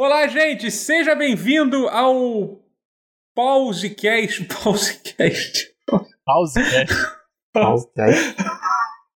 [0.00, 2.60] Olá, gente, seja bem-vindo ao
[3.34, 4.44] Pausecast.
[4.62, 5.74] Pausecast.
[6.24, 6.94] Pausecast.
[7.52, 8.36] Pausecast.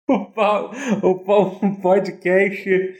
[0.10, 0.72] o, pa,
[1.04, 2.96] o, pa, o podcast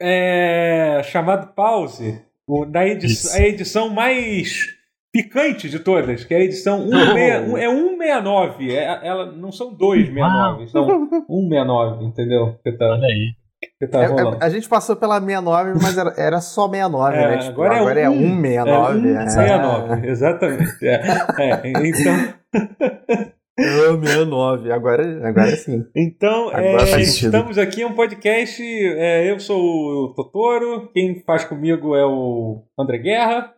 [0.00, 4.74] é, chamado Pause, o, da edição, a edição mais
[5.12, 8.74] picante de todas, que é a edição 169, é 169.
[8.74, 12.58] É, ela, não são 269, são 169, entendeu?
[12.78, 13.34] Tá, Olha aí.
[13.80, 17.28] Que tá é, é, a gente passou pela 69, mas era, era só 69, é,
[17.28, 17.38] né?
[17.38, 19.08] Tipo, agora, é agora é, um, é 169.
[19.08, 20.10] É 169, é.
[20.10, 20.86] exatamente.
[20.86, 23.28] É, então.
[23.58, 25.84] 69, agora, agora sim.
[25.94, 28.60] Então, é, estamos aqui em um podcast.
[28.62, 33.54] É, eu sou o Totoro, quem faz comigo é o André Guerra.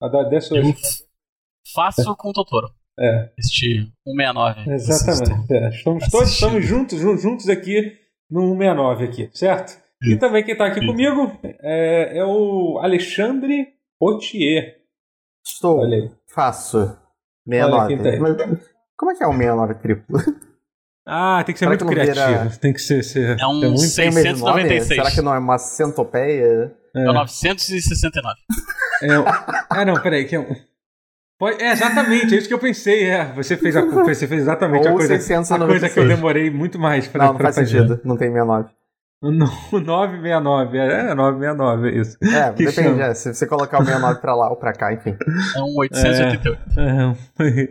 [0.00, 0.64] A da, dessa eu
[1.74, 2.68] faço com o Totoro.
[2.98, 3.30] É.
[3.36, 4.70] Este 169.
[4.70, 5.52] Exatamente.
[5.52, 5.68] É.
[5.70, 9.82] Estamos todos estamos juntos, juntos aqui no 169 aqui, certo?
[10.02, 10.86] E também quem está aqui Sim.
[10.86, 14.76] comigo é, é, o Alexandre Potier.
[15.44, 15.80] Estou.
[16.28, 16.96] Faço.
[17.48, 17.96] 69.
[18.96, 20.18] Como é que é o 69 triplo?
[21.06, 22.26] Ah, tem que ser Será muito que criativo.
[22.26, 22.56] Vira...
[22.58, 23.02] Tem que ser.
[23.04, 23.78] ser é um muito...
[23.78, 24.86] 696.
[24.86, 26.74] Será que não é uma centopeia?
[26.96, 28.34] É, é 969.
[29.02, 29.08] É,
[29.68, 30.56] ah, não, peraí, que é um.
[31.60, 33.04] É exatamente, é isso que eu pensei.
[33.10, 33.32] É.
[33.34, 36.78] Você, fez a, você fez exatamente Ou a coisa, a coisa que eu demorei muito
[36.78, 37.78] mais para Não, não faz fazer.
[37.78, 38.70] sentido, não tem 69.
[39.24, 42.18] O 969, é, 969, é isso.
[42.22, 45.16] É, que depende, é, se você colocar o 69 pra lá ou pra cá, enfim.
[45.56, 46.60] É um 888.
[46.76, 47.68] É, é,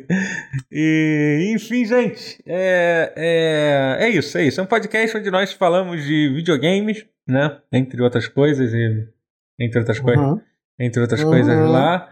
[0.72, 4.59] e, enfim, gente, é, é, é isso, é isso.
[4.59, 7.59] É um podcast onde nós falamos de videogames, né?
[7.72, 9.08] Entre outras coisas, e,
[9.59, 10.06] entre outras uhum.
[10.06, 10.39] coisas,
[10.80, 11.30] entre outras uhum.
[11.30, 12.09] coisas lá.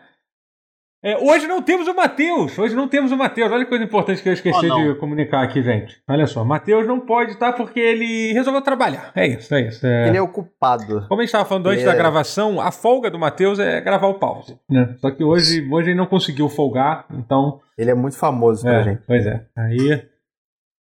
[1.04, 2.58] É, hoje não temos o Matheus.
[2.60, 3.52] Hoje não temos o Matheus.
[3.52, 6.00] Olha que coisa importante que eu esqueci oh, de comunicar aqui, gente.
[6.08, 9.12] Olha só, Matheus não pode estar porque ele resolveu trabalhar.
[9.16, 9.86] É isso, é isso.
[9.86, 10.10] É...
[10.10, 11.08] Ele é ocupado.
[11.08, 11.88] Como a gente estava falando antes é...
[11.88, 14.60] da gravação, a folga do Matheus é gravar o pause.
[14.70, 14.96] Né?
[15.00, 17.60] Só que hoje, hoje ele não conseguiu folgar, então.
[17.76, 19.02] Ele é muito famoso pra é, gente.
[19.08, 19.44] Pois é.
[19.58, 20.04] Aí,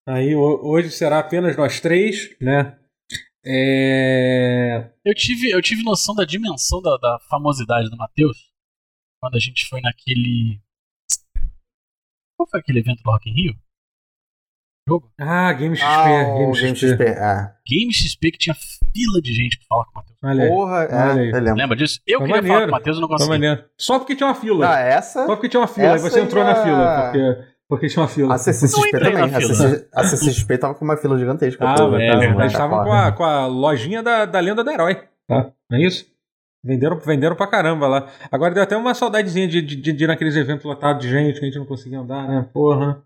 [0.07, 2.75] aí hoje será apenas nós três, né?
[3.43, 4.85] É...
[5.03, 8.50] Eu, tive, eu tive noção da dimensão da, da famosidade do Matheus
[9.21, 10.61] quando a gente foi naquele.
[12.37, 13.55] Qual foi aquele evento do Rock in Rio?
[14.89, 15.13] Jogo?
[15.21, 15.87] Ah, Game XP.
[15.87, 16.89] Ah, Game, Game XP.
[16.89, 17.05] XP.
[17.05, 17.55] É.
[17.67, 18.57] Game XP que tinha
[18.93, 20.19] fila de gente pra falar com o Matheus.
[20.23, 22.01] Olha Porra, é, eu Lembra disso?
[22.07, 22.55] Eu queria maneiro.
[22.55, 23.65] falar com o Matheus e não consegui.
[23.77, 24.75] Só porque tinha uma fila.
[24.75, 25.27] Ah, essa?
[25.27, 25.93] Só porque tinha uma fila.
[25.93, 27.03] Aí você entrou na fila.
[27.03, 27.51] Porque...
[27.69, 28.35] Porque tinha uma fila.
[28.35, 29.87] A CCXP também.
[29.95, 31.65] A, CCXP tava com uma fila gigantesca.
[31.65, 34.97] Ah, é, é, eles estavam com a, com a lojinha da, da lenda do herói.
[35.29, 35.53] Tá?
[35.71, 36.05] Não é isso?
[36.63, 38.09] Venderam, venderam pra caramba lá.
[38.31, 41.39] Agora deu até uma saudadezinha de, de, de, de ir naqueles eventos lotados de gente
[41.39, 42.47] que a gente não conseguia andar, né?
[42.53, 43.03] Porra.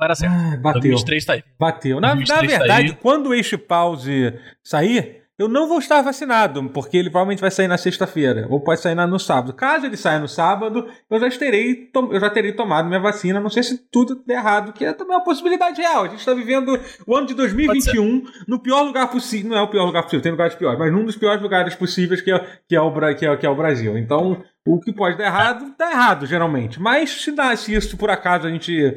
[0.00, 0.32] Era certo.
[0.32, 0.80] Ah, bateu.
[0.92, 1.44] 2023 tá aí.
[1.58, 2.00] Bateu.
[2.00, 6.68] Na, na tá verdade, tá quando o Eixo Pause sair, eu não vou estar vacinado,
[6.70, 9.52] porque ele provavelmente vai sair na sexta-feira, ou pode sair no sábado.
[9.52, 13.38] Caso ele saia no sábado, eu já terei, eu já terei tomado minha vacina.
[13.38, 16.04] Não sei se tudo der errado, que é também uma possibilidade real.
[16.04, 19.50] A gente está vivendo o ano de 2021 no pior lugar possível.
[19.50, 22.20] Não é o pior lugar possível, tem lugares piores, mas num dos piores lugares possíveis
[22.20, 23.96] que é, que é, o, que é, que é o Brasil.
[23.96, 26.80] Então, o que pode dar errado, dá errado, geralmente.
[26.80, 28.96] Mas se, dá, se isso por acaso a gente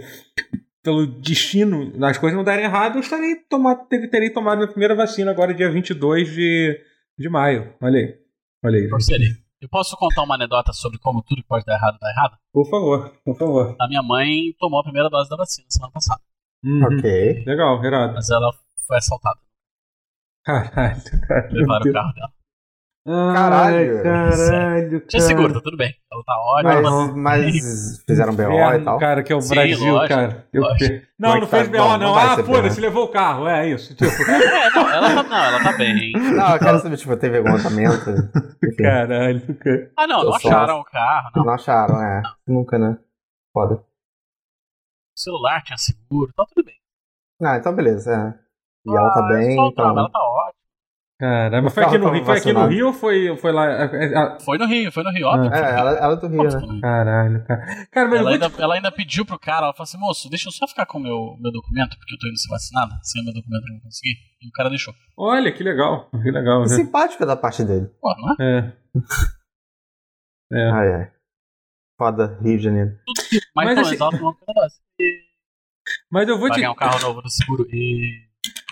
[0.84, 5.32] pelo destino das coisas não darem errado, eu estarei tomado, terei tomado minha primeira vacina
[5.32, 6.82] agora, dia 22 de,
[7.18, 7.74] de maio.
[7.82, 8.20] Olha aí.
[8.64, 8.90] Olha aí.
[9.62, 12.38] Eu posso contar uma anedota sobre como tudo que pode dar errado dá errado?
[12.52, 13.76] Por favor, por favor.
[13.80, 16.22] A minha mãe tomou a primeira dose da vacina semana passada.
[16.64, 16.84] Uhum.
[16.84, 17.44] Ok.
[17.46, 18.14] Legal, irado.
[18.14, 18.52] Mas ela
[18.88, 19.40] foi assaltada.
[20.44, 21.54] Caralho, caralho.
[21.54, 22.34] Levaram o carro dela.
[23.04, 24.04] Caralho.
[24.04, 25.92] Caralho, Tinha seguro, tá tudo bem.
[26.12, 27.08] Ela tá ótima.
[27.16, 29.00] Mas, mas fizeram BO e tal.
[29.00, 30.48] Cara, que é o Sim, Brasil, lógico, cara.
[30.54, 30.64] Eu...
[31.18, 31.98] Não, não fez BO, não.
[31.98, 33.48] não ah, foda-se, levou o carro.
[33.48, 33.96] É isso.
[33.96, 34.06] Tipo.
[34.30, 36.12] é, não, ela tá, não, ela tá bem.
[36.12, 38.06] Não, eu quero saber, tipo, teve algum tratamento.
[38.78, 39.92] Caralho, cara.
[39.98, 41.32] Ah, não, não acharam o carro.
[41.36, 42.22] Não, não acharam, é.
[42.48, 43.00] Nunca, né?
[43.52, 43.76] Foda.
[43.76, 46.76] O celular tinha seguro, tá tudo bem.
[47.42, 48.14] Ah, então beleza.
[48.14, 48.52] É.
[48.86, 49.54] E ah, ela tá bem.
[49.54, 49.90] Então...
[49.90, 50.61] Ela tá ótima.
[51.22, 53.70] Caramba, foi aqui, no Rio, foi aqui no Rio ou foi, foi lá?
[53.70, 55.54] É, é, foi no Rio, foi no Rio, óbvio.
[55.54, 56.80] É, ela, ela é do Rio, né?
[56.82, 57.88] Caralho, cara.
[57.92, 58.60] cara mas ela, ainda, te...
[58.60, 61.02] ela ainda pediu pro cara, ela falou assim, moço, deixa eu só ficar com o
[61.02, 63.82] meu, meu documento, porque eu tô indo ser vacinada, sem o meu documento pra não
[63.82, 64.16] conseguir.
[64.42, 64.96] E o cara deixou.
[65.16, 66.64] Olha, que legal, que legal.
[66.64, 66.76] Que né?
[66.76, 67.86] simpática da parte dele.
[68.02, 68.58] Pô, não é?
[68.58, 68.74] É.
[70.58, 70.72] é.
[70.72, 71.12] Ai, ai.
[72.00, 72.98] Foda, Rio de Janeiro.
[73.06, 73.94] Tudo que mais mas, assim...
[73.94, 74.36] exalto não
[76.12, 76.56] Mas eu vou te...
[76.56, 78.31] ganhar um carro novo do seguro e...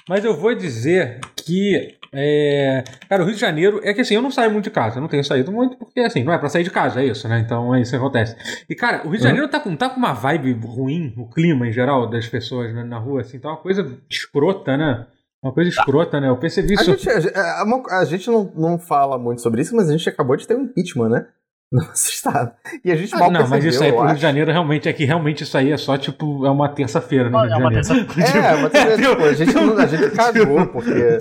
[0.09, 2.83] Mas eu vou dizer que é...
[3.07, 5.01] Cara, o Rio de Janeiro é que assim, eu não saio muito de casa, eu
[5.01, 7.39] não tenho saído muito, porque assim, não é pra sair de casa, é isso, né?
[7.39, 8.35] Então é isso que acontece.
[8.67, 9.51] E, cara, o Rio de Janeiro uhum.
[9.51, 12.97] tá, com, tá com uma vibe ruim, o clima em geral das pessoas né, na
[12.97, 15.05] rua, assim, tá uma coisa escrota, né?
[15.43, 16.27] Uma coisa escrota, né?
[16.27, 16.91] Eu percebi isso.
[16.91, 20.09] A gente, a, a, a gente não, não fala muito sobre isso, mas a gente
[20.09, 21.27] acabou de ter um impeachment, né?
[21.71, 22.51] nosso estado.
[22.83, 24.93] E a gente ah, mal Não, mas isso aí pro Rio de Janeiro realmente é
[24.93, 27.49] que realmente isso aí é só tipo, é uma terça-feira, né?
[27.51, 28.09] É uma terça-feira.
[28.79, 31.19] É, tipo, a gente, não, a gente cagou, porque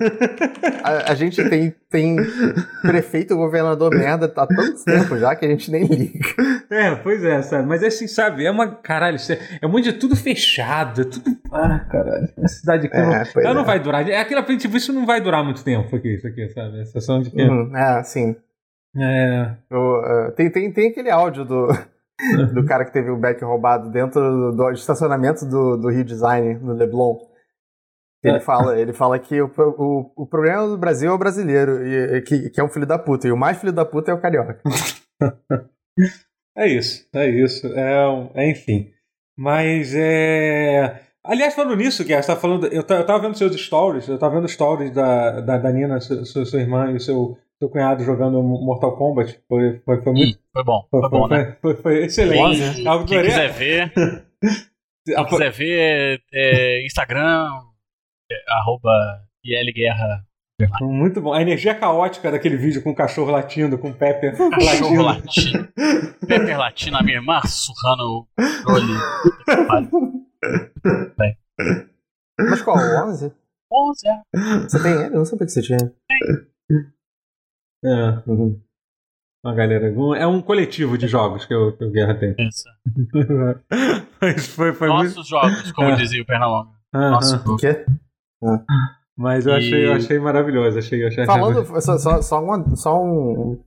[0.83, 2.17] a, a, gente tem, tem
[2.83, 6.19] prefeito governador merda há tanto tempo já que a gente nem liga.
[6.71, 7.67] É, pois é, sabe?
[7.67, 8.69] Mas é assim, sabe, é uma.
[8.69, 11.37] Caralho, isso é, é muito de tudo fechado, é tudo.
[11.53, 12.29] Ah, caralho.
[12.43, 13.55] A cidade aqui é, não, ela é.
[13.55, 14.09] não vai durar.
[14.09, 16.81] É aquilo, tipo, isso não vai durar muito tempo aqui, isso aqui, sabe?
[16.81, 17.43] A sensação de que.
[17.43, 18.37] Uhum, é, sim.
[18.96, 19.56] É.
[19.70, 21.69] O, uh, tem, tem, tem aquele áudio do,
[22.55, 26.55] do cara que teve o back roubado dentro do, do estacionamento do, do Rio Design,
[26.55, 27.19] no Leblon.
[28.23, 28.40] Ele, é.
[28.40, 32.50] fala, ele fala que o, o, o problema do Brasil é o brasileiro, e, que,
[32.50, 34.61] que é um filho da puta, e o mais filho da puta é o carioca.
[36.56, 37.67] é isso, é isso.
[37.69, 38.91] É, é enfim.
[39.37, 41.00] Mas é.
[41.25, 42.67] Aliás, falando nisso, Guerra, você tá falando.
[42.67, 46.44] Eu, eu tava vendo seus stories, eu tava vendo stories da, da, da Nina, sua,
[46.44, 49.40] sua irmã e o seu seu cunhado jogando Mortal Kombat.
[49.49, 50.38] Foi, foi, foi muito.
[50.52, 50.87] foi bom.
[50.90, 51.56] Foi, foi bom, foi, né?
[51.60, 52.75] Foi, foi excelente.
[52.75, 53.93] Quem, quem quiser ver.
[55.05, 57.49] quem quiser ver, é, Instagram,
[58.31, 58.90] é, arroba
[59.44, 60.25] ILGuerra.
[60.81, 61.32] Muito bom.
[61.32, 65.69] A energia caótica daquele vídeo com o cachorro latindo, com o Pepper cachorro latindo.
[66.26, 68.28] Pepper latindo, a minha irmã surrando o
[68.64, 68.93] controle.
[72.38, 72.76] Mas qual?
[72.76, 73.32] O 11?
[73.70, 74.22] 11, é.
[74.62, 75.06] Você tem ele?
[75.06, 75.78] Eu não sabia que você tinha.
[75.78, 76.49] Tem.
[77.85, 78.23] É.
[78.27, 78.61] Uhum.
[79.45, 79.87] Uma galera.
[80.17, 82.35] É um coletivo de jogos que o, que o Guerra tem.
[82.39, 82.65] Isso.
[84.21, 85.29] Mas foi, foi Nossos muito...
[85.29, 85.97] jogos, como é.
[85.97, 86.71] dizia o Pernalonga.
[86.95, 87.11] Uhum.
[87.11, 87.87] Nosso o quê?
[88.43, 88.65] Ah.
[89.17, 89.85] Mas eu achei, e...
[89.85, 90.79] eu achei maravilhoso.
[90.79, 93.63] Achei, achei, Falando, só, só, só, uma, só um,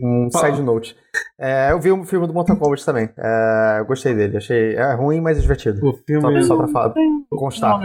[0.00, 0.96] um side note.
[1.38, 3.10] É, eu vi o um filme do Mortal Kombat também.
[3.16, 4.36] É, eu gostei dele.
[4.36, 5.86] Achei é ruim, mas divertido.
[5.86, 6.94] O filme só, só pra falar,
[7.30, 7.80] constar.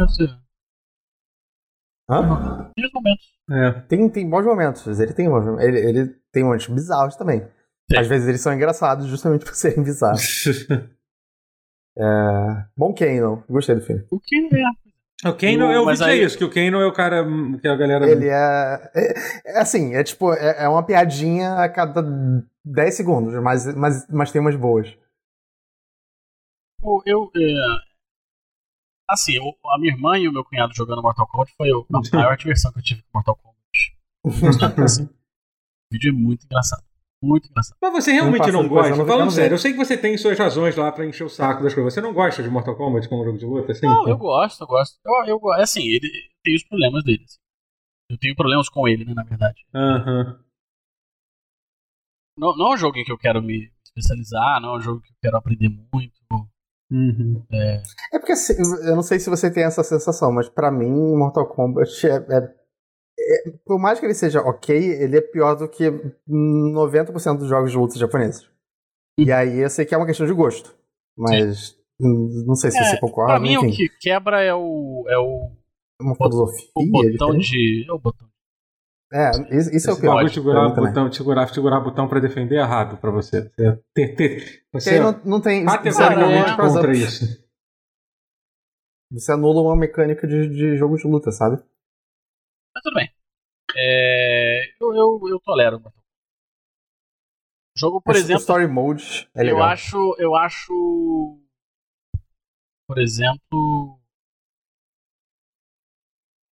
[2.09, 2.71] Hã?
[2.75, 3.32] Tem momentos.
[3.49, 3.71] É.
[3.87, 4.99] Tem, tem bons momentos.
[4.99, 5.27] Ele tem,
[5.59, 7.41] ele, ele tem momentos bizarros também.
[7.91, 7.97] Sim.
[7.97, 10.45] Às vezes eles são engraçados justamente por serem bizarros.
[11.97, 12.65] é...
[12.77, 13.43] Bom Kano.
[13.49, 14.05] Gostei do filme.
[14.09, 15.29] O Kano é.
[15.29, 16.23] O Kano, eu vi aí...
[16.23, 17.25] isso, que o Kano é o cara
[17.61, 18.09] que a galera...
[18.09, 18.91] Ele é...
[18.93, 22.03] É, é assim, é tipo, é, é, uma piadinha a cada
[22.65, 24.97] 10 segundos, mas, mas, mas tem umas boas.
[26.83, 27.92] Eu, eu é,
[29.09, 32.37] Assim, eu, a minha irmã e o meu cunhado jogando Mortal Kombat foi a maior
[32.37, 34.83] diversão que eu tive com Mortal Kombat.
[34.83, 35.09] assim, o
[35.91, 36.83] vídeo é muito engraçado.
[37.21, 37.77] Muito engraçado.
[37.81, 38.95] Mas você realmente não, não gosta?
[38.95, 41.63] Não Falando sério, eu sei que você tem suas razões lá pra encher o saco
[41.63, 41.93] das coisas.
[41.93, 43.71] Você não gosta de Mortal Kombat como jogo de luta?
[43.71, 44.99] Assim, não, eu gosto, eu gosto.
[45.05, 46.09] Eu, eu, assim, ele
[46.43, 47.23] tem os problemas dele.
[47.23, 47.37] Assim.
[48.11, 49.65] Eu tenho problemas com ele, né, na verdade.
[49.73, 50.37] Uhum.
[52.37, 55.01] Não, não é um jogo em que eu quero me especializar, não é um jogo
[55.01, 56.13] que eu quero aprender muito.
[56.91, 57.43] Uhum.
[57.51, 57.81] É.
[58.13, 58.53] é porque assim,
[58.87, 62.53] eu não sei se você tem essa sensação, mas para mim Mortal Kombat é, é,
[63.19, 65.85] é, por mais que ele seja ok, ele é pior do que
[66.29, 68.43] 90% dos jogos de luta japoneses.
[68.43, 69.25] Uhum.
[69.25, 70.75] E aí eu sei que é uma questão de gosto,
[71.17, 71.69] mas
[72.01, 72.45] Sim.
[72.45, 73.33] não sei se é, você concorda.
[73.33, 73.67] Pra mim enfim.
[73.67, 75.51] o que quebra é o é o
[76.01, 76.67] uma filosofia.
[76.75, 78.27] O botão de, é o botão
[79.13, 80.13] é, isso é o pior.
[80.13, 83.43] Pode segurar o botão, segurar, segurar o botão pra defender errado pra você.
[83.43, 85.63] Você, ter, ter, você não, não tem.
[85.63, 87.43] Categoricamente contra isso.
[89.11, 91.57] Você anula uma mecânica de, de jogo de luta, sabe?
[92.73, 93.13] Mas tudo bem.
[93.75, 95.77] É, eu, eu, eu tolero.
[95.77, 95.91] O
[97.77, 98.41] jogo, por exemplo.
[98.41, 99.59] Story Mode é legal.
[99.59, 100.15] Eu acho.
[100.17, 101.39] Eu acho.
[102.87, 103.99] Por exemplo.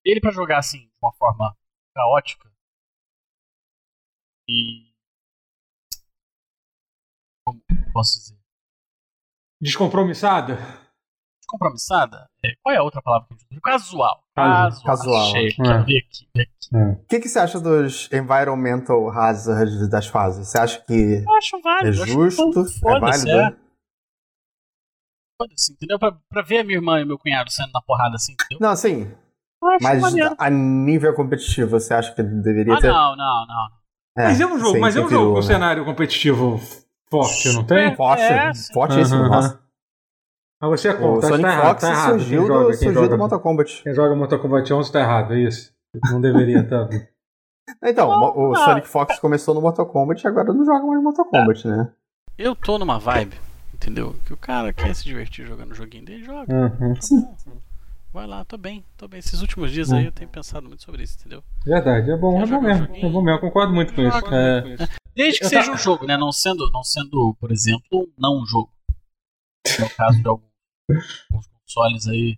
[0.05, 1.57] Ele pra jogar assim, de uma forma
[1.95, 2.50] caótica,
[4.51, 4.91] e.
[7.45, 7.61] Como
[7.93, 8.37] posso dizer?
[9.61, 10.57] Descompromissada?
[11.39, 12.29] Descompromissada?
[12.43, 13.61] É, qual é a outra palavra que eu uso?
[13.61, 14.23] Casual.
[14.35, 14.85] Casual.
[14.85, 15.27] Casual.
[15.27, 15.71] Achei, é.
[15.71, 15.97] Aqui.
[15.97, 16.47] Aqui.
[16.73, 16.91] É.
[16.91, 20.47] O que, que você acha dos environmental hazards das fases?
[20.47, 22.51] Você acha que eu acho válido, é justo?
[22.87, 23.29] é válido?
[23.29, 23.55] É.
[25.41, 25.99] Foda-se, entendeu?
[25.99, 28.59] Pra, pra ver a minha irmã e meu cunhado saindo na porrada assim, entendeu?
[28.61, 29.11] Não, sim.
[29.81, 30.35] Mas maneiro.
[30.39, 32.87] a nível competitivo, você acha que deveria ah, ter?
[32.87, 33.80] Não, não, não.
[34.17, 35.41] É, mas é um jogo, mas é um jogo com né?
[35.41, 36.59] cenário competitivo
[37.09, 37.95] forte, não tem?
[37.95, 39.29] Forte, é, fortíssimo, uhum.
[39.29, 39.61] nossa.
[40.61, 42.93] Mas você é contra, o tá Sonic tá Fox errado, tá surgiu, joga, do, surgiu
[42.93, 43.83] joga, do Mortal Kombat.
[43.83, 45.73] Quem joga Mortal Kombat 11 tá errado, é isso.
[46.11, 46.87] Não deveria estar.
[46.87, 47.07] Tá...
[47.89, 51.67] então, o Sonic Fox começou no Mortal Kombat e agora não joga mais Mortal Kombat,
[51.67, 51.91] né?
[52.37, 53.35] Eu tô numa vibe,
[53.73, 54.15] entendeu?
[54.25, 56.53] Que o cara quer se divertir jogando o joguinho dele, joga.
[56.53, 56.93] Uhum.
[56.93, 57.70] Tá
[58.13, 59.19] Vai lá, tô bem, tô bem.
[59.19, 61.41] Esses últimos dias aí eu tenho pensado muito sobre isso, entendeu?
[61.65, 62.83] Verdade, é bom, é bom mesmo.
[62.93, 64.17] É bom mesmo, eu concordo muito com isso.
[64.33, 64.61] É...
[65.15, 65.73] Desde que eu seja tá...
[65.73, 66.17] um jogo, né?
[66.17, 68.69] Não sendo, não sendo, por exemplo, não um jogo.
[69.79, 72.37] No caso de alguns consoles aí.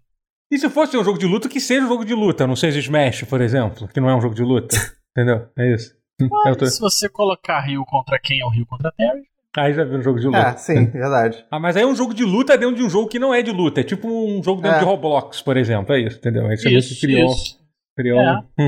[0.51, 2.77] E se fosse um jogo de luta, que seja um jogo de luta, não seja
[2.77, 4.75] Smash, por exemplo, que não é um jogo de luta.
[5.17, 5.49] Entendeu?
[5.57, 5.95] É isso.
[6.21, 6.67] Mas, tô...
[6.67, 9.27] Se você colocar Rio contra quem é o Rio contra Terry.
[9.55, 10.49] Aí já viu um jogo de luta.
[10.49, 11.45] Ah, sim, verdade.
[11.51, 13.43] Ah, mas aí é um jogo de luta dentro de um jogo que não é
[13.43, 13.81] de luta.
[13.81, 14.79] É tipo um jogo dentro é.
[14.79, 15.93] de Roblox, por exemplo.
[15.93, 16.47] É isso, entendeu?
[16.47, 17.31] Aí você isso, criou.
[17.31, 17.59] Isso.
[17.95, 18.43] criou é.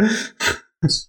[0.00, 1.08] é isso,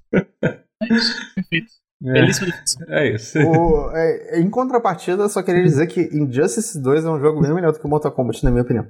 [1.34, 1.72] perfeito.
[2.05, 2.13] É.
[2.13, 2.88] Belíssima definição.
[2.88, 3.39] É isso.
[3.39, 7.72] O, é, em contrapartida, só queria dizer que Injustice 2 é um jogo bem melhor
[7.72, 8.86] do que Mortal Kombat, na minha opinião.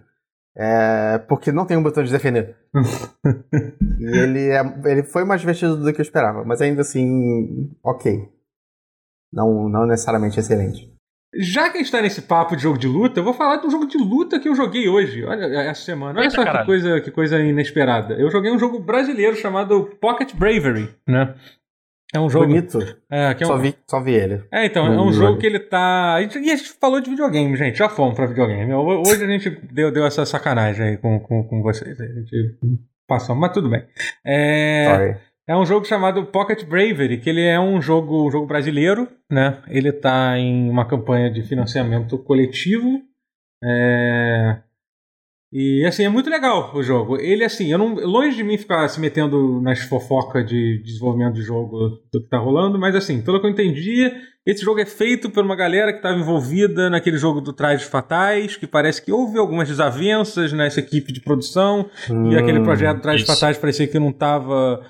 [0.57, 2.55] É, porque não tem um botão de defender.
[3.99, 8.34] e ele, é, ele foi mais divertido do que eu esperava, mas ainda assim, ok.
[9.35, 10.89] Não, não necessariamente excelente.
[11.37, 13.67] Já que a gente tá nesse papo de jogo de luta, eu vou falar de
[13.67, 16.17] um jogo de luta que eu joguei hoje, olha, essa semana.
[16.17, 18.13] Olha Eita, só que coisa, que coisa inesperada.
[18.13, 21.35] Eu joguei um jogo brasileiro chamado Pocket Bravery, né?
[22.13, 22.47] É um jogo.
[22.47, 22.79] Bonito.
[23.11, 23.49] É, que é um...
[23.49, 24.45] só, vi, só vi ele.
[24.49, 26.21] É, então, é um jogo que ele tá.
[26.21, 27.77] E a gente falou de videogame, gente.
[27.77, 28.73] Já fomos pra videogame.
[28.73, 31.99] Hoje a gente deu, deu essa sacanagem aí com, com, com vocês.
[31.99, 32.57] A gente
[33.05, 33.85] passou, mas tudo bem.
[34.23, 34.85] É.
[34.89, 35.34] Sorry.
[35.47, 39.61] É um jogo chamado Pocket Bravery, que ele é um jogo, um jogo brasileiro, né?
[39.67, 43.01] Ele tá em uma campanha de financiamento coletivo.
[43.63, 44.57] É...
[45.53, 47.17] E assim, é muito legal o jogo.
[47.17, 47.93] Ele, assim, eu não.
[47.93, 52.39] Longe de mim ficar se metendo nas fofocas de desenvolvimento de jogo do que tá
[52.39, 54.11] rolando, mas assim, pelo que eu entendi,
[54.45, 58.57] esse jogo é feito por uma galera que estava envolvida naquele jogo do Trajes Fatais,
[58.57, 63.25] que parece que houve algumas desavenças nessa equipe de produção, hum, e aquele projeto Trajes
[63.25, 64.83] Fatais parecia que não estava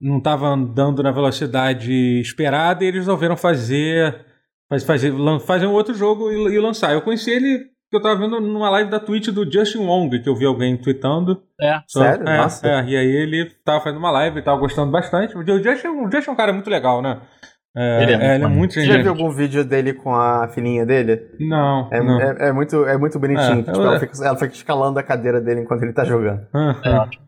[0.00, 4.24] não tava andando na velocidade esperada, e eles resolveram fazer.
[4.86, 5.12] Fazer,
[5.46, 6.92] fazer um outro jogo e, e lançar.
[6.92, 10.28] Eu conheci ele que eu tava vendo numa live da Twitch do Justin Wong, que
[10.28, 11.42] eu vi alguém tweetando.
[11.60, 11.80] É.
[11.86, 12.28] Só, Sério?
[12.28, 12.66] É, Nossa.
[12.66, 15.36] É, e aí ele tava fazendo uma live e tava gostando bastante.
[15.36, 17.20] O Justin, o Justin é um cara muito legal, né?
[17.76, 20.48] É, ele é, é, ele é muito Você já viu algum vídeo dele com a
[20.48, 21.28] filhinha dele?
[21.40, 21.88] Não.
[21.92, 22.20] É, não.
[22.20, 23.60] é, é muito, é muito bonitinho.
[23.60, 26.46] É, tipo, ela, fica, ela, fica, escalando a cadeira dele enquanto ele tá jogando.
[26.52, 27.24] Ah, é ótimo.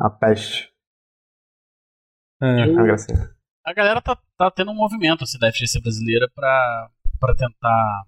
[0.00, 0.73] A peste.
[2.42, 2.96] É, Eu,
[3.64, 8.04] a galera tá, tá tendo um movimento assim, da FGC brasileira pra, pra tentar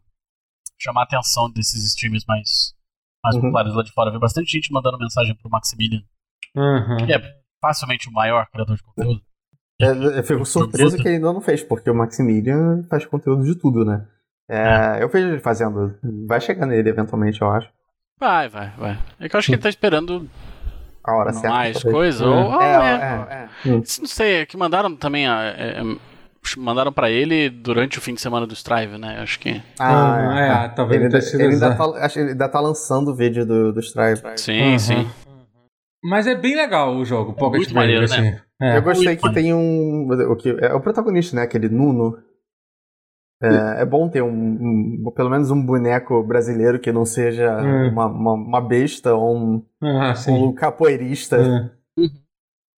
[0.79, 2.75] chamar a atenção desses streams mais,
[3.25, 3.43] mais uhum.
[3.43, 4.11] populares lá de fora.
[4.11, 6.03] Vi bastante gente mandando mensagem pro Maximilian,
[6.55, 6.99] uhum.
[6.99, 9.23] que é facilmente o maior criador de conteúdo.
[9.81, 13.55] É, eu fico surpreso que ele ainda não fez, porque o Maximilian faz conteúdo de
[13.55, 14.07] tudo, né?
[14.49, 15.03] É, é.
[15.03, 15.99] Eu vejo ele fazendo.
[16.27, 17.71] Vai chegar nele eventualmente, eu acho.
[18.19, 18.99] Vai, vai, vai.
[19.21, 20.31] É que eu acho que ele tá esperando
[21.07, 21.49] a hora certa.
[21.49, 22.27] Mais coisa?
[22.27, 23.71] Ou, é, ou, é, é, é.
[23.71, 25.83] Não sei, é que mandaram também a, é,
[26.57, 29.19] mandaram para ele durante o fim de semana do Strive, né?
[29.21, 29.61] Acho que.
[29.79, 33.09] Ah, ah é, é, talvez ele, ele, ele ainda tá, acho, ele ainda tá lançando
[33.09, 34.21] o vídeo do, do Strive.
[34.37, 34.79] Sim, uhum.
[34.79, 35.11] sim.
[36.05, 38.21] Mas é bem legal o jogo, é Pocket muito maneiro, assim.
[38.21, 38.41] né?
[38.61, 38.77] É.
[38.77, 39.49] Eu gostei muito que maneiro.
[39.49, 40.09] tem um.
[40.31, 41.43] O, que, é o protagonista, né?
[41.43, 42.19] Aquele Nuno.
[43.43, 47.89] É, é bom ter um, um, pelo menos um boneco brasileiro que não seja hum.
[47.91, 51.39] uma, uma, uma, besta ou um, ah, um capoeirista.
[51.39, 52.09] Uhum.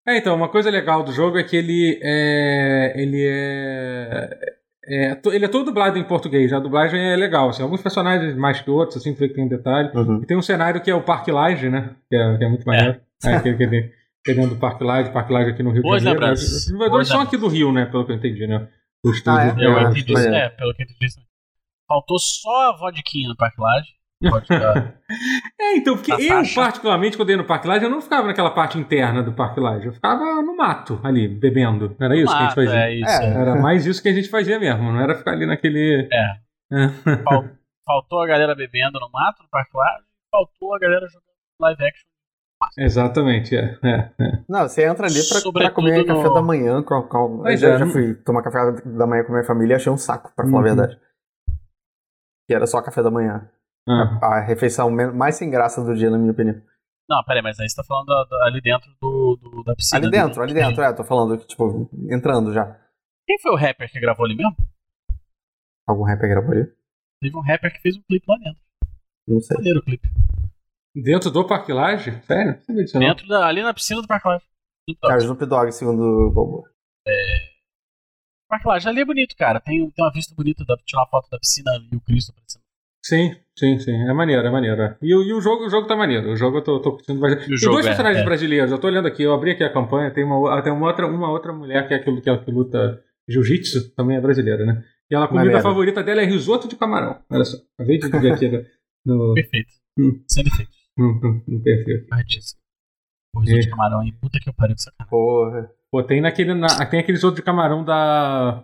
[0.07, 2.93] É, então, uma coisa legal do jogo é que ele é.
[2.95, 4.29] Ele é.
[4.87, 7.49] é ele é todo dublado em português, a dublagem é legal.
[7.49, 9.91] Assim, alguns personagens mais que outros, assim, que tem um detalhe.
[9.93, 10.21] Uhum.
[10.23, 11.91] E tem um cenário que é o Parque Laje, né?
[12.09, 12.99] Que é, que é muito maneiro.
[13.23, 13.29] É.
[13.29, 13.91] É, que, que, que,
[14.23, 16.33] que é dentro do Parque Laje, Parque Laje aqui no Rio Boas de Janeiro.
[16.33, 17.85] Os desenvolvedores são aqui do Rio, né?
[17.85, 18.67] Pelo que eu entendi, né?
[19.05, 19.39] O estúdio.
[19.39, 19.65] Ah, é?
[19.65, 21.19] Eu entendi isso, é, pelo que eu entendi isso.
[21.87, 23.97] Faltou só a vodquinha no Parque Laje.
[25.61, 26.55] é, então, porque eu, faixa.
[26.55, 29.59] particularmente, quando eu ia no Parque Laje, eu não ficava naquela parte interna do Parque
[29.59, 29.85] Laje.
[29.85, 31.95] Eu ficava no mato ali, bebendo.
[31.99, 32.85] Era no isso mato, que a gente fazia.
[32.85, 33.41] É isso, é.
[33.41, 36.09] Era mais isso que a gente fazia mesmo, não era ficar ali naquele.
[36.11, 36.35] É.
[37.85, 41.27] faltou a galera bebendo no mato, no Parque Laje, faltou a galera jogando
[41.61, 42.16] live action.
[42.77, 44.43] Exatamente, é, é, é.
[44.49, 46.05] Não, você entra ali pra, pra comer no...
[46.05, 46.81] café da manhã.
[46.81, 47.47] Com, com...
[47.47, 47.77] Eu já, é.
[47.79, 50.45] já fui tomar café da manhã com a minha família e achei um saco, pra
[50.45, 50.59] falar uhum.
[50.59, 50.99] a verdade.
[52.47, 53.49] Que era só café da manhã.
[53.87, 56.61] A, a, refeição mais sem graça do dia, na minha opinião.
[57.09, 60.01] Não, peraí, mas aí você tá falando da, da, ali dentro do, do, da piscina.
[60.01, 62.77] Ali dentro, ali dentro, é, tô falando, tipo, entrando já.
[63.25, 64.55] Quem foi o rapper que gravou ali mesmo?
[65.87, 66.65] Algum rapper gravou ali?
[67.21, 68.61] Teve um rapper que fez um clipe lá dentro.
[69.27, 69.55] Não sei.
[69.57, 70.09] Maneiro o clipe.
[71.03, 72.11] Dentro do Parque Laje?
[72.25, 72.59] Sério?
[72.99, 74.43] Dentro da, ali na piscina do Parque Laje.
[75.01, 76.63] Cara, Snoop Dogg, segundo o Bobo.
[77.07, 77.13] É...
[78.49, 79.59] Parque Laje ali é bonito, cara.
[79.59, 82.63] Tem, tem uma vista bonita, pra tirar uma foto da piscina e o Cristo aparecendo.
[83.05, 84.09] Sim, sim, sim.
[84.09, 84.81] É maneiro, é maneiro.
[84.81, 84.97] É.
[85.01, 86.31] E, e, o, jogo, o jogo tá maneiro.
[86.31, 87.47] O jogo eu tô, tô curtindo bastante.
[87.47, 88.25] Tem dois é, personagens é.
[88.25, 88.71] brasileiros.
[88.71, 90.11] Eu tô olhando aqui, eu abri aqui a campanha.
[90.11, 93.03] Tem uma, tem uma, outra, uma outra mulher que é aquilo que, é, que luta
[93.29, 94.83] jiu-jitsu, também é brasileira, né?
[95.09, 95.63] E ela, a comida maneiro.
[95.63, 97.21] favorita dela é risoto de camarão.
[97.29, 97.57] Olha só.
[97.77, 98.65] Acabei de ver aqui
[99.05, 99.33] no.
[99.33, 99.71] Perfeito.
[99.97, 100.23] Hum.
[100.27, 100.76] Sem defeito.
[100.97, 102.07] Hum, hum, no perfil.
[102.09, 102.59] Corretíssimo.
[103.35, 103.61] O risoto é.
[103.61, 105.09] de camarão aí, puta que eu pariu com essa cara.
[105.09, 105.71] Porra.
[105.91, 106.53] Pô, tem naquele.
[106.53, 108.63] Na, tem aquele risoto de camarão da.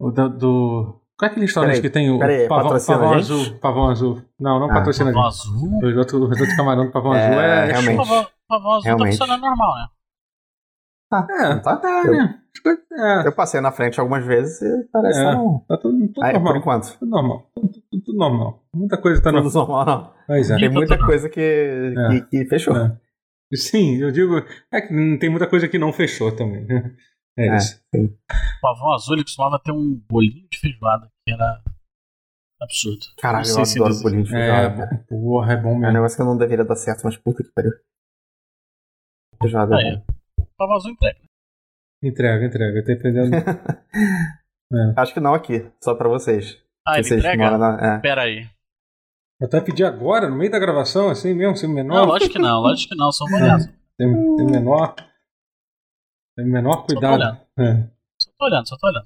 [0.00, 3.58] O da, do Qual é aquele restaurante que tem o peraí, pavão, pavão azul?
[3.58, 4.22] Pavão azul.
[4.38, 5.78] Não, não ah, patrocina Pavão azul?
[5.82, 7.66] Os outros, os outros camarão do pavão é, azul é.
[7.66, 7.96] Realmente.
[7.96, 9.18] Pavão, pavão azul tá realmente.
[9.18, 9.88] tá funcionando normal, né?
[11.10, 12.14] Ah, é, tá, tá eu,
[12.64, 13.22] né?
[13.24, 13.28] É.
[13.28, 15.64] Eu passei na frente algumas vezes e parece é, não.
[15.68, 16.52] Tá tudo, tudo Aí, normal.
[16.52, 16.98] Por enquanto.
[16.98, 17.50] Tudo normal.
[17.54, 18.64] Tudo, tudo, tudo normal.
[18.74, 19.86] Muita coisa tá tudo normal.
[19.86, 20.14] não.
[20.26, 20.56] Pois é.
[20.56, 21.92] Tem muita coisa que, é.
[22.10, 22.76] que, que, fechou.
[22.76, 22.98] É.
[23.54, 24.42] Sim, eu digo.
[24.70, 26.64] É que tem muita coisa que não fechou também.
[26.66, 26.94] Né?
[27.38, 27.80] É, é isso.
[27.94, 31.62] O pavão azul ele costumava ter um bolinho de feijoada que era
[32.60, 33.06] absurdo.
[33.20, 34.02] Caralho, eu adoro dizer.
[34.02, 34.82] bolinho de feijoada.
[34.82, 35.86] É, porra, é bom mesmo.
[35.86, 37.72] É um negócio que não deveria dar certo, mas puta que pariu.
[39.40, 40.04] Feijoada é bom.
[40.40, 41.27] O pavão azul entrega.
[42.02, 42.82] Entrega, entrega.
[42.82, 43.36] Dependendo.
[44.72, 44.94] é.
[44.96, 46.58] Acho que não aqui, só pra vocês.
[46.86, 47.58] Ah, ele vocês entrega?
[47.58, 47.96] Na...
[47.96, 47.98] É.
[47.98, 48.48] Pera aí.
[49.40, 51.94] Até pedir agora, no meio da gravação, assim mesmo, sem menor.
[51.94, 53.72] Não, lógico que não, lógico que não, sou honesto.
[53.96, 54.94] Tem, tem menor.
[56.36, 57.22] Tem menor cuidado.
[57.22, 57.88] Só tô olhando, é.
[58.18, 58.68] só tô olhando.
[58.68, 59.04] Só tô olhando.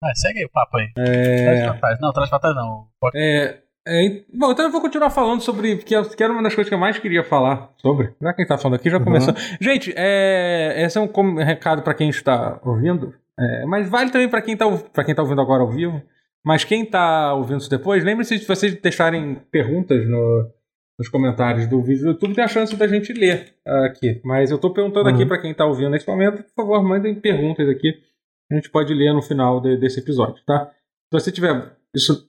[0.00, 0.92] Vai, segue aí o papo aí.
[0.96, 1.44] É...
[1.44, 2.00] Traz pra trás.
[2.00, 2.88] Não, traz pra trás não.
[3.00, 3.18] Pode...
[3.18, 5.78] É, é, bom, então eu vou continuar falando sobre.
[5.78, 8.12] Que, que era uma das coisas que eu mais queria falar sobre.
[8.20, 9.04] Já que a gente tá falando aqui, já uhum.
[9.04, 9.34] começou.
[9.58, 13.14] Gente, é, esse é um recado para quem está ouvindo.
[13.40, 14.66] É, mas vale também para quem, tá,
[15.04, 16.02] quem tá ouvindo agora ao vivo.
[16.44, 20.50] Mas quem tá ouvindo isso depois, lembre-se de vocês deixarem perguntas no,
[20.98, 24.20] nos comentários do vídeo do YouTube, tem a chance da gente ler uh, aqui.
[24.24, 25.14] Mas eu tô perguntando uhum.
[25.14, 28.02] aqui para quem tá ouvindo nesse momento, por favor, mandem perguntas aqui.
[28.50, 30.70] A gente pode ler no final de, desse episódio, tá?
[31.12, 31.76] Se você tiver.
[31.94, 32.28] Isso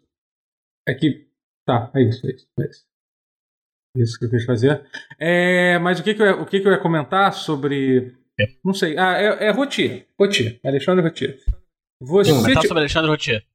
[0.87, 1.28] aqui
[1.69, 2.47] Tá, é isso, é isso.
[2.59, 2.85] É isso.
[3.95, 4.83] Isso que eu quis fazer.
[5.19, 8.11] É, mas o que, que, eu, ia, o que, que eu ia comentar sobre.
[8.65, 8.97] Não sei.
[8.97, 10.07] Ah, é, é Rotier.
[10.19, 10.59] Rotier.
[10.65, 11.37] Alexandre Rotier.
[12.01, 12.31] Você.
[12.31, 13.45] Comentar sobre Alexandre Rotier.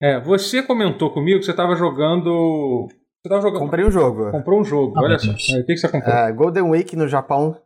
[0.00, 2.86] É, você comentou comigo que você estava jogando.
[2.88, 3.58] Você tava jogando.
[3.58, 4.30] Comprei um jogo.
[4.30, 5.32] Comprou um jogo, ah, olha só.
[5.32, 6.14] É, o que, que você comprou?
[6.14, 7.60] É, Golden Week no Japão.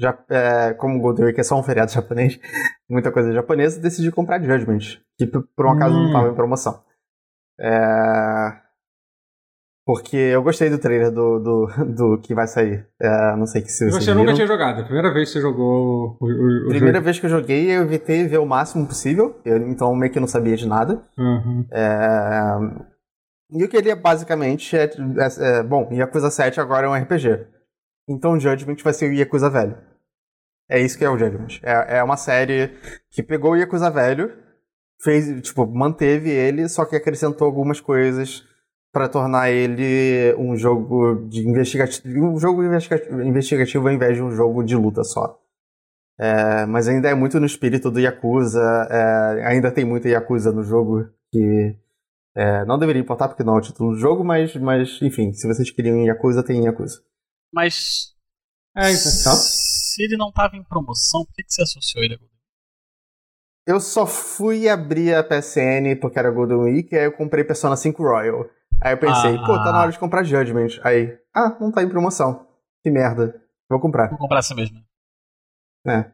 [0.00, 2.40] Já, é, como Golden Week é só um feriado japonês,
[2.88, 5.98] muita coisa japonesa, decidi comprar Judgment, que por um acaso hum.
[5.98, 6.82] não estava em promoção.
[7.60, 8.61] É,
[9.84, 12.86] porque eu gostei do trailer do, do, do que vai sair.
[13.00, 14.80] É, não sei que se você nunca tinha jogado.
[14.80, 17.04] A primeira vez que você jogou o, o, o Primeira jogo.
[17.04, 19.40] vez que eu joguei, eu evitei ver o máximo possível.
[19.44, 21.02] Eu, então meio que não sabia de nada.
[21.18, 21.66] Uhum.
[21.72, 22.58] É,
[23.52, 24.76] e eu queria basicamente.
[24.76, 27.46] É, é, é, bom, Yakuza 7 agora é um RPG.
[28.08, 29.76] Então o Judgment vai ser o Yakuza velho.
[30.70, 31.58] É isso que é o Judgment.
[31.62, 32.70] É, é uma série
[33.10, 34.32] que pegou o Yakuza velho,
[35.02, 38.44] fez, tipo, manteve ele, só que acrescentou algumas coisas
[38.92, 44.62] para tornar ele um jogo de investigativo, um jogo investigativo ao invés de um jogo
[44.62, 45.40] de luta só.
[46.20, 50.62] É, mas ainda é muito no espírito do Yakuza, é, ainda tem muita Yakuza no
[50.62, 51.74] jogo que
[52.36, 55.48] é, não deveria importar porque não é o título do jogo, mas, mas enfim, se
[55.48, 57.02] vocês queriam Yakuza, tem Yakuza.
[57.52, 58.14] Mas
[58.76, 59.34] é, então.
[59.34, 62.38] se ele não estava em promoção, por que, que você associou ele a Golden
[63.66, 67.76] Eu só fui abrir a PSN porque era Golden Week e aí eu comprei Persona
[67.76, 68.48] 5 Royal.
[68.84, 69.46] Aí eu pensei, ah.
[69.46, 70.80] pô, tá na hora de comprar Judgment.
[70.82, 72.46] Aí, ah, não tá em promoção.
[72.82, 73.40] Que merda.
[73.70, 74.08] Vou comprar.
[74.08, 74.78] Vou comprar assim mesmo.
[75.86, 76.10] É.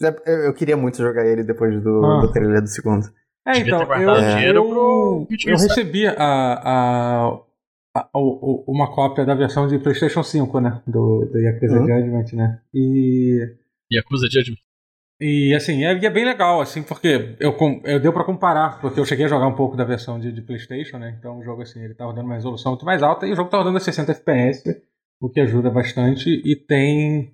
[0.00, 2.20] Eu, eu queria muito jogar ele depois do, ah.
[2.20, 3.06] do trailer do segundo.
[3.46, 4.50] É, então, eu, é.
[4.50, 7.26] eu, eu recebi a, a,
[7.96, 8.18] a, a,
[8.66, 10.82] uma cópia da versão de PlayStation 5, né?
[10.86, 11.86] Do, do Yakuza uhum.
[11.86, 12.60] Judgment, né?
[12.74, 13.56] E.
[13.90, 14.58] Yakuza Judgment?
[15.20, 19.04] E assim, é, é, bem legal, assim, porque eu, eu deu para comparar, porque eu
[19.04, 21.16] cheguei a jogar um pouco da versão de, de, PlayStation, né?
[21.18, 23.50] Então o jogo, assim, ele tá rodando uma resolução muito mais alta e o jogo
[23.50, 24.80] tá rodando a 60 FPS,
[25.20, 27.30] o que ajuda bastante, e tem.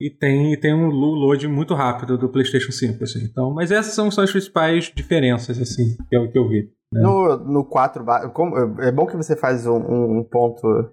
[0.00, 3.22] E tem, e tem um load muito rápido do PlayStation 5, assim.
[3.22, 6.68] Então, mas essas são, as principais diferenças, assim, que eu, que eu vi.
[6.92, 7.00] Né?
[7.00, 8.04] No, no 4,
[8.80, 10.92] é bom que você faz um, um ponto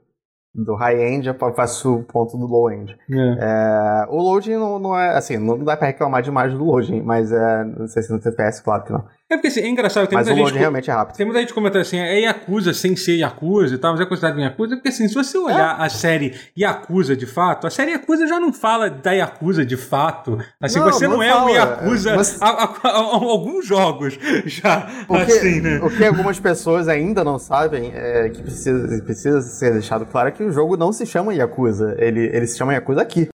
[0.53, 2.97] do high-end, eu faço o ponto do low-end.
[3.09, 3.37] É.
[3.39, 7.31] É, o loading não, não, é, assim, não dá pra reclamar demais do loading, mas
[7.31, 9.05] é 60 FPS, claro que não.
[9.31, 10.57] É porque assim, é engraçado, tem mas muita o gente.
[10.57, 11.15] realmente é rápido.
[11.15, 14.39] Tem muita gente comentando assim, é Yakuza sem ser Yakuza e tal, mas é considerado
[14.39, 15.85] Yakuza, porque assim, se você olhar é.
[15.85, 20.39] a série Yakuza de fato, a série Yakuza já não fala da Yakuza de fato.
[20.59, 22.15] Assim, não, você não, não é um Yakuza.
[22.15, 22.41] Mas...
[22.41, 24.89] A, a, a, alguns jogos já.
[25.07, 25.79] Porque, assim, né?
[25.83, 30.31] O que algumas pessoas ainda não sabem é que precisa, precisa ser deixado claro é
[30.31, 31.95] que o jogo não se chama Yakuza.
[31.99, 33.29] Ele, ele se chama Yakuza aqui.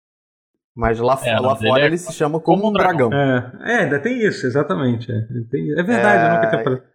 [0.76, 3.10] Mas lá, é, lá fora é ele se chama como, como um dragão.
[3.10, 3.62] dragão.
[3.66, 5.12] É, é, ainda tem isso, exatamente.
[5.12, 6.92] É, tem, é verdade, eu nunca tinha falado.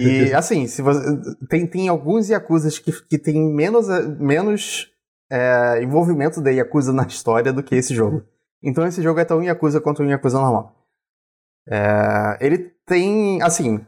[0.00, 1.00] E assim, se você,
[1.48, 3.86] tem, tem alguns Yakuzas que, que tem menos,
[4.18, 4.90] menos
[5.30, 8.24] é, envolvimento da Yakuza na história do que esse jogo.
[8.62, 10.74] Então esse jogo é tão Yakuza quanto um Yakuza normal.
[11.68, 13.84] É, ele tem, assim,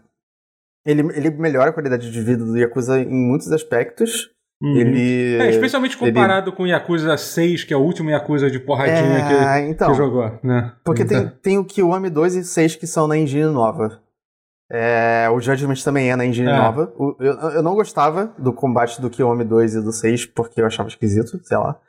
[0.86, 4.30] ele, ele melhora a qualidade de vida do Yakuza em muitos aspectos,
[4.61, 4.77] Uhum.
[4.77, 5.37] Ele.
[5.37, 6.57] É, especialmente comparado ele...
[6.57, 9.97] com o Yakuza 6, que é o último Yakuza de porradinha é, que, então, que
[9.97, 10.73] jogou, né?
[10.85, 11.29] Porque então.
[11.29, 14.01] tem, tem o Kiwami 2 e 6 que são na engine nova.
[14.71, 16.57] É, o Judgment também é na engine é.
[16.57, 16.92] nova.
[16.97, 20.66] O, eu, eu não gostava do combate do Kiyomi 2 e do 6 porque eu
[20.66, 21.81] achava esquisito, sei lá.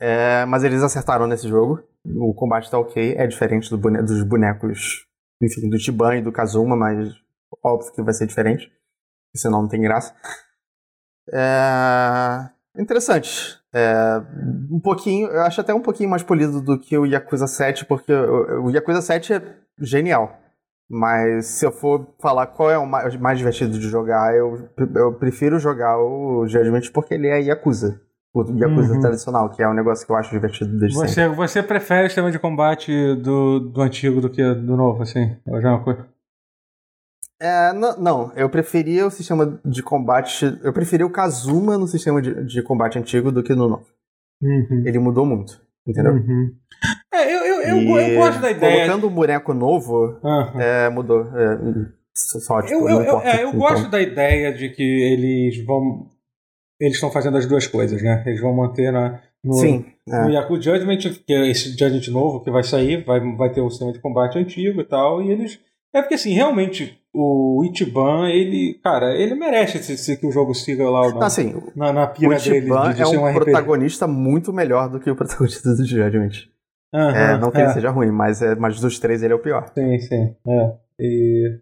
[0.00, 1.82] É, mas eles acertaram nesse jogo.
[2.04, 5.06] O combate tá ok, é diferente do bone dos bonecos,
[5.42, 7.14] enfim, do Tiban e do Kazuma, mas
[7.62, 8.70] óbvio que vai ser diferente.
[9.34, 10.14] Senão não tem graça.
[11.32, 12.48] É...
[12.78, 13.58] Interessante.
[13.72, 14.20] É...
[14.70, 18.12] Um pouquinho, eu acho até um pouquinho mais polido do que o Yakuza 7, porque
[18.12, 19.42] o Yakuza 7 é
[19.80, 20.40] genial.
[20.88, 25.58] Mas se eu for falar qual é o mais divertido de jogar, eu, eu prefiro
[25.58, 28.00] jogar o Judgment porque ele é Yakuza.
[28.34, 29.00] O Yakuza uhum.
[29.00, 31.36] tradicional, que é um negócio que eu acho divertido desde você, sempre.
[31.36, 35.36] Você prefere o sistema de combate do, do antigo do que do novo, assim?
[35.46, 36.04] É uma coisa?
[37.44, 40.46] É, não, não, eu preferia o sistema de combate.
[40.62, 43.86] Eu preferia o Kazuma no sistema de, de combate antigo do que no novo.
[44.42, 44.82] Uhum.
[44.86, 46.14] Ele mudou muito, entendeu?
[46.14, 46.54] Uhum.
[47.12, 48.86] É, eu, eu, eu, eu, gosto da ideia.
[48.86, 50.58] Colocando o um boneco novo, uhum.
[50.60, 51.20] é, mudou.
[51.36, 51.58] É,
[52.16, 53.60] só, tipo, eu, eu, eu, é, eu então.
[53.60, 56.10] gosto da ideia de que eles vão.
[56.80, 58.22] Eles estão fazendo as duas coisas, né?
[58.26, 60.24] Eles vão manter na, no, Sim, é.
[60.24, 63.68] no Yakuza Judgment, que é esse Judgment novo que vai sair, vai, vai ter um
[63.68, 65.60] sistema de combate antigo e tal, e eles.
[65.92, 70.52] É porque assim, realmente, o Ichiban, ele, cara, ele merece se, se que o jogo
[70.52, 72.94] siga lá na, assim, na, na pira o Ichiban dele.
[72.94, 76.48] De, é um, um protagonista muito melhor do que o protagonista do Judgment.
[76.92, 77.62] Uhum, é, não que é.
[77.62, 79.70] ele seja ruim, mas, é, mas dos três ele é o pior.
[79.74, 80.36] Sim, sim.
[80.46, 80.72] É.
[80.98, 81.60] E...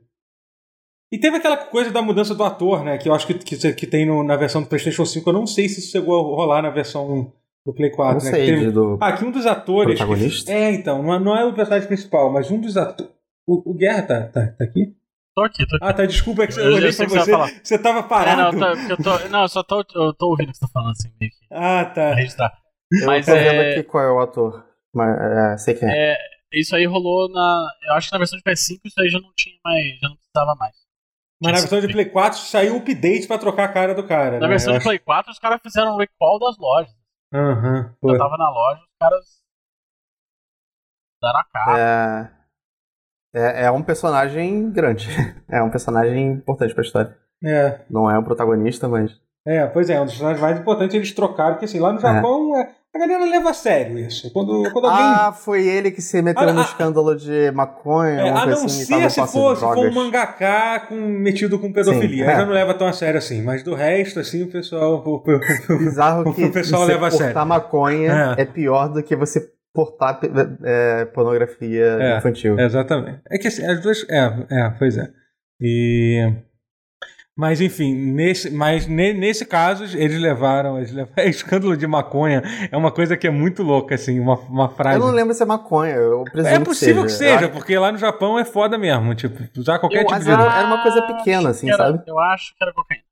[1.13, 2.97] e teve aquela coisa da mudança do ator, né?
[2.97, 5.29] Que eu acho que, que, que tem no, na versão do PlayStation 5.
[5.29, 7.33] Eu não sei se isso chegou a rolar na versão
[7.65, 8.25] do Play 4.
[8.25, 8.39] Não né?
[8.39, 8.71] sei, teve...
[8.71, 9.99] do ah, aqui um dos atores.
[9.99, 10.51] Protagonista?
[10.51, 11.03] É, então.
[11.03, 13.13] Não é, não é o personagem principal, mas um dos atores.
[13.47, 14.95] O, o Guerra tá, tá, tá aqui?
[15.35, 15.85] Tô aqui, tô aqui.
[15.85, 17.33] Ah, tá, desculpa, é que eu, eu olhei pra você.
[17.33, 18.41] Você, você tava parado.
[18.41, 20.67] É, não, tá, eu tô, não, eu só tô, eu tô ouvindo o que você
[20.67, 21.39] tá falando assim, meio que.
[21.51, 22.15] Ah, tá.
[22.15, 22.53] Registrar.
[23.07, 23.51] Mas eu tô é...
[23.51, 24.67] vendo aqui qual é o ator.
[24.95, 26.13] Mas é, sei quem é.
[26.13, 26.17] é.
[26.53, 27.69] Isso aí rolou na.
[27.85, 29.99] Eu acho que na versão de PS5 isso aí já não tinha mais.
[30.01, 30.77] Já não precisava mais.
[31.43, 34.39] Mas na versão de Play 4 saiu o update pra trocar a cara do cara.
[34.39, 34.49] Na né?
[34.49, 36.95] versão eu de Play 4 os caras fizeram um recall das lojas.
[37.33, 37.95] Aham.
[38.03, 39.43] Uhum, eu tava na loja, os caras.
[41.23, 41.81] Deram a cara.
[41.81, 42.42] É...
[43.35, 43.65] é.
[43.65, 45.09] É um personagem grande.
[45.51, 47.15] É um personagem importante pra história.
[47.45, 47.81] É.
[47.91, 49.13] Não é um protagonista, mas.
[49.47, 52.01] É, pois é, um dos personagens mais importantes eles trocaram, porque assim, lá no é.
[52.01, 52.71] Japão é.
[52.95, 54.31] A galera leva a sério isso.
[54.35, 55.03] Quando, quando alguém...
[55.03, 58.21] Ah, foi ele que se meteu ah, no ah, escândalo de maconha.
[58.21, 62.27] É, a não assim, ser se for, se for um mangaká com, metido com pedofilia.
[62.27, 62.37] Sim, é.
[62.37, 63.41] já não leva tão a sério assim.
[63.41, 65.03] Mas do resto, assim, o pessoal.
[65.07, 65.23] O,
[65.73, 67.47] o, Bizarro que o pessoal leva a sério.
[67.47, 68.43] Maconha é.
[68.43, 70.21] é pior do que você portar
[70.65, 72.59] é, pornografia é, infantil.
[72.59, 73.21] Exatamente.
[73.31, 74.07] É que assim, as duas.
[74.09, 75.11] É, é, pois é.
[75.61, 76.33] E.
[77.35, 81.25] Mas enfim, nesse, mas ne, nesse caso, eles levaram, eles levaram.
[81.29, 85.01] Escândalo de maconha é uma coisa que é muito louca, assim, uma, uma frase.
[85.01, 87.91] Eu não lembro se é maconha, eu É possível que seja, que seja porque lá
[87.91, 89.15] no Japão é foda mesmo.
[89.15, 90.31] Tipo, usar qualquer eu, tipo de.
[90.31, 92.03] Era, era uma coisa pequena, assim, era, sabe?
[92.07, 93.05] Eu acho que era cocaína.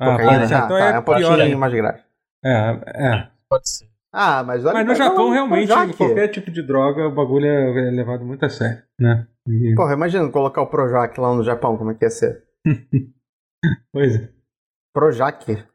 [0.00, 2.00] Ah, cocaína, já, então tá, é, é um pouquinho mais grave.
[2.44, 3.28] É, é.
[3.48, 3.93] Pode ser.
[4.16, 8.24] Ah, mas olha Mas no Japão, realmente, qualquer tipo de droga, o bagulho é levado
[8.24, 9.26] muito a sério, né?
[9.48, 9.74] E...
[9.74, 12.44] Porra, imagina colocar o Projac lá no Japão, como é que ia ser?
[13.92, 14.32] pois é.
[14.94, 15.66] Projac.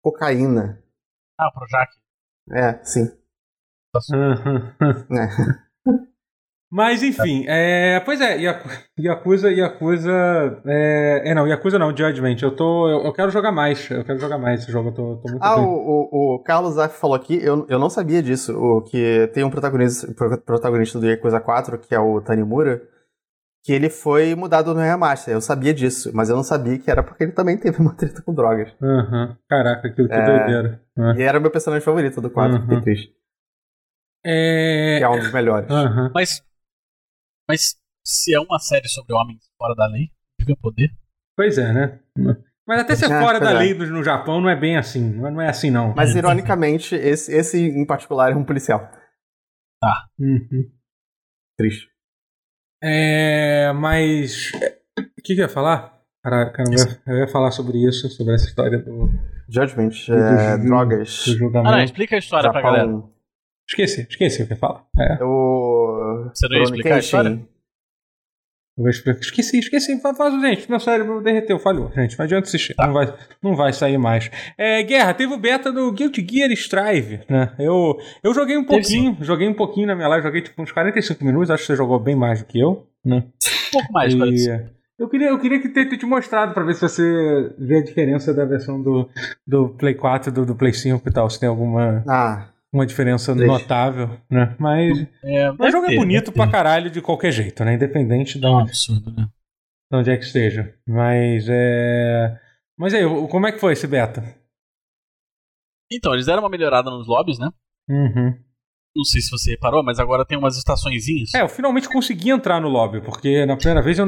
[0.00, 0.80] Cocaína.
[1.36, 1.92] Ah, Projac.
[2.52, 3.10] É, sim.
[5.10, 5.66] é.
[6.70, 8.38] Mas enfim, é, pois é,
[8.98, 13.88] Yakuza, Yakuza, é, é não, Yakuza não, Judgment, eu tô, eu, eu, quero jogar mais,
[13.88, 16.76] eu quero jogar mais esse jogo, eu tô, tô muito Ah, o, o, o, Carlos
[16.76, 20.12] Aff falou aqui, eu, eu não sabia disso, o, que tem um protagonista,
[20.44, 22.82] protagonista do Yakuza 4, que é o Tanimura,
[23.66, 25.34] que ele foi mudado no remaster.
[25.34, 28.22] Eu sabia disso, mas eu não sabia que era porque ele também teve uma treta
[28.22, 28.72] com drogas.
[28.80, 29.34] Uhum.
[29.48, 30.24] Caraca, aquilo que é...
[30.24, 30.80] doideira.
[30.96, 31.16] Uhum.
[31.16, 32.80] E era meu personagem favorito do 4, uhum.
[32.80, 33.12] triste.
[34.24, 34.98] É...
[34.98, 35.68] Que é um dos melhores.
[35.68, 36.10] Uhum.
[36.14, 36.44] Mas,
[37.48, 40.90] mas se é uma série sobre homens fora da lei, devia poder.
[41.36, 42.00] Pois é, né?
[42.66, 43.58] Mas até ser é, fora da é.
[43.58, 45.12] lei no Japão não é bem assim.
[45.12, 45.94] Não é assim, não.
[45.94, 48.90] Mas, ironicamente, esse, esse em particular é um policial.
[49.80, 50.06] Tá.
[50.18, 50.70] Uhum.
[51.56, 51.88] Triste.
[52.82, 54.50] É, mas.
[54.98, 56.00] O que, que eu ia falar?
[56.24, 56.70] Caralho, cara,
[57.06, 59.10] eu ia falar sobre isso, sobre essa história do.
[59.48, 61.24] Judgment, do, é, do, drogas.
[61.24, 61.68] Do julgamento.
[61.68, 62.60] Ah, não, explica a história Japão.
[62.60, 63.15] pra galera.
[63.68, 64.84] Esqueci, esqueci o que fala.
[64.98, 65.24] É.
[65.24, 66.30] O.
[66.32, 67.40] Você não ia explicar a história?
[69.20, 69.98] Esqueci, esqueci.
[70.00, 71.90] Faz, gente, meu cérebro derreteu, falhou.
[71.92, 72.74] Gente, não adianta assistir.
[72.74, 72.86] Tá.
[72.86, 74.30] Não, vai, não vai sair mais.
[74.58, 77.54] É, Guerra, teve o beta do Guilty Gear Strive, né?
[77.58, 81.24] Eu, eu joguei um pouquinho, joguei um pouquinho na minha live, joguei tipo uns 45
[81.24, 83.24] minutos, acho que você jogou bem mais do que eu, né?
[83.68, 84.76] Um pouco mais, e, parece.
[84.98, 87.84] Eu queria, eu queria que ter, ter, te mostrado pra ver se você vê a
[87.84, 89.08] diferença da versão do,
[89.46, 92.02] do Play 4 e do, do Play 5 e tal, se tem alguma.
[92.06, 93.52] Ah, uma diferença Deixa.
[93.52, 94.54] notável, né?
[94.58, 97.74] Mas, é, mas o jogo é bonito pra caralho de qualquer jeito, né?
[97.74, 98.48] Independente da.
[98.48, 99.28] É um absurdo, né?
[99.92, 100.74] onde é que esteja.
[100.86, 102.40] Mas é.
[102.78, 104.22] Mas aí, como é que foi esse beta?
[105.90, 107.48] Então, eles deram uma melhorada nos lobbies, né?
[107.88, 108.36] Uhum.
[108.94, 111.34] Não sei se você reparou, mas agora tem umas estaçõezinhas.
[111.34, 114.06] É, eu finalmente consegui entrar no lobby, porque na primeira vez, eu,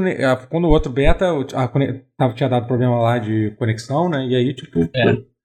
[0.48, 4.26] quando o outro beta, a, tinha dado problema lá de conexão, né?
[4.26, 4.80] E aí, tipo.
[4.94, 5.38] É.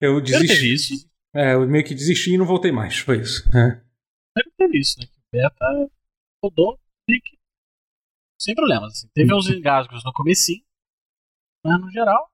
[0.00, 0.46] Eu desisti.
[0.46, 1.07] teve isso.
[1.38, 2.98] É, eu meio que desisti e não voltei mais.
[2.98, 3.48] Foi isso.
[3.50, 3.80] É.
[4.36, 5.06] Sempre teve isso, né?
[5.06, 5.90] O beta
[6.42, 6.78] rodou
[8.40, 8.92] sem problemas.
[8.92, 9.08] Assim.
[9.12, 10.62] Teve uns engasgos no comecinho,
[11.64, 12.30] mas no geral.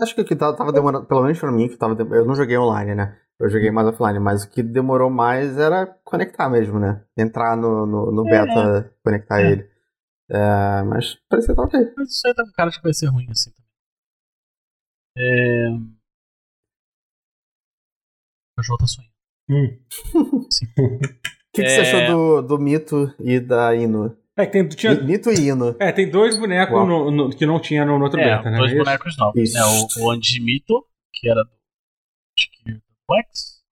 [0.00, 2.58] Acho que o que tava demorando, pelo menos pra mim, que tava, eu não joguei
[2.58, 3.20] online, né?
[3.38, 7.04] Eu joguei mais offline, mas o que demorou mais era conectar mesmo, né?
[7.16, 8.30] Entrar no, no, no é.
[8.30, 9.02] beta, é.
[9.02, 9.52] conectar é.
[9.52, 9.70] ele.
[10.28, 11.92] É, mas parecia que tá ok.
[11.96, 13.70] Mas isso aí tá com cara de que vai ser ruim assim também.
[15.18, 16.01] É...
[18.62, 19.12] O jogo tá sonhando.
[19.50, 20.46] Hum.
[20.50, 20.66] Sim.
[21.52, 22.06] O que, que você achou
[22.40, 24.16] do, do Mito e da Inu?
[24.34, 24.94] É, tem, tinha...
[24.94, 25.76] Mito e Ino.
[25.78, 28.56] É, tem dois bonecos no, no, que não tinha no, no outro é, beta, né?
[28.56, 29.54] Dois bonecos novos.
[29.54, 31.50] É, o, o Anti-Mito, que era do
[33.06, 33.62] Flex,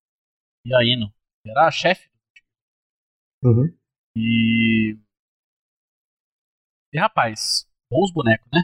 [0.66, 1.10] e a Ino,
[1.42, 2.10] que era a chefe.
[3.42, 3.74] Uhum.
[4.14, 4.98] E.
[6.92, 8.62] E rapaz, bons bonecos, né?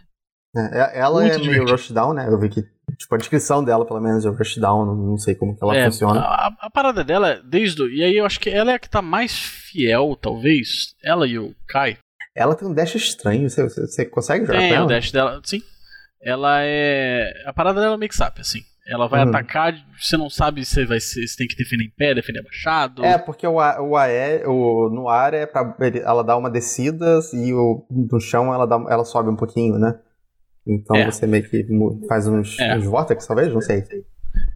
[0.55, 1.65] É, ela Muito é divertido.
[1.65, 2.29] meio rushdown, né?
[2.29, 5.63] Eu vi que tipo, a descrição dela, pelo menos, é rushdown, não sei como que
[5.63, 6.21] ela é, funciona.
[6.21, 7.83] A, a, parada dela, desde.
[7.95, 10.95] E aí eu acho que ela é a que tá mais fiel, talvez.
[11.03, 11.99] Ela e o Kai.
[12.35, 14.85] Ela tem um dash estranho, você, você, você consegue jogar tem com ela?
[14.85, 15.63] o dash dela, sim.
[16.23, 17.33] Ela é.
[17.47, 18.61] A parada dela é mix-up, assim.
[18.89, 19.31] Ela vai uhum.
[19.31, 23.05] atacar, você não sabe se vai ser, se tem que defender em pé, defender abaixado.
[23.05, 27.53] É, porque o, o AE, o, no ar é pra ela dar uma descida e
[27.53, 29.99] o, no chão ela, dá, ela sobe um pouquinho, né?
[30.67, 31.05] Então é.
[31.11, 31.65] você meio que
[32.09, 32.77] faz uns, é.
[32.77, 33.53] uns vortex, talvez?
[33.53, 33.85] Não sei.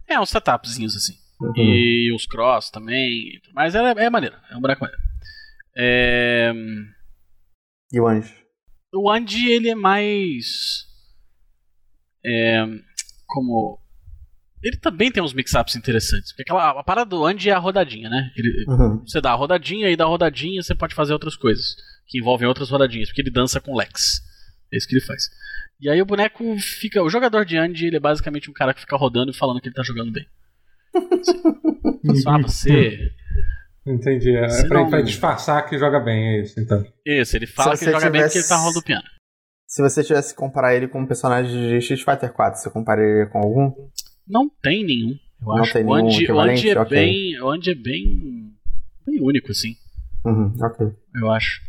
[0.07, 1.13] É, uns setupzinhos assim.
[1.39, 1.53] Uhum.
[1.55, 3.39] E os cross também.
[3.53, 5.01] Mas é, é maneira, é um boneco maneiro.
[5.75, 6.53] É...
[7.91, 8.33] E o Anji?
[8.93, 10.85] O Anji, ele é mais.
[12.25, 12.65] É,
[13.25, 13.79] como.
[14.61, 16.31] Ele também tem uns mix-ups interessantes.
[16.31, 18.31] Porque aquela, a parada do Andy é a rodadinha, né?
[18.37, 19.03] Ele, uhum.
[19.05, 21.75] Você dá a rodadinha e da rodadinha você pode fazer outras coisas.
[22.07, 23.09] Que envolvem outras rodadinhas.
[23.09, 24.21] Porque ele dança com Lex.
[24.71, 25.29] É isso que ele faz.
[25.79, 27.01] E aí o boneco fica.
[27.01, 29.67] O jogador de Andy, ele é basicamente um cara que fica rodando e falando que
[29.67, 30.27] ele tá jogando bem.
[32.21, 33.11] Só você.
[33.85, 34.35] Entendi.
[34.35, 34.89] É você pra, não...
[34.89, 36.85] pra, disfarçar que joga bem, é isso, então.
[37.05, 38.11] Isso, ele fala que ele joga tivesse...
[38.11, 39.07] bem porque ele tá rodando piano.
[39.67, 43.25] Se você tivesse que comparar ele com um personagem de Street Fighter 4, você compararia
[43.27, 43.73] com algum?
[44.27, 45.17] Não tem nenhum.
[45.41, 45.73] Eu não acho.
[45.73, 45.95] tem nenhum
[46.35, 46.97] o Andy é okay.
[46.97, 47.41] bem.
[47.41, 48.53] O Andy é bem.
[49.05, 49.75] bem único, assim.
[50.25, 50.87] Uhum, ok.
[51.15, 51.61] Eu acho.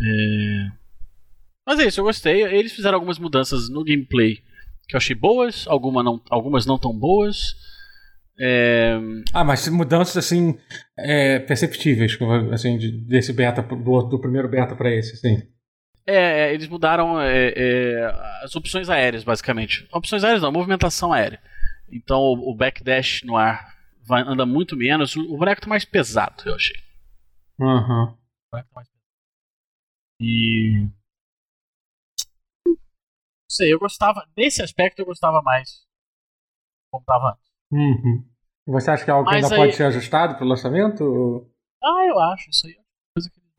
[0.00, 0.77] É...
[1.68, 2.42] Mas é isso, eu gostei.
[2.44, 4.36] Eles fizeram algumas mudanças no gameplay
[4.88, 7.54] que eu achei boas, alguma não, algumas não tão boas.
[8.40, 8.98] É...
[9.34, 10.58] Ah, mas mudanças assim
[10.96, 12.16] é, perceptíveis,
[12.54, 15.42] assim, desse beta do, do primeiro beta para esse, sim.
[16.06, 18.04] É, é, eles mudaram é, é,
[18.42, 19.86] as opções aéreas, basicamente.
[19.92, 21.38] Opções aéreas não, movimentação aérea.
[21.92, 23.74] Então o, o backdash no ar
[24.06, 25.14] vai, anda muito menos.
[25.16, 26.78] O, o boneco tá mais pesado, eu achei.
[27.60, 28.04] Uhum.
[28.04, 28.98] O boneco tá mais pesado.
[30.18, 30.88] E
[33.58, 34.26] sei, eu gostava.
[34.36, 35.86] Nesse aspecto eu gostava mais.
[36.90, 37.50] Como antes.
[37.70, 38.24] Uhum.
[38.68, 39.56] Você acha que é algo que ainda aí...
[39.56, 41.50] pode ser ajustado pro lançamento?
[41.82, 42.48] Ah, eu acho.
[42.50, 42.82] Isso aí é
[43.14, 43.52] coisa que eles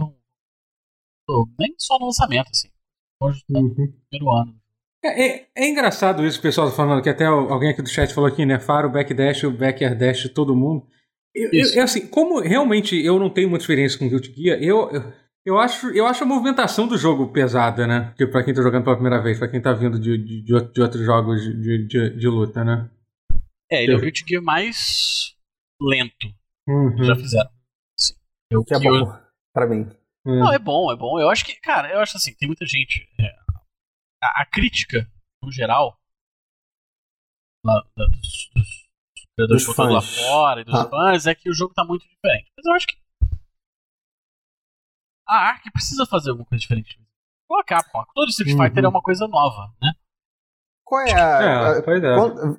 [1.28, 1.46] vão.
[1.60, 2.70] Nem só no lançamento, assim.
[3.22, 3.86] Ajustando uhum.
[3.86, 4.60] no primeiro ano.
[5.04, 8.14] É, é, é, engraçado isso, o pessoal tá falando, que até alguém aqui do chat
[8.14, 8.60] falou aqui, né?
[8.60, 10.86] Faro, backdash, o back dash, todo mundo.
[11.34, 15.14] Eu, eu, assim, como realmente eu não tenho muita experiência com Guilty Gear, eu, eu
[15.46, 18.14] eu acho, eu acho a movimentação do jogo pesada, né?
[18.18, 20.72] Que pra quem tá jogando pela primeira vez, pra quem tá vindo de, de, de,
[20.72, 22.90] de outros jogos de, de, de, luta, né?
[23.72, 25.36] É, ele é o Guilty Gear mais
[25.82, 26.28] lento
[26.68, 26.96] uhum.
[26.96, 27.50] que já fizeram.
[27.98, 28.16] Sim.
[28.52, 29.06] Eu, que é bom, eu...
[29.54, 29.90] pra mim.
[30.28, 30.30] É.
[30.30, 31.20] Não, é bom, é bom.
[31.20, 33.08] Eu acho que, cara, eu acho assim, tem muita gente.
[33.20, 33.36] É,
[34.22, 35.10] a, a, crítica,
[35.42, 35.98] no geral,
[37.66, 38.88] lá, da, dos, dos,
[39.38, 40.90] dos, dos fãs lá fora e dos ah.
[40.90, 42.52] fãs, é que o jogo tá muito diferente.
[42.58, 42.98] Mas eu acho que
[45.30, 47.00] a Ark precisa fazer alguma coisa diferente.
[47.52, 48.04] A Capcom.
[48.14, 48.64] Todo Street uhum.
[48.64, 49.92] Fighter é uma coisa nova, né?
[50.84, 51.78] Qual é a.
[51.78, 52.16] É, pois é.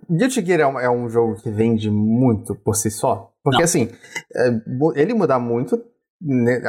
[0.09, 3.33] Guilty Gear é um, é um, jogo que vende muito por si só?
[3.43, 3.65] Porque Não.
[3.65, 3.91] assim,
[4.35, 5.83] é, ele mudar muito,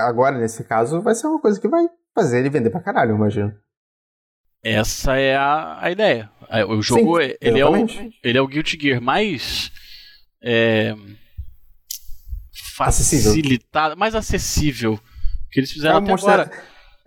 [0.08, 3.16] agora nesse caso, vai ser uma coisa que vai fazer ele vender pra caralho, eu
[3.16, 3.54] imagino.
[4.64, 6.32] Essa é a, a ideia.
[6.50, 7.76] É, o jogo, Sim, ele, é o,
[8.24, 9.72] ele é o Guilty Gear mais.
[10.44, 10.96] É,
[12.76, 13.98] facilitado, acessível.
[13.98, 15.00] mais acessível
[15.52, 16.52] que eles fizeram é até Monster, agora.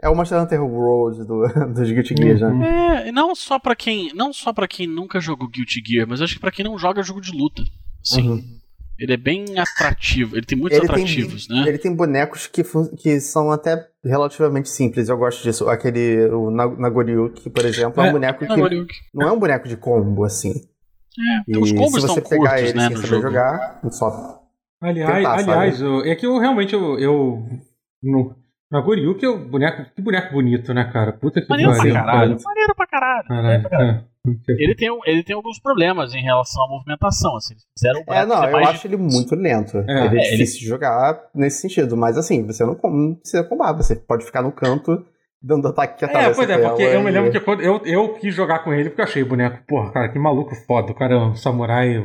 [0.02, 2.58] É o Monster Hunter World do, dos Guilty Gear, uhum.
[2.58, 3.08] né?
[3.08, 6.34] É, não só para quem, não só para quem nunca jogou Guilty Gear, mas acho
[6.34, 7.62] que para quem não joga jogo de luta.
[8.02, 8.28] Sim.
[8.28, 8.44] Uhum.
[8.98, 10.36] ele é bem atrativo.
[10.36, 11.68] Ele tem muitos ele atrativos, tem, né?
[11.68, 12.62] Ele tem bonecos que,
[12.98, 15.08] que são até relativamente simples.
[15.08, 15.68] Eu gosto disso.
[15.70, 19.76] Aquele, o Nagoriuki, por exemplo, é, é um boneco que não é um boneco de
[19.76, 20.52] combo, assim.
[21.48, 24.42] É, os combos se você pegar curtos, ele né, sem saber jogar, só
[24.80, 27.46] Aliás, tentar, aliás eu, é que eu realmente eu, eu
[28.10, 28.34] no,
[28.70, 31.12] na Goryuki, o boneco, que boneco bonito, né, cara?
[31.12, 31.70] Puta que pariu.
[31.70, 32.36] Maneiro caralho.
[32.42, 33.28] Maneiro pra caralho.
[33.28, 33.60] caralho.
[33.60, 34.04] Pra caralho.
[34.10, 34.14] É.
[34.48, 37.36] Ele tem, ele tem alguns problemas em relação à movimentação.
[37.36, 38.94] Assim, eles fizeram É, não, eu acho de...
[38.94, 39.78] ele muito lento.
[39.86, 40.06] É.
[40.06, 40.60] Ele é, é difícil ele...
[40.60, 41.96] de jogar nesse sentido.
[41.96, 43.72] Mas assim, você não, não precisa combar.
[43.74, 45.04] Você pode ficar no canto
[45.44, 48.14] dando ataque que atravessa É, pois é, porque eu me lembro que quando eu, eu
[48.14, 50.90] quis jogar com ele porque eu achei o boneco, porra, cara, que maluco foda.
[50.90, 52.02] O cara é um samurai,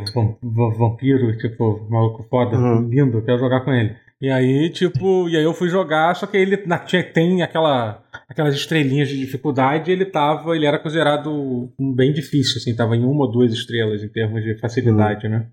[0.77, 2.89] vampiro, tipo, maluco foda, uhum.
[2.89, 3.95] lindo, quero jogar com ele.
[4.21, 8.03] E aí, tipo, e aí eu fui jogar, só que ele na, tinha, tem aquela,
[8.27, 13.25] aquelas estrelinhas de dificuldade, ele tava, ele era considerado bem difícil, assim, tava em uma
[13.25, 15.31] ou duas estrelas em termos de facilidade, uhum.
[15.31, 15.47] né?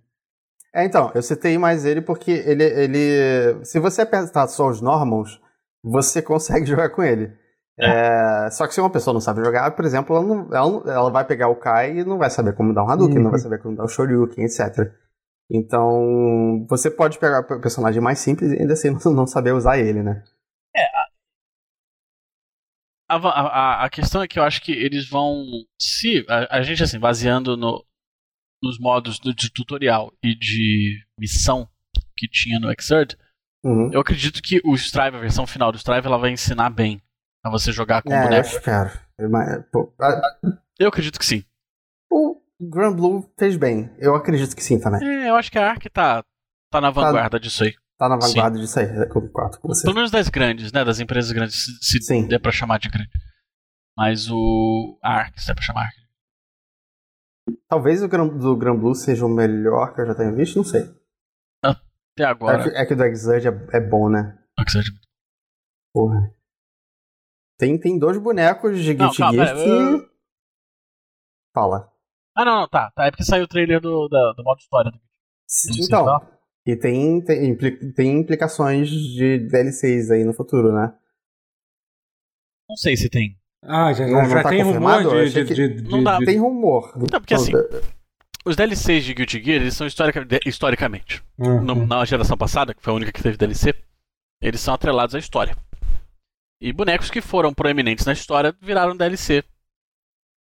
[0.74, 5.40] É, então, eu citei mais ele porque ele, ele se você apertar só os normals,
[5.82, 7.32] você consegue jogar com ele.
[7.78, 8.46] É.
[8.46, 11.10] É, só que se uma pessoa não sabe jogar, por exemplo, ela, não, ela, ela
[11.10, 13.22] vai pegar o Kai e não vai saber como dar um Hadouken, uhum.
[13.22, 14.90] não vai saber como dar o Shoryuken, etc.
[15.50, 20.02] Então, você pode pegar o personagem mais simples e ainda assim não saber usar ele,
[20.02, 20.24] né?
[20.74, 20.86] É.
[23.08, 25.44] A, a, a questão é que eu acho que eles vão.
[25.80, 26.26] Se.
[26.28, 27.84] A, a gente, assim, baseando no,
[28.62, 31.68] nos modos do, de tutorial e de missão
[32.16, 33.16] que tinha no Xrd,
[33.64, 33.92] uhum.
[33.92, 37.00] eu acredito que o Strive, a versão final do Strive, ela vai ensinar bem
[37.44, 38.60] a você jogar com é, boneco.
[38.62, 39.30] Cara, eu,
[40.80, 41.44] eu acredito que sim.
[42.10, 43.94] O Grand Blue fez bem.
[43.98, 45.06] Eu acredito que sim também.
[45.06, 46.24] É, eu acho que a Ark tá,
[46.70, 47.74] tá na tá vanguarda tá, disso aí.
[47.98, 48.64] Tá na vanguarda sim.
[48.64, 49.82] disso aí, eu concordo com você.
[49.82, 50.84] Pelo menos das grandes, né?
[50.84, 53.10] Das empresas grandes, se, se der pra chamar de grande.
[53.96, 55.96] Mas o Ark, se der pra chamar Ark.
[57.68, 60.64] Talvez o Gran, do Grand Blue seja o melhor que eu já tenha visto, não
[60.64, 60.82] sei.
[61.62, 62.60] Até agora.
[62.60, 64.38] É que, é que o do Exurge é, é bom, né?
[64.58, 64.90] O Exurge.
[64.90, 65.06] É
[65.92, 66.34] Porra.
[67.58, 70.10] Tem, tem dois bonecos de Guilty Gear que...
[71.54, 71.90] Fala.
[72.36, 72.90] Ah, não, não, tá.
[72.90, 73.06] tá.
[73.06, 75.00] É porque saiu o trailer do, do, do modo história do
[75.80, 76.20] Então,
[76.66, 77.56] e tem, tem,
[77.92, 80.92] tem implicações de DLCs aí no futuro, né?
[82.68, 83.38] Não sei se tem.
[83.62, 86.18] Ah, já, não, já, não tá tem rumor de, de, de, de, Não dá.
[86.18, 86.92] Tem rumor.
[86.96, 87.52] Não, porque assim,
[88.44, 91.22] os DLCs de Guilty Gear, eles são historica, historicamente.
[91.38, 91.86] Uhum.
[91.86, 93.74] na geração passada, que foi a única que teve DLC,
[94.42, 95.56] eles são atrelados à história.
[96.60, 99.44] E bonecos que foram proeminentes na história viraram DLC.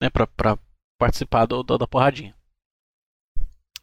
[0.01, 0.57] Né, pra, pra
[1.03, 2.33] participar do, do, da porradinha.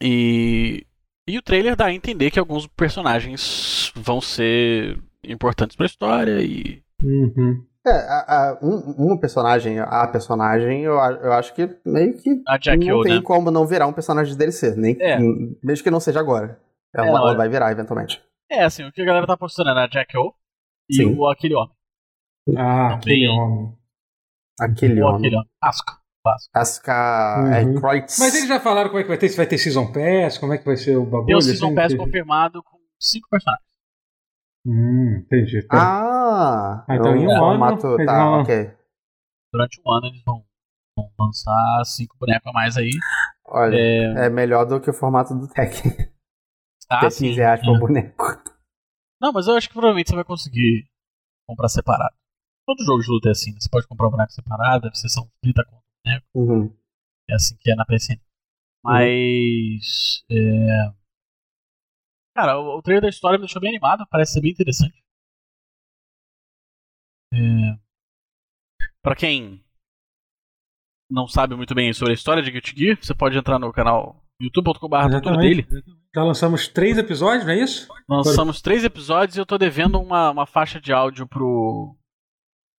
[0.01, 0.87] E,
[1.29, 6.83] e o trailer dá a entender que alguns personagens vão ser importantes pra história e.
[7.03, 7.67] Uhum.
[7.87, 12.43] É, a, a, um, um, personagem, a personagem, eu, eu acho que meio que
[12.77, 13.23] não tem né?
[13.23, 15.19] como não virar um personagem de DLC, nem, é.
[15.63, 16.61] mesmo que não seja agora.
[16.95, 18.23] Ela, é, ela vai virar eventualmente.
[18.51, 20.35] É, assim, o que a galera tá postando é a Jack O
[20.91, 21.75] e o aquele homem.
[22.57, 23.79] Ah, aquele homem.
[24.61, 25.17] Aquele homem.
[25.17, 25.51] Aquele homem.
[25.63, 26.00] Asco.
[26.55, 27.53] Asuka uhum.
[27.53, 28.19] é, Kreutz.
[28.19, 30.53] Mas eles já falaram como é que vai ter, se vai ter Season Pass, como
[30.53, 31.27] é que vai ser o bagulho?
[31.27, 31.99] Tem o Season assim, Pass que...
[31.99, 33.67] confirmado com cinco personagens.
[34.67, 35.67] Hum, entendi.
[35.67, 35.79] Tá.
[35.79, 37.59] Ah, ah, então em um ano.
[37.59, 38.43] Mato, tá, vão...
[38.43, 38.71] ok.
[39.53, 40.45] Durante um ano eles vão,
[40.97, 42.91] vão lançar cinco bonecos a mais aí.
[43.47, 44.27] Olha, é...
[44.27, 45.93] é melhor do que o formato do Tekken.
[46.93, 48.25] Ah, Ter 15 reais por boneco.
[49.21, 50.89] Não, mas eu acho que provavelmente você vai conseguir
[51.47, 52.17] comprar separado.
[52.67, 53.59] Todo jogo de luta é assim, né?
[53.61, 56.21] você pode comprar o boneco separado, deve ser são 30 conto né?
[56.35, 56.75] Uhum.
[57.29, 58.21] É assim que é na PSN.
[58.85, 60.25] Mas.
[60.31, 60.37] Uhum.
[60.37, 60.95] É...
[62.37, 65.03] Cara, o, o trailer da história me deixou bem animado, parece ser bem interessante.
[67.33, 67.79] É...
[69.03, 69.65] Pra quem
[71.11, 74.23] não sabe muito bem sobre a história de Guilty Gear, você pode entrar no canal
[74.41, 75.67] youtube.com.br dele.
[76.15, 77.89] Já lançamos três episódios, não é isso?
[78.09, 81.97] Lançamos três episódios e eu tô devendo uma, uma faixa de áudio pro,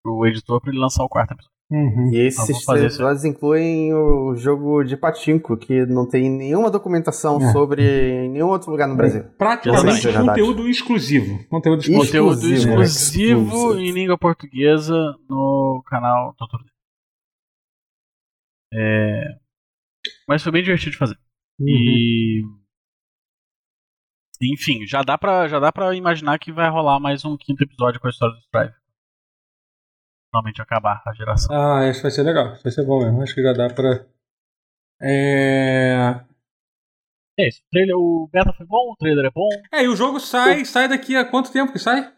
[0.04, 1.51] pro editor pra ele lançar o quarto episódio.
[1.72, 2.12] Uhum.
[2.12, 7.52] E esses episódios incluem o jogo de Patinco, que não tem nenhuma documentação é.
[7.54, 9.24] sobre nenhum outro lugar no Brasil.
[9.38, 11.42] Praticamente é conteúdo exclusivo.
[11.48, 12.06] Conteúdo exclusivo.
[12.06, 16.60] Conteúdo exclusivo, exclusivo em língua portuguesa no canal Doutor
[18.74, 19.38] é...
[20.28, 21.18] Mas foi bem divertido de fazer.
[21.58, 21.68] Uhum.
[21.68, 22.44] E.
[24.42, 28.00] Enfim, já dá, pra, já dá pra imaginar que vai rolar mais um quinto episódio
[28.00, 28.81] com a história do Strive
[30.32, 31.54] finalmente acabar a geração.
[31.54, 32.54] Ah, isso vai ser legal.
[32.54, 33.22] Isso vai ser bom mesmo.
[33.22, 34.06] Acho que já dá pra.
[35.02, 36.22] É.
[37.38, 37.62] É isso.
[37.62, 39.50] O, trailer, o beta foi bom, o trailer é bom.
[39.74, 42.12] É, e o jogo sai, sai daqui a quanto tempo que sai?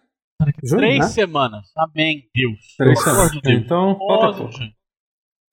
[0.70, 1.07] Três né?
[1.07, 1.72] semanas.
[1.76, 2.76] Amém, Deus.
[2.78, 3.32] Três semanas.
[3.32, 3.64] De Deus.
[3.64, 4.53] Então, falta pouco.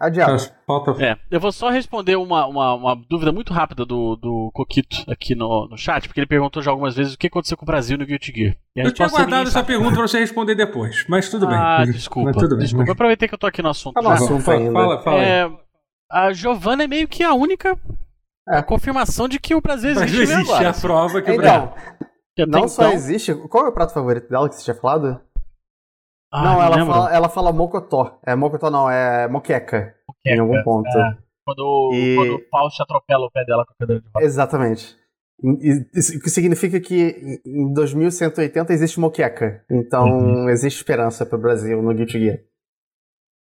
[0.00, 0.50] Adiado.
[0.66, 1.04] Falta...
[1.04, 5.34] É, eu vou só responder uma, uma, uma, dúvida muito rápida do, do Coquito aqui
[5.34, 7.98] no, no chat, porque ele perguntou já algumas vezes o que aconteceu com o Brasil
[7.98, 8.56] no Guilty Gear.
[8.74, 11.56] Eu tinha guardado essa pergunta pra você responder depois, mas tudo bem.
[11.56, 12.30] Ah, desculpa.
[12.30, 12.92] Mas tudo bem, desculpa, mas...
[12.92, 13.92] aproveitei que eu tô aqui no assunto.
[13.92, 14.72] Tá no assunto fala.
[14.72, 15.50] Fala, fala é,
[16.10, 17.78] a Giovana é meio que a única
[18.48, 18.62] é.
[18.62, 20.16] confirmação de que o Brasil existe.
[20.16, 20.64] Brasil existe, agora.
[20.64, 21.72] é a prova que o então,
[22.36, 22.46] Brasil...
[22.48, 22.94] Não só então...
[22.94, 23.34] existe.
[23.34, 25.20] Qual é o prato favorito dela que você tinha falado?
[26.32, 28.20] Ah, não, ela fala, ela fala mocotó.
[28.24, 29.94] É mocotó não, é moqueca.
[30.08, 30.88] moqueca em algum ponto.
[30.88, 31.18] É.
[31.44, 32.16] Quando, e...
[32.16, 34.28] quando o Faust atropela o pé dela com a cadeira de rodas.
[34.28, 35.00] Exatamente.
[35.94, 39.64] Isso que significa que em 2180 existe moqueca.
[39.70, 40.48] Então uhum.
[40.50, 42.38] existe esperança para o Brasil no Guilty Gear.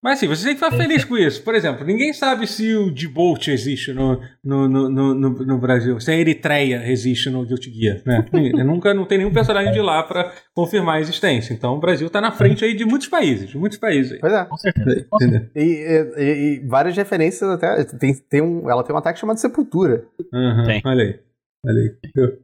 [0.01, 1.43] Mas assim, você tem que ficar feliz com isso.
[1.43, 6.09] Por exemplo, ninguém sabe se o Dbolt existe no, no, no, no, no Brasil, se
[6.09, 8.01] a Eritreia existe no Guilty Gear.
[8.05, 8.25] Né?
[8.63, 11.53] nunca não tem nenhum personagem de lá para confirmar a existência.
[11.53, 14.13] Então o Brasil está na frente aí de muitos países, de muitos países.
[14.13, 14.19] Aí.
[14.19, 14.45] Pois é.
[14.45, 15.07] Com certeza.
[15.53, 17.83] E, e, e, e, várias referências até.
[17.83, 20.05] Tem, tem um, ela tem um ataque chamado Sepultura.
[20.33, 20.81] Uhum, tem.
[20.85, 21.19] Olha aí.
[21.65, 22.37] Olha aí.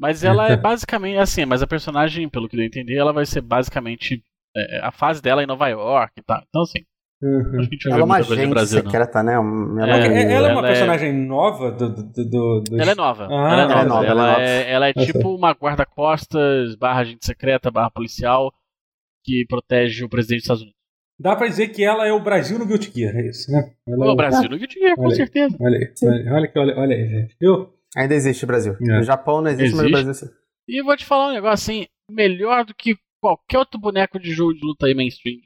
[0.00, 3.42] Mas ela é basicamente assim, mas a personagem, pelo que eu entendi, ela vai ser
[3.42, 4.22] basicamente
[4.56, 6.42] é, a fase dela em Nova York e tal.
[6.48, 6.80] Então, assim,
[7.22, 7.68] Uhum.
[7.86, 9.34] Ela é uma gente Brasil, secreta, né?
[9.34, 11.12] Ela é, é, ela é uma ela personagem é...
[11.12, 13.28] nova do, do, do, do, Ela é nova.
[13.30, 13.72] Ah, ela é nova.
[13.72, 18.52] Ela é, nova, ela é, ela é tipo uma guarda-costas, barra agente secreta, barra policial,
[19.24, 20.78] que protege o presidente dos Estados Unidos.
[21.18, 23.72] Dá pra dizer que ela é o Brasil no Guilty Gear, é isso, né?
[23.88, 25.56] Ela é o Brasil no Guilty Gear, com olha certeza.
[25.60, 27.36] Olha aí, olha, olha, olha, olha aí, gente.
[27.40, 27.72] Viu?
[27.96, 28.76] Ainda existe Brasil.
[28.82, 28.98] É.
[28.98, 30.34] No Japão não existe, existe, mas no Brasil sim.
[30.68, 34.32] E eu vou te falar um negócio assim, melhor do que qualquer outro boneco de
[34.32, 35.38] jogo de luta aí mainstream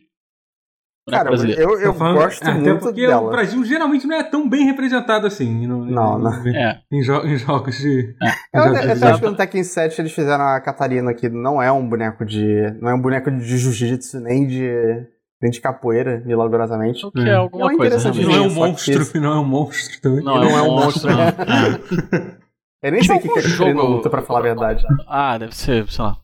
[1.09, 3.26] Cara, eu, eu falando, gosto até muito porque dela.
[3.26, 5.66] o Brasil geralmente não é tão bem representado assim.
[5.66, 6.46] No, não, não.
[6.46, 6.80] Em, é.
[6.90, 8.14] em, jo em, jogos de.
[8.22, 8.59] É.
[8.59, 11.88] Eu, eu, acho que no Tekken 7 eles fizeram a Catarina que não é um
[11.88, 12.74] boneco de.
[12.80, 15.06] Não é um boneco de jiu-jitsu nem de.
[15.40, 17.06] Nem de capoeira, milagrosamente.
[17.06, 18.12] O que é, é alguma não coisa.
[18.12, 20.24] Não é um monstro, não é um monstro também.
[20.24, 22.38] Não, não é um monstro, não.
[22.82, 23.82] Eu nem sei o que, que é jogo...
[23.82, 24.84] luta, pra falar a verdade.
[25.06, 26.16] Ah, deve ser, sei lá.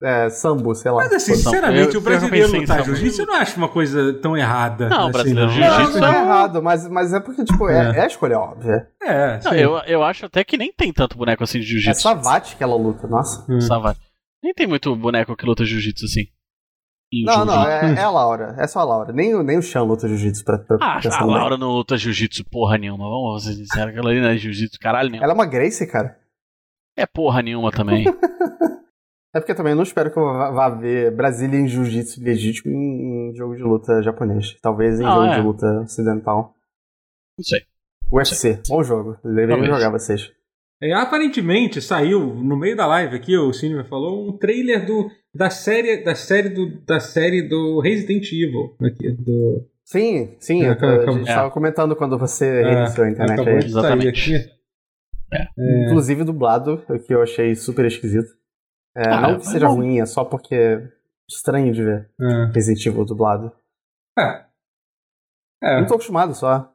[0.00, 0.98] É, sambo, sei lá.
[0.98, 4.88] Mas assim, sinceramente, eu, o brasileiro lutar jiu-jitsu eu não acho uma coisa tão errada.
[4.88, 7.98] Não, assim, brasileiro jiu-jitsu não, é errado, mas, mas é porque, tipo, é, é.
[7.98, 8.88] é a escolha óbvia.
[9.02, 11.90] É, não, eu, eu acho até que nem tem tanto boneco assim de jiu-jitsu.
[11.90, 13.44] É Savate que ela luta, nossa.
[13.50, 13.60] Hum.
[13.60, 13.98] Savate.
[14.40, 16.26] Nem tem muito boneco que luta jiu-jitsu assim.
[17.24, 18.54] Não, não, é, é, a Laura.
[18.58, 19.12] É só a Laura.
[19.12, 22.78] Nem, nem o Chan luta jiu-jitsu pra, pra Ah, a Laura não luta jiu-jitsu porra
[22.78, 23.08] nenhuma.
[23.08, 25.24] Vamos ser sinceros, aquela ali não é jiu-jitsu caralho nenhum.
[25.24, 26.18] Ela é uma Grace, cara.
[26.96, 28.04] É porra nenhuma também.
[29.34, 33.34] É porque também eu não espero que eu vá ver Brasília em jiu-jitsu legítimo em,
[33.34, 34.56] jogo de luta japonês.
[34.62, 35.34] Talvez em ah, jogo é.
[35.36, 36.54] de luta ocidental.
[37.38, 37.60] Não sei.
[38.10, 39.18] UFC, bom jogo.
[39.22, 40.32] Deveria jogar vocês.
[40.80, 45.50] É, aparentemente saiu no meio da live aqui, o Cinema falou, um trailer do, da
[45.50, 51.10] série da série do, da série do Resident Evil aqui, do Sim, sim, é, a
[51.10, 51.50] gente estava é.
[51.50, 53.56] comentando quando você é, reiniciou a internet aí.
[53.56, 54.34] Exatamente.
[55.32, 55.86] É.
[55.86, 58.28] Inclusive dublado, o que eu achei super esquisito.
[58.98, 59.76] É, ah, não que seja bom.
[59.76, 60.88] ruim, é só porque é
[61.30, 62.50] estranho de ver é.
[62.52, 63.52] Resident Evil dublado.
[64.18, 64.44] É.
[65.62, 65.80] é.
[65.80, 66.72] Não tô acostumado só.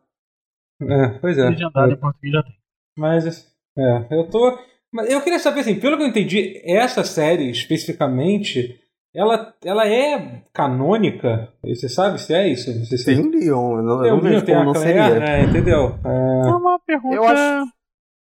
[0.82, 1.50] É, pois é.
[1.50, 2.56] Legendado em português já tem.
[2.98, 4.58] Mas, é, eu tô.
[4.94, 8.80] Mas eu queria saber, assim, pelo que eu entendi, essa série especificamente,
[9.14, 11.52] ela, ela é canônica?
[11.62, 12.72] Você sabe se é isso?
[12.86, 15.24] Você tem o Leon, eu não, eu não vejo como não seria.
[15.24, 16.00] É, entendeu?
[16.06, 16.48] É...
[16.48, 17.16] é uma pergunta...
[17.16, 17.74] Eu acho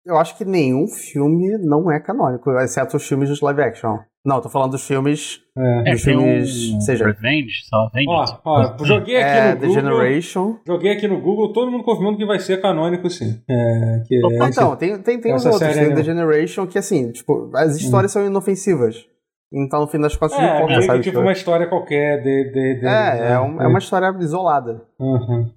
[0.05, 3.99] eu acho que nenhum filme não é canônico, exceto os filmes dos live action.
[4.25, 5.41] Não, tô falando dos filmes.
[5.57, 6.73] É, dos é, filmes.
[6.75, 6.81] Um...
[6.81, 7.07] Seja.
[7.07, 9.83] Revenge, só Ó, ó, joguei aqui é, no The Google.
[9.83, 10.57] Generation.
[10.67, 13.41] Joguei aqui no Google, todo mundo confirmando que vai ser canônico, sim.
[13.49, 15.75] É, que, é, então, tem, tem, tem os outros.
[15.75, 18.21] Tem The Generation que, assim, tipo, as histórias hum.
[18.21, 19.07] são inofensivas.
[19.53, 21.03] Então, no fim das contas, é, não importa, sabe?
[21.03, 22.53] tipo uma história qualquer de.
[22.53, 24.83] de, de é, é, um, é, uma história isolada.
[24.99, 25.51] Uhum.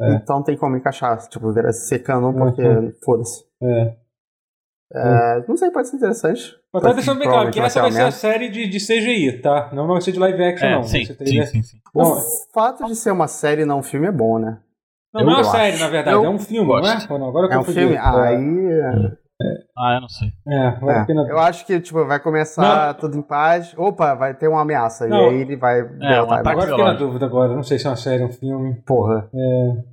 [0.00, 0.14] É.
[0.14, 2.92] Então tem como encaixar, tipo, virar secando porque uhum.
[3.04, 3.44] foda-se.
[3.62, 3.96] É.
[4.90, 6.56] É, não sei, pode ser interessante.
[6.72, 9.70] Mas tá deixando bem claro que essa vai ser a série de, de CGI, tá?
[9.72, 10.82] Não vai ser de live action, é, não.
[10.82, 11.78] Sim, sim, sim, sim.
[11.92, 12.22] Bom, o
[12.54, 14.58] fato de ser uma série e não um filme é bom, né?
[15.12, 17.08] Não, não é uma série, na verdade, eu é um filme, gosto.
[17.10, 17.28] não é?
[17.28, 17.96] Agora é um filme?
[17.96, 19.18] Aí.
[19.40, 19.64] É.
[19.78, 20.32] Ah, eu não sei.
[20.48, 21.04] É, vale é.
[21.04, 21.26] Pena...
[21.28, 22.94] Eu acho que tipo, vai começar não.
[22.94, 23.72] tudo em paz.
[23.76, 25.06] Opa, vai ter uma ameaça.
[25.06, 25.16] Não.
[25.16, 25.80] E aí ele vai.
[25.80, 27.54] É, um agora fiquei na dúvida agora.
[27.54, 28.74] Não sei se é uma série ou um filme.
[28.84, 29.30] Porra.
[29.32, 29.84] É.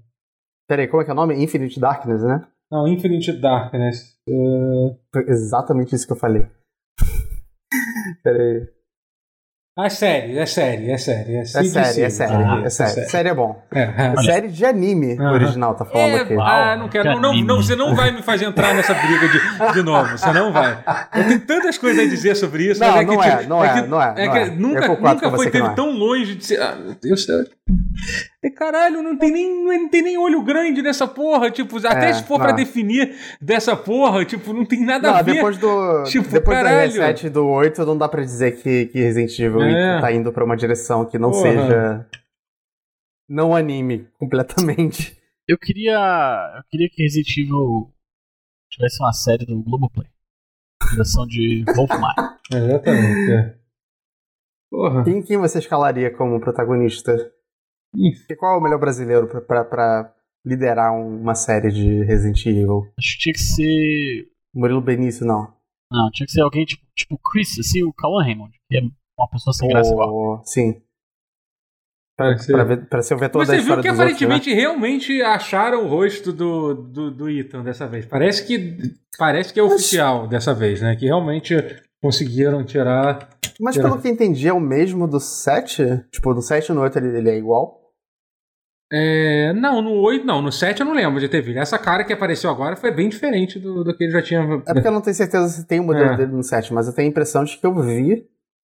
[0.68, 1.36] Peraí, como é que é o nome?
[1.36, 2.44] Infinite Darkness, né?
[2.72, 4.18] Não, Infinite Darkness.
[4.28, 4.98] Uh...
[5.28, 6.48] Exatamente isso que eu falei.
[8.24, 8.68] Peraí.
[9.78, 11.36] Ah, é série, é série, é série.
[11.36, 13.02] É, é série, é série, ah, é série.
[13.02, 13.62] É série é bom.
[13.74, 14.24] É, é.
[14.24, 15.34] Série de anime uhum.
[15.34, 16.34] original, tá falando é, aqui.
[16.40, 17.20] Ah, não quero.
[17.20, 20.18] Não, não, você não vai me fazer entrar nessa briga de, de novo.
[20.18, 20.82] Você não vai.
[21.14, 22.80] Eu tenho tantas coisas a dizer sobre isso.
[22.80, 24.14] Não, mas é não, que, é, não é, é, não é.
[24.16, 26.62] É que nunca, nunca foi teve tão longe de ser.
[26.62, 27.46] Ah, meu Deus do céu.
[28.46, 31.50] E caralho, não tem nem, não tem nem olho grande nessa porra.
[31.50, 32.46] Tipo, até é, se for não.
[32.46, 35.34] pra definir dessa porra, tipo, não tem nada não, a ver.
[35.34, 36.04] Depois do.
[36.04, 36.94] Tipo, depois caralho.
[36.94, 40.00] do R7 do 8, não dá pra dizer que, que Resident Evil é.
[40.00, 41.42] tá indo pra uma direção que não porra.
[41.42, 42.08] seja.
[43.28, 45.18] Não anime completamente.
[45.48, 46.54] Eu queria.
[46.56, 47.92] Eu queria que Resident Evil
[48.70, 50.08] tivesse uma série do Globoplay.
[50.92, 52.14] Direção de Wolfmine.
[52.54, 53.56] Exatamente, é.
[54.70, 55.04] Porra.
[55.04, 57.34] Quem, quem você escalaria como protagonista?
[57.98, 60.14] E qual é o melhor brasileiro pra, pra, pra,
[60.46, 62.88] liderar uma série de Resident Evil?
[62.98, 64.28] Acho que tinha que ser.
[64.54, 65.54] Murilo Benício, não.
[65.92, 68.82] Não, tinha que ser alguém tipo, tipo Chris, assim, o Cauan Raymond, que é
[69.18, 70.42] uma pessoa sem graça igual.
[70.46, 70.82] Sim.
[72.18, 72.54] Pra, ser...
[72.54, 74.62] Pra, ver, pra ser o vetor Você da história viu que aparentemente outros, né?
[74.62, 78.06] realmente acharam o rosto do, do, do Ethan dessa vez.
[78.06, 78.78] Parece que,
[79.18, 80.96] parece que é oficial dessa vez, né?
[80.96, 81.56] Que realmente
[82.02, 83.30] conseguiram tirar.
[83.60, 83.90] Mas tirar...
[83.90, 86.06] pelo que entendi, é o mesmo do 7?
[86.10, 87.85] Tipo, do 7 no 8 ele, ele é igual?
[88.92, 91.58] É, não, no 8 não, no 7 eu não lembro de ter visto.
[91.58, 94.42] Essa cara que apareceu agora foi bem diferente do, do que ele já tinha.
[94.68, 96.18] É porque eu não tenho certeza se tem o modelo é.
[96.18, 98.28] dele no 7, mas eu tenho a impressão de que eu vi.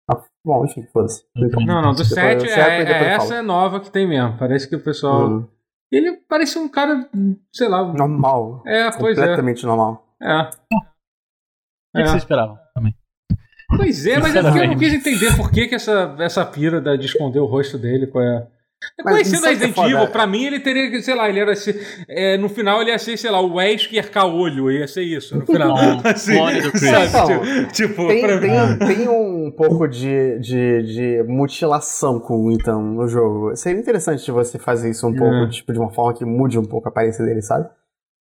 [0.09, 1.23] Ah, bom, enfim, foda-se.
[1.35, 4.37] Não, não, do 7 é, é essa é nova que tem mesmo.
[4.37, 5.27] Parece que o pessoal.
[5.27, 5.47] Uhum.
[5.91, 7.07] Ele parece um cara,
[7.53, 7.93] sei lá.
[7.93, 8.63] Normal.
[8.65, 9.21] É, pois é.
[9.21, 10.05] Completamente normal.
[10.21, 10.41] É.
[10.41, 10.49] O
[11.95, 12.03] que, é.
[12.03, 12.93] que você esperava também?
[13.75, 16.81] Pois é, mas é porque eu não quis entender por que, que essa, essa pira
[16.97, 18.47] de esconder o rosto dele, qual é.
[19.01, 21.73] Conhecendo a Resident Evil, pra mim ele teria, sei lá, ele era assim,
[22.07, 25.45] é, no final ele ia ser, sei lá, o Wesker Caolho, ia ser isso no
[25.45, 25.75] final.
[26.03, 27.09] assim, clone do Chris.
[27.09, 32.51] Sabe, tipo, tipo, tem, pra tem, tem, um pouco de, de, de, mutilação com o
[32.51, 33.55] Ethan no jogo.
[33.55, 35.49] Seria interessante você fazer isso um pouco, é.
[35.49, 37.67] tipo, de uma forma que mude um pouco a aparência dele, sabe?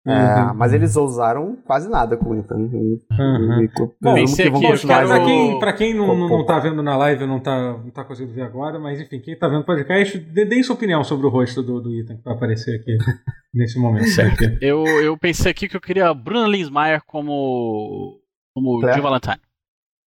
[0.06, 0.54] É, uhum.
[0.56, 2.56] Mas eles ousaram quase nada com o Ethan.
[2.56, 3.68] Uhum.
[4.02, 7.40] Bom, que aqui, pra, quem, pra quem não, não, não tá vendo na live, não
[7.40, 10.76] tá, não tá conseguindo ver agora, mas enfim, quem tá vendo o podcast, deem sua
[10.76, 12.98] opinião sobre o rosto do, do Ethan que vai aparecer aqui
[13.54, 14.10] nesse momento.
[14.10, 14.44] Certo.
[14.62, 18.20] Eu, eu pensei aqui que eu queria Bruna Linsmeyer como,
[18.54, 19.40] como Jill Valentine.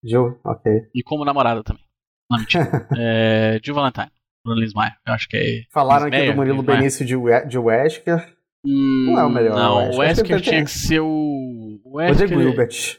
[0.02, 0.72] Jill, ok.
[0.92, 1.84] E como namorada também.
[2.28, 2.88] Não, mentira.
[2.98, 4.10] é, Jill Valentine.
[4.44, 4.96] Bruna Linsmeyer.
[5.06, 5.62] Eu acho que é.
[5.72, 7.14] Falaram aqui do Murilo Benício de,
[7.46, 8.33] de Wesker.
[8.64, 9.56] Hum, não é o melhor.
[9.56, 11.80] Não, o Wesker tinha que ser o.
[11.84, 12.36] O Wesker.
[12.36, 12.98] O Gilbert.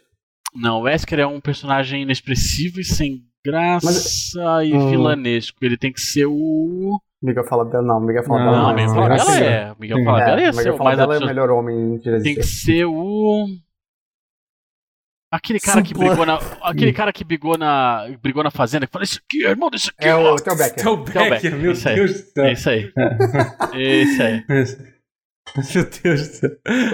[0.55, 4.34] Não, o Wesker é um personagem inexpressivo e sem graça Mas...
[4.68, 4.89] e hum.
[4.89, 5.57] vilanesco.
[5.61, 6.99] Ele tem que ser o.
[7.22, 8.68] Miguel Falabella, não, Miguel Falabella não.
[8.68, 9.76] Não, Miguel Falabella é.
[9.80, 13.47] Miguel Falabella é, Miguel Falabella é o melhor homem de Tem que ser o.
[15.32, 16.39] Aquele cara que brigou na.
[16.61, 18.07] Aquele cara que brigou na.
[18.22, 20.07] brigou na fazenda, que falou, isso aqui, irmão, isso aqui.
[20.07, 20.84] É o Theo Becker.
[20.84, 22.45] Theo Becker, meu Deus do céu.
[22.45, 22.93] É isso aí.
[23.74, 24.43] É isso aí.
[25.74, 26.50] Meu Deus do céu.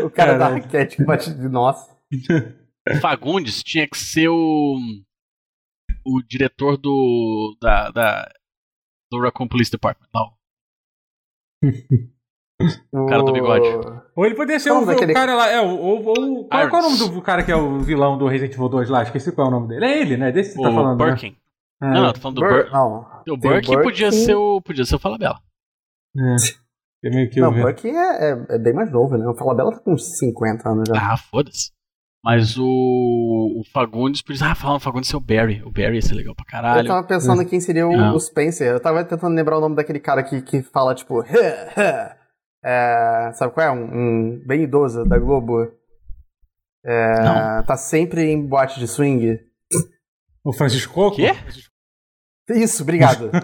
[0.05, 1.95] O cara da raquete bate de nossa.
[3.01, 4.77] Fagundes tinha que ser o.
[6.05, 7.55] O diretor do.
[7.61, 8.31] Da, da,
[9.11, 10.07] do Raccoon Police Department.
[10.13, 10.33] Não.
[12.93, 13.65] O cara do bigode.
[14.15, 15.49] Ou ele poderia ser o, o, cara lá.
[15.49, 18.27] É, o, o, qual, qual, é o nome do cara que é o vilão do
[18.27, 19.01] Resident Evil 2 lá?
[19.01, 19.85] Esqueci qual é o nome dele.
[19.85, 20.31] É ele, né?
[20.31, 21.03] Desse que você tá falando.
[21.03, 21.35] Birkin.
[21.81, 21.89] Né?
[21.89, 23.07] Não, não, tô falando do Bur Não.
[23.29, 24.61] O Birkin podia ser o.
[24.61, 25.41] Podia ser o Falabella.
[26.15, 26.35] É.
[27.03, 29.27] É meio que não, o Buck é, é, é, bem mais novo, né?
[29.27, 30.95] O Falabella tá com uns 50 anos já.
[30.95, 31.71] Ah, foda-se.
[32.23, 35.63] Mas o, o Fagundes, por isso, ah, falando Fagundes é o Barry.
[35.63, 36.81] O Barry ia ser legal pra caralho.
[36.81, 37.45] Eu tava pensando é.
[37.45, 38.67] quem seria o, o, Spencer.
[38.67, 41.23] Eu tava tentando lembrar o nome daquele cara que, que fala, tipo,
[42.63, 43.71] é, sabe qual é?
[43.71, 45.67] Um, um, bem idoso da Globo.
[46.85, 49.39] É, tá sempre em boate de swing.
[50.43, 51.15] O Francisco Coco?
[51.15, 51.31] Quê?
[52.49, 53.31] Isso, obrigado.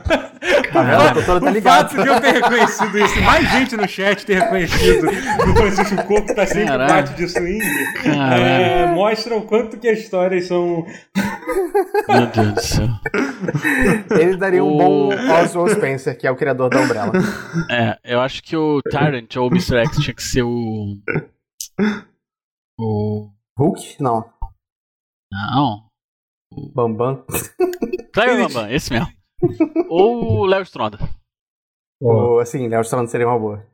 [0.72, 1.02] tá vendo?
[1.02, 1.86] A doutora tá ligada.
[1.86, 6.04] O fato de eu ter reconhecido isso, mais gente no chat ter reconhecido o Francisco
[6.04, 6.94] Coco tá sempre Caralho.
[6.94, 7.66] bate de swing,
[8.06, 10.86] é, mostra o quanto que as histórias são.
[12.08, 12.88] Meu Deus do céu.
[14.20, 15.10] Ele daria um bom
[15.42, 17.12] Oswald Spencer, que é o criador da Umbrella.
[17.70, 19.78] É, eu acho que o Tyrant ou o Mr.
[19.86, 20.98] X tinha que ser o.
[22.80, 23.30] O.
[23.58, 23.96] Hulk?
[24.00, 24.26] Não.
[25.32, 25.88] Não.
[26.74, 27.26] Bambam.
[28.14, 29.17] Kleber Bambam, esse mesmo.
[29.90, 30.98] Ou o Léo Stronda.
[32.00, 33.66] Ou, assim, Léo Stronda seria uma boa.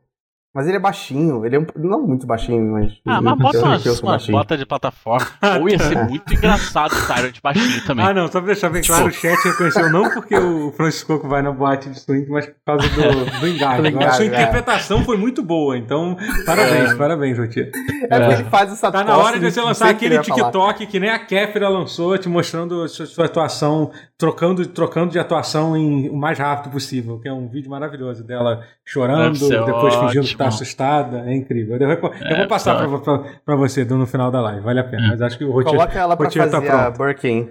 [0.54, 2.92] Mas ele é baixinho, ele é um, não muito baixinho, mas.
[3.04, 5.26] Ah, mas bota umas, umas botas de plataforma.
[5.60, 8.06] Ou ia ser muito engraçado o Tyrant baixinho também.
[8.06, 11.42] Ah, não, só pra deixar bem claro, o chat reconheceu não porque o Francisco vai
[11.42, 13.82] na boate de swing, mas por causa do, do engajo.
[13.98, 14.28] A sua é.
[14.28, 16.94] interpretação foi muito boa, então parabéns, é.
[16.94, 17.70] parabéns, Jotia.
[18.08, 21.10] É porque ele faz essa Tá na hora de você lançar aquele TikTok que nem
[21.10, 26.38] a Kéfera lançou, te mostrando sua, sua atuação, trocando, trocando de atuação em, o mais
[26.38, 30.08] rápido possível, que é um vídeo maravilhoso dela chorando, depois ótimo.
[30.08, 31.76] fingindo que tá assustada, é incrível.
[31.76, 34.84] Eu, eu é, vou passar pra, pra, pra, você no final da live, vale a
[34.84, 35.06] pena.
[35.06, 35.08] É.
[35.10, 37.50] Mas acho que o Rotier, Coloca ela pra Rotier tá fazer tá a Birkin.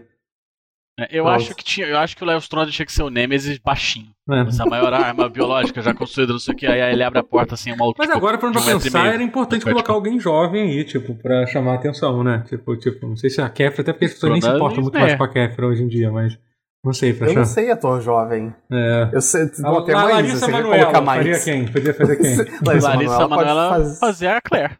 [0.99, 3.09] É, eu acho que tinha, eu acho que o Léo Stronda tinha que ser o
[3.09, 4.09] Nemesis baixinho.
[4.29, 4.41] É.
[4.41, 7.55] Essa maior arma biológica já construída, não sei o que, aí ele abre a porta
[7.55, 11.15] assim, uma Mas tipo, agora, pra não pensar, era importante colocar alguém jovem aí, tipo,
[11.15, 12.43] pra chamar a atenção, né?
[12.47, 14.97] Tipo, tipo, não sei se a Kefra, até porque as pessoas nem se importam muito
[14.97, 15.01] é.
[15.01, 16.37] mais com a Kefra hoje em dia, mas.
[16.83, 18.53] Não sei, pra Eu não sei ator jovem.
[18.69, 19.09] É.
[19.13, 19.49] Eu sei.
[19.59, 21.65] Bom, a, a Larissa Manoela, faria quem?
[21.71, 22.35] Podia fazer quem?
[22.61, 23.99] Larissa, Larissa Manoela fazer...
[23.99, 24.77] fazer a Claire.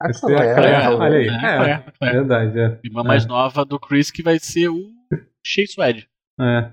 [0.00, 1.28] A Claire, a Claire, olha aí.
[1.28, 2.58] É, é, é, verdade.
[2.58, 2.78] É.
[2.82, 4.90] Irmã mais nova do Chris que vai ser o
[5.46, 6.08] Shea Swed.
[6.40, 6.70] É.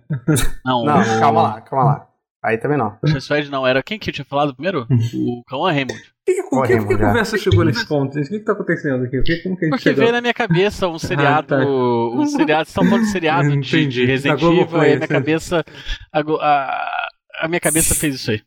[0.66, 1.20] Não, não o...
[1.20, 2.08] calma lá, calma lá.
[2.44, 2.98] Aí também não.
[3.04, 4.88] O Shea Swed não, era quem que eu tinha falado primeiro?
[5.14, 6.02] o Cauan Raymond.
[6.26, 8.18] Que, que, que, que, que conversa chegou nesse ponto?
[8.18, 9.22] O que, que tá acontecendo aqui?
[9.22, 10.02] Que, como que Porque chegou?
[10.02, 11.56] veio na minha cabeça um seriado.
[11.56, 11.66] Ah, tá.
[11.66, 15.64] Um seriado, estão falando de seriado de, de Resident Evil, aí a minha cabeça.
[16.12, 17.10] A, a,
[17.42, 18.42] a, minha cabeça fez isso aí.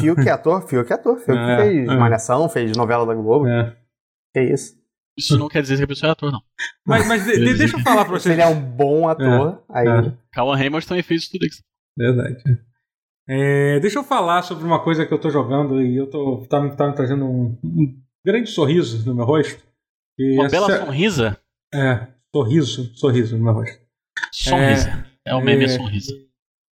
[0.00, 1.18] Fio que é ator, Fio que é ator.
[1.18, 3.46] Fio que fez Malhação, fez novela da Globo.
[3.46, 3.76] É.
[4.34, 4.80] Que isso.
[5.18, 6.40] Isso não quer dizer que a pessoa é ator, não.
[6.86, 8.32] Mas, mas de, de, deixa eu falar pra você.
[8.32, 9.86] ele é um bom ator, é, aí.
[9.86, 10.12] É.
[10.32, 11.62] Calma Raymond também fez tudo isso.
[11.96, 12.42] Verdade.
[13.32, 16.68] É, deixa eu falar sobre uma coisa que eu tô jogando e eu tô tá,
[16.70, 19.62] tá me trazendo um, um, grande sorriso no meu rosto.
[20.18, 21.38] Uma essa, bela sorrisa?
[21.72, 23.78] É, sorriso, sorriso no meu rosto.
[24.32, 25.06] Sorrisa.
[25.24, 26.12] É, é o meme é, sorriso.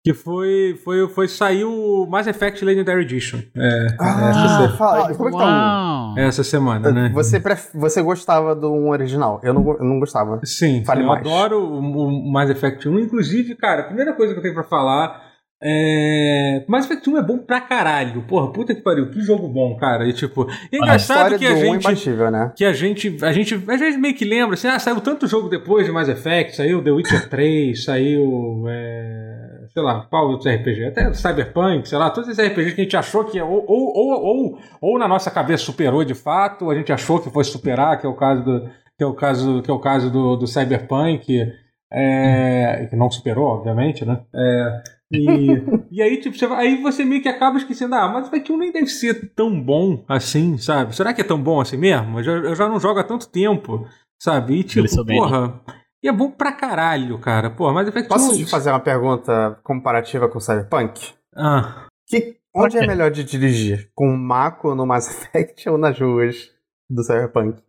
[0.05, 3.39] Que foi, foi, foi sair o Mass Effect Legendary Edition.
[3.57, 7.11] É, ah, essa, fala, como é que tá essa semana, né?
[7.15, 7.71] Você, pref...
[7.73, 9.41] você gostava do um original?
[9.43, 10.39] Eu não, eu não gostava.
[10.45, 11.21] Sim, Fale eu mais.
[11.21, 12.99] adoro o, o Mass Effect 1.
[12.99, 15.32] Inclusive, cara, a primeira coisa que eu tenho pra falar
[15.63, 16.65] é...
[16.67, 18.23] Mass Effect 1 é bom pra caralho.
[18.23, 20.07] Porra, puta que pariu, que jogo bom, cara.
[20.09, 22.09] E tipo, é engraçado a que a gente.
[22.11, 22.53] É né?
[22.57, 23.17] Que a gente.
[23.23, 23.63] A gente.
[23.69, 26.83] A gente meio que lembra assim, ah, saiu tanto jogo depois de Mass Effect, saiu
[26.83, 28.65] The Witcher 3, saiu.
[28.69, 30.85] É sei lá, qual outros RPG?
[30.85, 34.23] Até Cyberpunk, sei lá, todos esses RPGs que a gente achou que ou, ou, ou,
[34.23, 37.99] ou, ou na nossa cabeça superou de fato, ou a gente achou que fosse superar,
[37.99, 40.47] que é o caso do, que é o caso, que é o caso do, do
[40.47, 41.53] Cyberpunk,
[41.91, 44.21] é, que não superou, obviamente, né?
[44.35, 44.83] É,
[45.13, 48.73] e, e aí, tipo, você, aí você meio que acaba esquecendo, ah, mas o nem
[48.73, 50.97] deve ser tão bom assim, sabe?
[50.97, 52.19] Será que é tão bom assim mesmo?
[52.19, 53.87] Eu já, eu já não jogo há tanto tempo,
[54.19, 54.55] sabe?
[54.55, 55.61] E tipo, porra.
[56.03, 57.49] E é bom pra caralho, cara.
[57.49, 61.13] Pô, mas Effect Posso te fazer uma pergunta comparativa com Cyberpunk?
[61.37, 61.87] Ah.
[62.09, 63.91] Que, onde é melhor de dirigir?
[63.95, 66.51] Com o Mako no Mass Effect ou nas ruas
[66.91, 67.63] do Cyberpunk?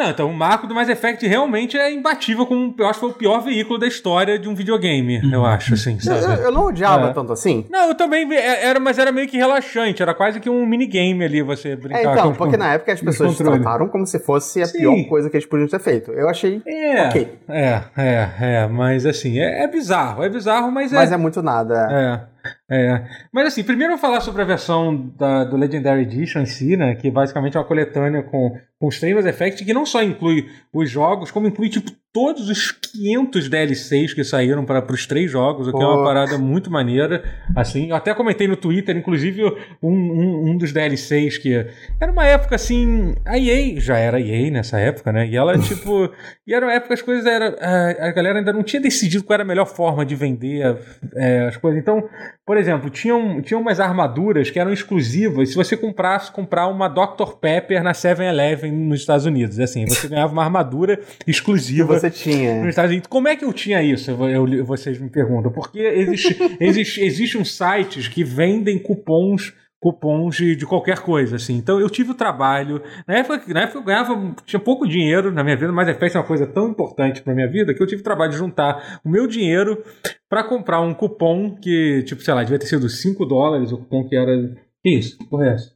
[0.00, 3.10] Não, então o marco do Mass Effect realmente é imbatível como, eu acho que foi
[3.10, 5.34] o pior veículo da história de um videogame, uhum.
[5.34, 6.24] eu acho, assim, sabe?
[6.24, 7.12] Eu, eu não odiava é.
[7.12, 7.66] tanto assim.
[7.68, 11.22] Não, eu também, é, era, mas era meio que relaxante, era quase que um minigame
[11.22, 14.18] ali, você brincar é, então, com porque com, na época as pessoas trataram como se
[14.20, 14.78] fosse a Sim.
[14.78, 16.10] pior coisa que eles podiam ter feito.
[16.12, 17.38] Eu achei é, ok.
[17.50, 20.96] É, é, é, mas assim, é, é bizarro, é bizarro, mas é...
[20.96, 21.88] Mas é muito nada.
[21.90, 22.39] É.
[22.68, 26.46] É, mas assim, primeiro eu vou falar sobre a versão da, do Legendary Edition em
[26.46, 26.94] si, né?
[26.94, 30.90] Que basicamente é uma coletânea com, com os Famous Effect, que não só inclui os
[30.90, 35.72] jogos, como inclui tipo todos os 500 DLCs que saíram para os três jogos, o
[35.72, 35.82] que Pô.
[35.82, 37.22] é uma parada muito maneira.
[37.54, 39.44] Assim, eu até comentei no Twitter, inclusive,
[39.80, 41.66] um, um, um, dos DLCs que
[42.00, 43.14] era uma época assim.
[43.24, 45.28] A EA já era EA nessa época, né?
[45.28, 46.10] E ela, tipo.
[46.46, 47.56] e era uma época as coisas era.
[47.60, 50.76] A, a, galera ainda não tinha decidido qual era a melhor forma de vender
[51.14, 51.80] é, as coisas.
[51.80, 52.08] Então,
[52.44, 57.36] por exemplo, tinham, tinham umas armaduras que eram exclusivas se você comprasse comprar uma Dr.
[57.40, 59.60] Pepper na 7-Eleven nos Estados Unidos.
[59.60, 62.60] Assim, você ganhava uma armadura exclusiva você tinha.
[62.60, 63.08] Nos Estados Unidos.
[63.08, 64.10] Como é que eu tinha isso?
[64.10, 65.52] Eu, eu, vocês me perguntam.
[65.52, 71.56] Porque existe, existe, existem sites que vendem cupons cupons de, de, qualquer coisa, assim.
[71.56, 72.82] Então eu tive o trabalho.
[73.08, 76.18] Na época, na época eu ganhava, tinha pouco dinheiro na minha vida, mas a festa
[76.18, 79.00] é uma coisa tão importante pra minha vida que eu tive o trabalho de juntar
[79.02, 79.82] o meu dinheiro
[80.28, 84.06] para comprar um cupom que, tipo, sei lá, devia ter sido 5 dólares, o cupom
[84.06, 84.54] que era.
[84.82, 85.16] Que isso?
[85.30, 85.72] Porra é essa?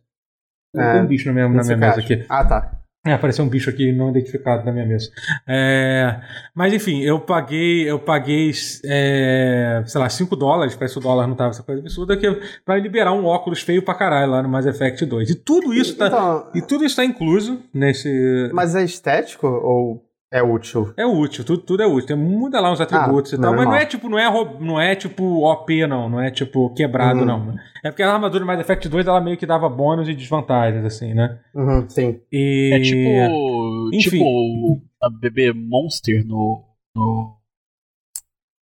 [0.76, 2.24] É, tem um bicho na minha, na minha mesa aqui.
[2.28, 2.83] Ah, tá.
[3.06, 5.10] É, apareceu um bicho aqui não identificado na minha mesa.
[5.46, 6.20] É,
[6.54, 8.50] mas enfim, eu paguei, eu paguei,
[8.84, 12.30] é, sei lá, 5 dólares, parece que o dólar não tava essa coisa absurda, que,
[12.64, 15.30] pra liberar um óculos feio pra caralho lá no Mass Effect 2.
[15.30, 18.50] E tudo isso tá, então, e tudo isso tá incluso nesse...
[18.54, 20.02] Mas é estético ou
[20.34, 20.92] é útil.
[20.96, 22.16] É útil, tudo, tudo é útil.
[22.16, 24.96] Muda lá uns atributos ah, e tal, mas não é tipo, não é, não é
[24.96, 26.08] tipo OP, não.
[26.08, 27.24] Não é tipo quebrado, uhum.
[27.24, 27.54] não.
[27.84, 30.84] É porque a armadura de Mass Effect 2 ela meio que dava bônus e desvantagens,
[30.84, 31.38] assim, né?
[31.54, 32.20] Uhum, sim.
[32.32, 32.72] E...
[32.74, 33.90] É tipo.
[33.94, 34.10] Enfim.
[34.10, 36.64] Tipo a bebê Monster no.
[36.96, 37.36] no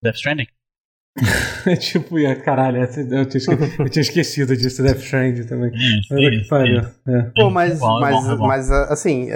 [0.04, 0.48] Death Stranding.
[1.66, 5.72] é tipo, caralho, eu tinha, esquecido, eu tinha esquecido disso, Death Stranding também.
[5.72, 6.02] Sim,
[6.44, 6.88] sim.
[7.08, 7.22] É.
[7.36, 9.30] Pô, mas, é mas, é mas assim,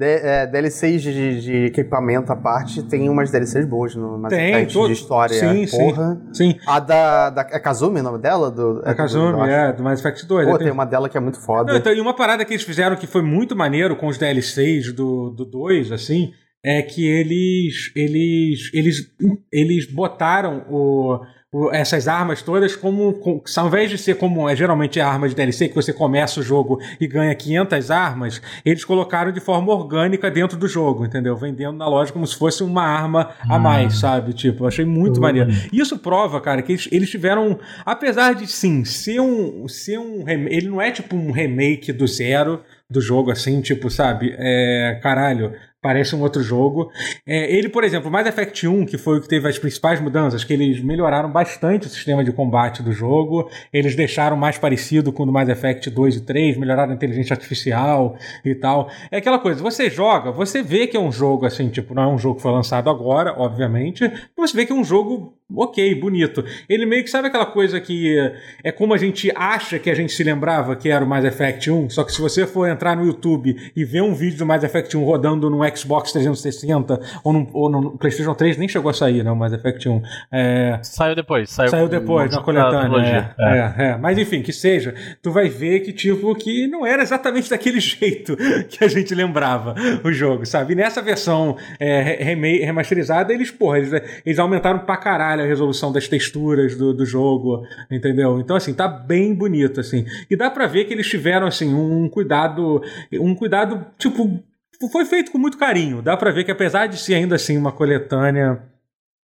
[0.00, 4.50] é, é DLCs de, de, equipamento à parte, tem umas DLCs boas no Mass tem,
[4.50, 4.86] Effect todo...
[4.86, 5.38] de história.
[5.38, 6.20] Sim, porra.
[6.32, 6.60] sim, sim.
[6.66, 8.50] A da, da é Kazumi o nome dela?
[8.50, 10.46] Do, é Kazumi, do, é, do Mass Effect 2.
[10.46, 10.64] Pô, tem...
[10.66, 11.72] tem uma dela que é muito foda.
[11.72, 14.92] Não, então, e uma parada que eles fizeram que foi muito maneiro com os DLCs
[14.92, 16.32] do, do 2, assim,
[16.64, 19.14] é que eles eles eles
[19.52, 21.20] eles botaram o
[21.72, 25.34] essas armas todas como, com, ao invés de ser como é geralmente a arma de
[25.34, 30.30] DLC que você começa o jogo e ganha 500 armas, eles colocaram de forma orgânica
[30.30, 31.36] dentro do jogo, entendeu?
[31.36, 34.32] Vendendo na loja como se fosse uma arma a mais, sabe?
[34.32, 35.22] Tipo, achei muito uhum.
[35.22, 35.50] maneiro.
[35.72, 40.68] Isso prova, cara, que eles, eles tiveram, apesar de sim, ser um ser um ele
[40.68, 44.34] não é tipo um remake do zero do jogo assim, tipo, sabe?
[44.38, 45.52] É, caralho,
[45.84, 46.90] parece um outro jogo.
[47.26, 50.42] É, ele, por exemplo, Mass Effect 1, que foi o que teve as principais mudanças,
[50.42, 55.24] que eles melhoraram bastante o sistema de combate do jogo, eles deixaram mais parecido com
[55.24, 58.88] o do Mass Effect 2 e 3, melhoraram a inteligência artificial e tal.
[59.10, 62.08] É aquela coisa, você joga, você vê que é um jogo assim, tipo, não é
[62.08, 65.94] um jogo que foi lançado agora, obviamente, mas você vê que é um jogo ok,
[65.94, 66.44] bonito.
[66.68, 68.16] Ele meio que sabe aquela coisa que
[68.62, 71.70] é como a gente acha que a gente se lembrava que era o Mass Effect
[71.70, 74.62] 1, só que se você for entrar no YouTube e ver um vídeo do Mass
[74.64, 78.94] Effect 1 rodando no Xbox 360 ou no, ou no PlayStation 3, nem chegou a
[78.94, 80.02] sair, né, o Mass Effect 1.
[80.32, 80.78] É...
[80.82, 81.50] Saiu depois.
[81.50, 83.34] Saiu, saiu depois, na coletânea.
[83.38, 83.84] É, é.
[83.84, 87.80] É, Mas enfim, que seja, tu vai ver que tipo, que não era exatamente daquele
[87.80, 88.36] jeito
[88.68, 90.72] que a gente lembrava o jogo, sabe?
[90.72, 92.34] E nessa versão é,
[92.64, 93.92] remasterizada, eles, porra, eles,
[94.24, 98.40] eles aumentaram pra caralho a resolução das texturas do, do jogo, entendeu?
[98.40, 100.04] Então, assim, tá bem bonito, assim.
[100.30, 102.82] E dá para ver que eles tiveram, assim, um cuidado,
[103.12, 104.42] um cuidado, tipo,
[104.90, 106.02] foi feito com muito carinho.
[106.02, 108.62] Dá para ver que apesar de ser ainda assim uma coletânea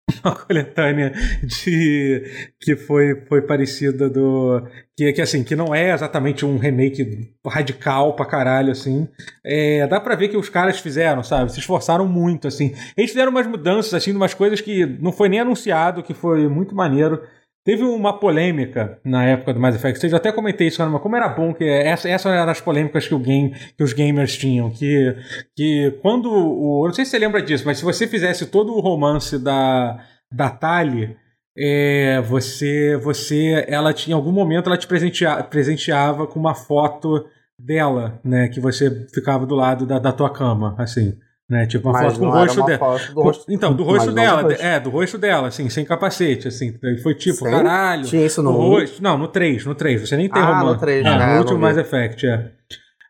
[0.24, 4.62] uma coletânea de que foi, foi parecida do
[4.96, 9.08] que, que assim que não é exatamente um remake radical pra caralho assim.
[9.44, 11.52] É, dá pra ver que os caras fizeram sabe?
[11.52, 12.74] Se esforçaram muito assim.
[12.96, 16.74] Eles fizeram umas mudanças assim umas coisas que não foi nem anunciado que foi muito
[16.74, 17.22] maneiro
[17.64, 21.16] Teve uma polêmica na época do Mass Effect 6, eu até comentei isso, mas como
[21.16, 24.70] era bom que essa, essa era as polêmicas que, o game, que os gamers tinham,
[24.70, 25.16] que,
[25.56, 26.84] que quando o.
[26.84, 29.98] Eu não sei se você lembra disso, mas se você fizesse todo o romance da,
[30.30, 31.16] da Tali,
[31.56, 37.24] é, você, você, ela tinha em algum momento ela te presenteava, presenteava com uma foto
[37.58, 41.16] dela, né, que você ficava do lado da, da tua cama, assim.
[41.48, 41.66] Né?
[41.66, 42.98] Tipo, uma Mas foto com o rosto dela.
[43.12, 43.44] Do rosto...
[43.50, 44.42] Então, do rosto dela.
[44.42, 44.64] Do rosto.
[44.64, 46.74] É, do rosto dela, assim, sem capacete, assim.
[47.02, 47.50] Foi tipo, Sim?
[47.50, 48.04] caralho.
[48.04, 49.02] Tinha isso no rosto.
[49.02, 50.08] Não, no 3, no 3.
[50.08, 50.74] Você nem tem ah, romance.
[50.74, 51.32] no 3, é, né?
[51.34, 52.50] No último Mass Effect, é.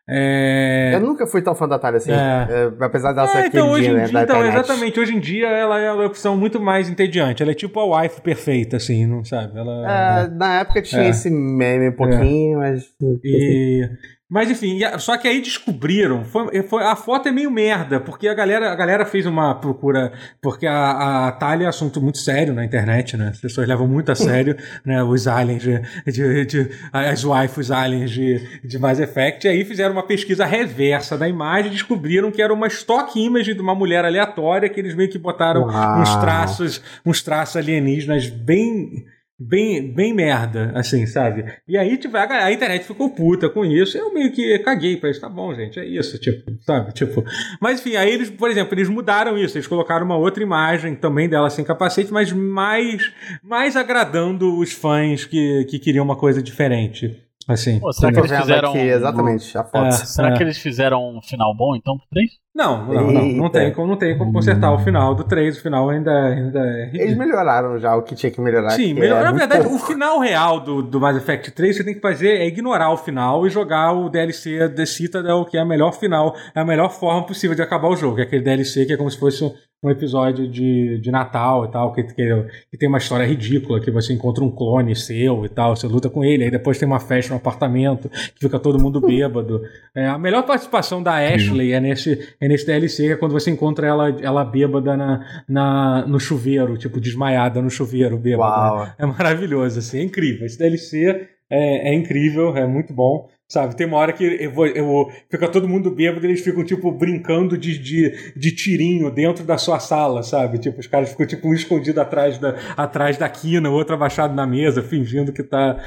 [0.07, 0.91] É...
[0.93, 2.15] Eu nunca fui tão fã da Thalia assim, é.
[2.15, 5.79] É, apesar dela ser é, então, hoje né, dia, então, Exatamente, hoje em dia ela
[5.79, 7.41] é uma opção muito mais entediante.
[7.41, 9.57] Ela é tipo a wife perfeita, assim, não sabe?
[9.57, 11.09] Ela, é, na época tinha é.
[11.09, 12.85] esse meme um pouquinho, mas.
[13.23, 13.89] E...
[14.27, 16.25] Mas enfim, só que aí descobriram.
[16.25, 20.11] Foi, foi, a foto é meio merda, porque a galera, a galera fez uma procura.
[20.41, 23.29] Porque a, a Thalia é assunto muito sério na internet, né?
[23.29, 28.09] As pessoas levam muito a sério né, os aliens de, de, de, as waifus aliens
[28.09, 29.45] de, de Mass Effect.
[29.45, 33.53] E aí fizeram uma pesquisa reversa da imagem e descobriram que era uma stock image
[33.53, 36.01] de uma mulher aleatória que eles meio que botaram Uau.
[36.01, 39.05] uns traços, uns traços alienígenas bem
[39.39, 41.45] bem, bem merda, assim, sabe?
[41.67, 43.97] E aí, tipo, a, a, internet ficou puta com isso.
[43.97, 45.21] Eu meio que caguei pra isso.
[45.21, 46.93] Tá bom, gente, é isso, tipo, sabe?
[46.93, 47.23] Tipo.
[47.61, 49.57] Mas enfim, aí eles, por exemplo, eles mudaram isso.
[49.57, 53.11] Eles colocaram uma outra imagem também dela sem capacete, mas mais,
[53.43, 57.24] mais agradando os fãs que, que queriam uma coisa diferente.
[57.47, 57.79] Assim.
[57.79, 58.69] Pô, será que eles fizeram.
[58.69, 59.85] Aqui, exatamente, a foto.
[59.85, 60.37] É, será é.
[60.37, 62.31] que eles fizeram um final bom, então, pro 3?
[62.55, 65.61] Não, não, não, não tem como, não tem como consertar o final do 3, o
[65.61, 67.03] final ainda, ainda é ridículo.
[67.03, 68.71] Eles melhoraram já o que tinha que melhorar.
[68.71, 69.75] Sim, melhor, é na verdade, pouco.
[69.75, 72.97] o final real do, do Mass Effect 3 você tem que fazer é ignorar o
[72.97, 76.89] final e jogar o DLC The Citadel, que é a melhor final, é a melhor
[76.89, 78.19] forma possível de acabar o jogo.
[78.19, 79.43] É aquele DLC que é como se fosse
[79.85, 83.91] um episódio de, de Natal e tal, que, que, que, tem uma história ridícula, que
[83.91, 86.99] você encontra um clone seu e tal, você luta com ele, aí depois tem uma
[86.99, 89.61] festa no apartamento, que fica todo mundo bêbado.
[89.95, 93.51] É, a melhor participação da Ashley é nesse, é nesse DLC, que é quando você
[93.51, 98.85] encontra ela, ela bêbada na, na, no chuveiro, tipo, desmaiada no chuveiro, bêbada.
[98.85, 98.93] Né?
[98.97, 100.47] É maravilhoso, assim, é incrível.
[100.47, 103.29] Esse DLC é, é incrível, é muito bom.
[103.47, 106.63] Sabe, tem uma hora que eu vou, eu fica todo mundo bêbado e eles ficam,
[106.63, 110.57] tipo, brincando de, de, de tirinho dentro da sua sala, sabe?
[110.57, 114.33] Tipo, os caras ficam, tipo, um escondido atrás da, atrás da quina, o outro abaixado
[114.33, 115.77] na mesa, fingindo que tá,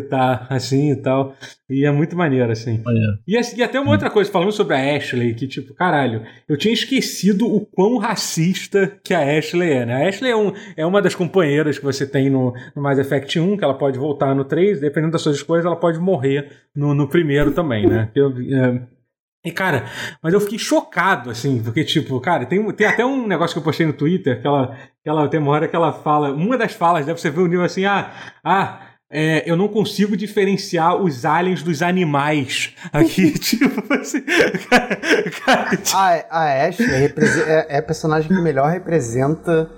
[0.00, 1.34] que tá assim e tal.
[1.68, 2.80] E é muito maneiro, assim.
[2.84, 3.18] Maneiro.
[3.26, 6.74] E, e até uma outra coisa, falando sobre a Ashley, que, tipo, caralho, eu tinha
[6.74, 10.04] esquecido o quão racista que a Ashley é, né?
[10.04, 13.38] A Ashley é, um, é uma das companheiras que você tem no, no Mass Effect
[13.40, 16.94] 1, que ela pode voltar no 3, dependendo das suas escolhas, ela pode morrer no,
[16.94, 18.10] no primeiro também, né?
[18.14, 18.80] Eu, é,
[19.46, 19.86] e, cara,
[20.20, 23.62] mas eu fiquei chocado, assim, porque, tipo, cara, tem, tem até um negócio que eu
[23.62, 26.72] postei no Twitter, que ela, que ela tem uma hora que ela fala, uma das
[26.72, 28.10] falas, deve você ver o Neil assim, ah,
[28.42, 28.80] ah,
[29.10, 33.32] é, eu não consigo diferenciar os aliens dos animais aqui.
[33.38, 34.20] tipo assim.
[34.68, 34.96] Cara,
[35.44, 35.96] cara, tipo...
[35.96, 37.14] A, a Ashley
[37.46, 39.70] é, é a personagem que melhor representa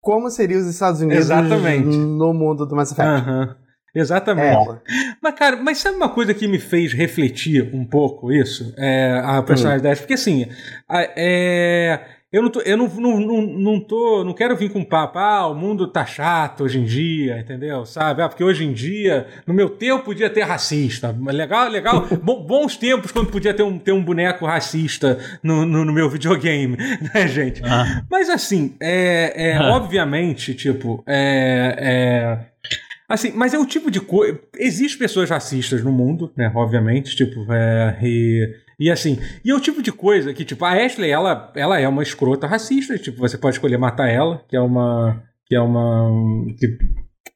[0.00, 1.96] como seria os Estados Unidos Exatamente.
[1.96, 3.28] no mundo do Mass Effect.
[3.28, 3.54] Uhum.
[3.94, 4.70] Exatamente.
[4.70, 4.80] É.
[5.22, 8.74] Mas, cara, mas sabe uma coisa que me fez refletir um pouco isso?
[8.78, 9.82] É, a personagem hum.
[9.82, 10.06] da Ashley?
[10.06, 10.46] Porque assim,
[10.90, 12.00] é,
[12.36, 14.22] eu não, tô, eu não, não, não, não tô.
[14.22, 17.86] Não quero vir com papo, ah, o mundo tá chato hoje em dia, entendeu?
[17.86, 18.20] Sabe?
[18.20, 21.16] Ah, porque hoje em dia, no meu tempo, podia ter racista.
[21.18, 22.06] Legal, legal.
[22.20, 26.76] bons tempos quando podia ter um, ter um boneco racista no, no, no meu videogame,
[27.14, 27.62] né, gente?
[27.64, 28.02] Ah.
[28.10, 29.70] Mas assim, é, é ah.
[29.74, 32.56] obviamente, tipo, é, é
[33.08, 34.38] Assim, mas é o tipo de coisa.
[34.58, 36.50] Existem pessoas racistas no mundo, né?
[36.54, 40.72] Obviamente, tipo, é, e e assim, e é o tipo de coisa que, tipo, a
[40.72, 44.60] Ashley, ela, ela é uma escrota racista, tipo, você pode escolher matar ela, que é
[44.60, 45.22] uma.
[45.46, 46.10] que é uma.
[46.58, 46.78] que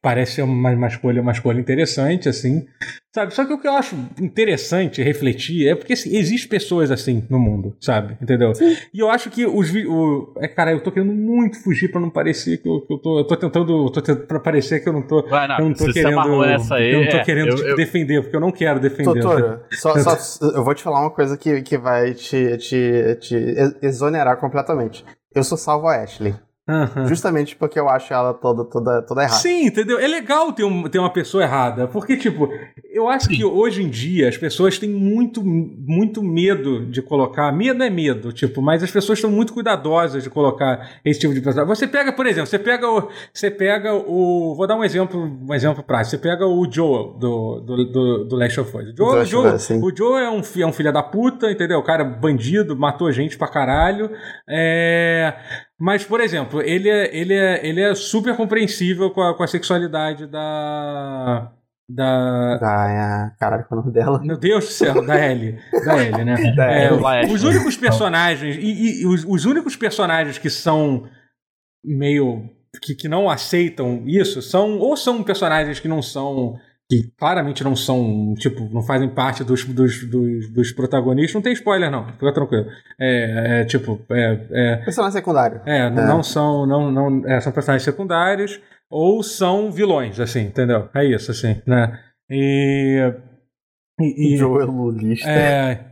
[0.01, 2.65] parece ser uma, uma, escolha, uma escolha interessante, assim.
[3.13, 3.33] Sabe?
[3.33, 7.37] Só que o que eu acho interessante refletir é porque assim, existem pessoas assim no
[7.37, 8.17] mundo, sabe?
[8.21, 8.55] Entendeu?
[8.55, 8.77] Sim.
[8.93, 12.09] E eu acho que os o, é, cara, eu tô querendo muito fugir para não
[12.09, 13.19] parecer que eu, que eu tô.
[13.19, 13.85] Eu tô tentando.
[13.85, 15.27] Eu tô tentando pra parecer que eu não tô.
[15.27, 16.43] Vai, não, eu não tô querendo.
[16.45, 17.75] Essa aí, eu não tô é, querendo eu, tipo, eu...
[17.75, 19.21] defender, porque eu não quero defender.
[19.21, 23.55] Doutora, só, só, eu vou te falar uma coisa que, que vai te, te, te
[23.81, 25.03] exonerar completamente.
[25.35, 26.33] Eu sou salvo a Ashley.
[26.71, 27.05] Uhum.
[27.05, 29.37] Justamente porque eu acho ela toda, toda, toda errada.
[29.37, 29.99] Sim, entendeu?
[29.99, 31.85] É legal ter, um, ter uma pessoa errada.
[31.87, 32.47] Porque, tipo,
[32.89, 33.35] eu acho Sim.
[33.35, 37.51] que hoje em dia as pessoas têm muito, muito medo de colocar.
[37.51, 41.41] Medo é medo, tipo, mas as pessoas estão muito cuidadosas de colocar esse tipo de
[41.41, 41.75] personagem.
[41.75, 43.09] Você pega, por exemplo, você pega o.
[43.33, 44.55] Você pega o.
[44.55, 46.11] Vou dar um exemplo, um exemplo prático.
[46.11, 48.93] Você pega o Joel do, do, do, do Last of Us.
[48.93, 51.79] O Joel, o Joel, o Joel é, um, é um filho da puta, entendeu?
[51.79, 54.09] O cara bandido, matou gente pra caralho.
[54.47, 55.35] É.
[55.81, 59.47] Mas, por exemplo, ele é, ele é, ele é super compreensível com a, com a
[59.47, 61.51] sexualidade da.
[61.89, 62.57] Da.
[62.57, 63.35] Da.
[63.39, 64.21] Caralho, qual é o nome dela?
[64.23, 65.57] Meu Deus do céu, da Ellie.
[65.83, 66.35] Da Ellie, né?
[66.55, 67.33] da é, Ellie.
[67.33, 68.57] Os únicos personagens.
[68.57, 71.09] E, e os, os únicos personagens que são
[71.83, 72.47] meio.
[72.79, 74.77] Que, que não aceitam isso são.
[74.77, 76.59] Ou são personagens que não são
[76.91, 81.33] que claramente não são, tipo, não fazem parte dos, dos, dos, dos protagonistas.
[81.33, 82.65] Não tem spoiler, não, fica tranquilo.
[82.99, 84.75] É, é tipo, é, é.
[84.83, 85.61] Personagem secundário.
[85.65, 86.65] É, é, não são.
[86.65, 90.89] Não, não, é, são personagens secundários ou são vilões, assim, entendeu?
[90.93, 91.97] É isso, assim, né?
[92.29, 92.99] E.
[93.97, 95.29] e, e Joel Lulista.
[95.29, 95.85] É.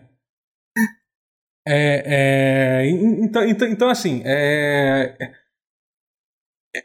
[1.66, 2.04] É,
[2.82, 5.16] é, então, então, então, assim, é,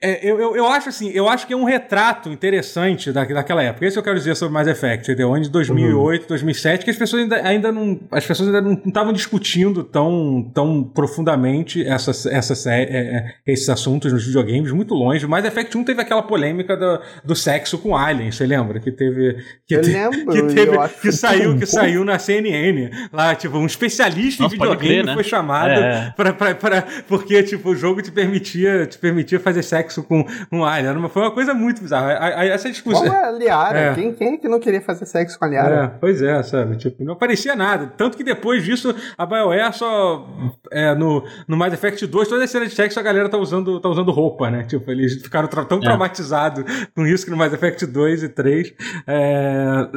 [0.01, 3.63] é, eu, eu, eu, acho assim, eu acho que é um retrato interessante da, daquela
[3.63, 3.87] época.
[3.87, 5.31] Isso eu quero dizer sobre Mass Effect, entendeu?
[5.31, 6.29] Onde 2008, uhum.
[6.29, 10.83] 2007, que as pessoas ainda, ainda não, as pessoas ainda não estavam discutindo tão, tão
[10.83, 15.27] profundamente essas, essas, é, é, esses assuntos nos videogames, muito longe.
[15.27, 18.81] Mass Effect 1 teve aquela polêmica do, do sexo com Alien, você lembra?
[18.81, 23.35] Que teve, que, eu te, lembro, que teve, que saiu, que saiu na CNN, lá
[23.35, 25.13] tipo um especialista Nossa, em videogame crer, né?
[25.13, 26.15] foi chamado é.
[26.17, 31.09] para porque tipo o jogo te permitia, te permitia fazer sexo com um Alien.
[31.09, 32.13] Foi uma coisa muito bizarra.
[32.45, 33.07] essa discussão.
[33.07, 33.79] Qual é a Liara?
[33.79, 33.95] É.
[33.95, 35.75] Quem, quem é que não queria fazer sexo com a Liara?
[35.75, 36.77] É, pois é, sabe?
[36.77, 37.93] Tipo, não aparecia nada.
[37.97, 40.29] Tanto que depois disso, a BioWare só.
[40.71, 43.81] É, no, no Mass Effect 2, toda a cena de sexo a galera tá usando,
[43.81, 44.65] tá usando roupa, né?
[44.65, 45.81] Tipo, eles ficaram tra tão é.
[45.83, 46.65] traumatizados
[46.95, 48.75] com isso que no Mass Effect 2 e 3.
[49.07, 49.89] É.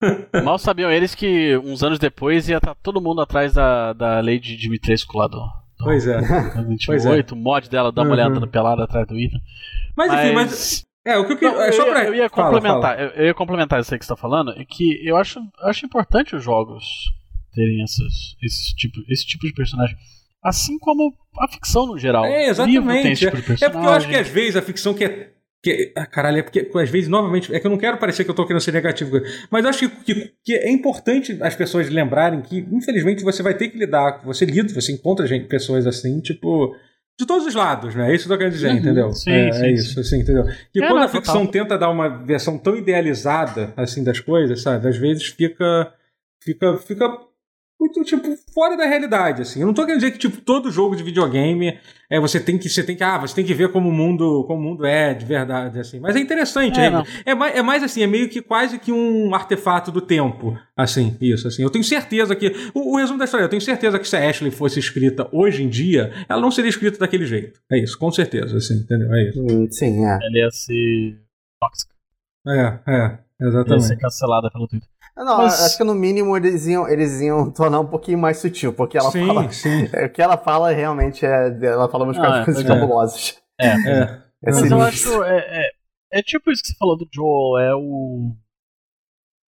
[0.42, 4.20] Mal sabiam eles que uns anos depois ia estar tá todo mundo atrás da, da
[4.20, 5.42] lei de Dimitrescu lá do,
[5.84, 6.20] Pois é.
[6.62, 7.24] 28, pois é.
[7.32, 8.40] o mod dela dá uma olhada uhum.
[8.40, 9.38] no pelado atrás do Ethan.
[9.96, 10.86] Mas, enfim, mas.
[11.04, 11.54] É, o que eu queria.
[11.54, 12.04] Não, é só pra...
[12.04, 13.12] eu, ia, complementar, fala, fala.
[13.16, 16.36] Eu, ia complementar isso aí que você tá falando, é que eu acho, acho importante
[16.36, 16.84] os jogos
[17.54, 19.96] terem essas, esse, tipo, esse tipo de personagem.
[20.42, 22.24] Assim como a ficção no geral.
[22.24, 23.18] É, exatamente.
[23.18, 26.38] Tipo é porque eu acho que às vezes a ficção que é que, ah, caralho,
[26.38, 28.62] é porque às vezes, novamente, é que eu não quero parecer que eu tô querendo
[28.62, 33.42] ser negativo, mas acho que, que, que, é importante as pessoas lembrarem que, infelizmente, você
[33.42, 36.74] vai ter que lidar, você lida, você encontra gente, pessoas assim, tipo,
[37.18, 38.10] de todos os lados, né?
[38.10, 39.12] É isso que eu tô querendo dizer, uhum, entendeu?
[39.12, 40.00] Sim, é, sim, é isso, sim.
[40.00, 40.46] assim, entendeu?
[40.74, 41.52] E é, quando a ficção total.
[41.52, 44.88] tenta dar uma versão tão idealizada, assim, das coisas, sabe?
[44.88, 45.92] Às vezes fica,
[46.42, 47.18] fica, fica
[47.78, 48.22] muito, tipo,
[48.52, 49.60] fora da realidade, assim.
[49.60, 51.78] Eu não tô querendo dizer que, tipo, todo jogo de videogame
[52.10, 54.44] é, você tem que, você tem que, ah, você tem que ver como o mundo,
[54.46, 56.00] como o mundo é de verdade, assim.
[56.00, 58.90] Mas é interessante, é, é, é, mais, é mais assim, é meio que quase que
[58.90, 61.62] um artefato do tempo, assim, isso, assim.
[61.62, 64.28] Eu tenho certeza que, o, o resumo da história, eu tenho certeza que se a
[64.28, 67.60] Ashley fosse escrita hoje em dia, ela não seria escrita daquele jeito.
[67.70, 69.14] É isso, com certeza, assim, entendeu?
[69.14, 69.40] É isso.
[69.40, 70.18] Hum, sim, é.
[70.20, 71.16] Ela ia ser
[71.60, 71.94] tóxica.
[72.48, 73.82] É, é, exatamente.
[73.82, 74.88] Ia ser cancelada pelo Twitter.
[75.24, 75.64] Não, Mas...
[75.64, 79.10] acho que no mínimo eles iam, eles iam tornar um pouquinho mais sutil, porque ela
[79.10, 79.50] sim, fala.
[79.50, 79.88] Sim.
[79.92, 81.58] É, o que ela fala realmente é.
[81.62, 82.68] Ela fala umas ah, coisas é.
[82.68, 83.36] fabulosas.
[83.60, 83.66] É.
[83.88, 84.22] é.
[84.44, 85.22] é Mas eu acho.
[85.24, 85.70] É, é,
[86.12, 88.34] É tipo isso que você falou do Joel, é o.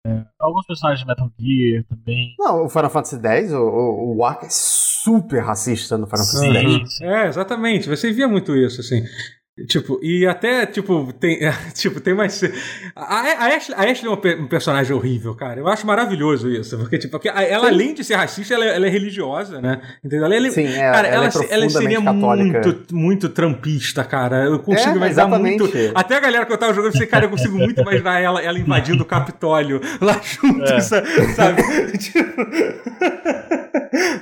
[0.07, 2.35] É, alguns personagens de Metal Gear também.
[2.39, 6.81] Não, o Final Fantasy X, o, o, o Ark é super racista no Final Fantasy
[6.81, 7.01] X.
[7.01, 7.89] É, exatamente.
[7.89, 9.03] Você via muito isso, assim.
[9.69, 11.39] Tipo, e até, tipo, tem,
[11.75, 12.43] tipo, tem mais.
[12.97, 15.61] A, a, Ashley, a Ashley é um, personagem horrível, cara.
[15.61, 16.79] Eu acho maravilhoso isso.
[16.79, 17.75] Porque, tipo, porque ela, Sim.
[17.75, 19.83] além de ser racista, ela, é, ela é religiosa, né?
[20.03, 20.25] Entendeu?
[20.25, 24.45] Ela, é, Sim, é, cara, ela, ela, é ela seria muito, muito trampista, cara.
[24.45, 25.71] Eu consigo é, imaginar muito.
[25.95, 28.59] Até a galera que eu tava jogando, eu cara, eu consigo muito imaginar ela, ela
[28.59, 30.81] invadindo o Capitólio lá junto, é.
[30.81, 31.63] sabe?
[31.99, 32.23] tipo...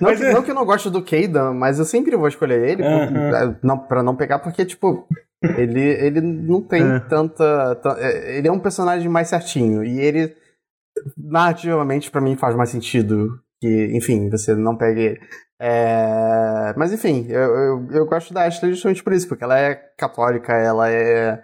[0.00, 0.32] Não, mas é...
[0.32, 3.56] não que eu não gosto do Kaidan, mas eu sempre vou escolher ele uh -huh.
[3.62, 5.06] não, pra não pegar, porque, tipo,
[5.42, 7.00] ele, ele não tem é.
[7.00, 7.80] tanta.
[7.98, 9.82] É, ele é um personagem mais certinho.
[9.84, 10.34] E ele,
[11.16, 15.20] narrativamente, para mim, faz mais sentido que, enfim, você não pegue ele.
[15.62, 16.72] É...
[16.74, 20.54] Mas enfim, eu, eu, eu, gosto da Ashley justamente por isso, porque ela é católica,
[20.54, 21.42] ela é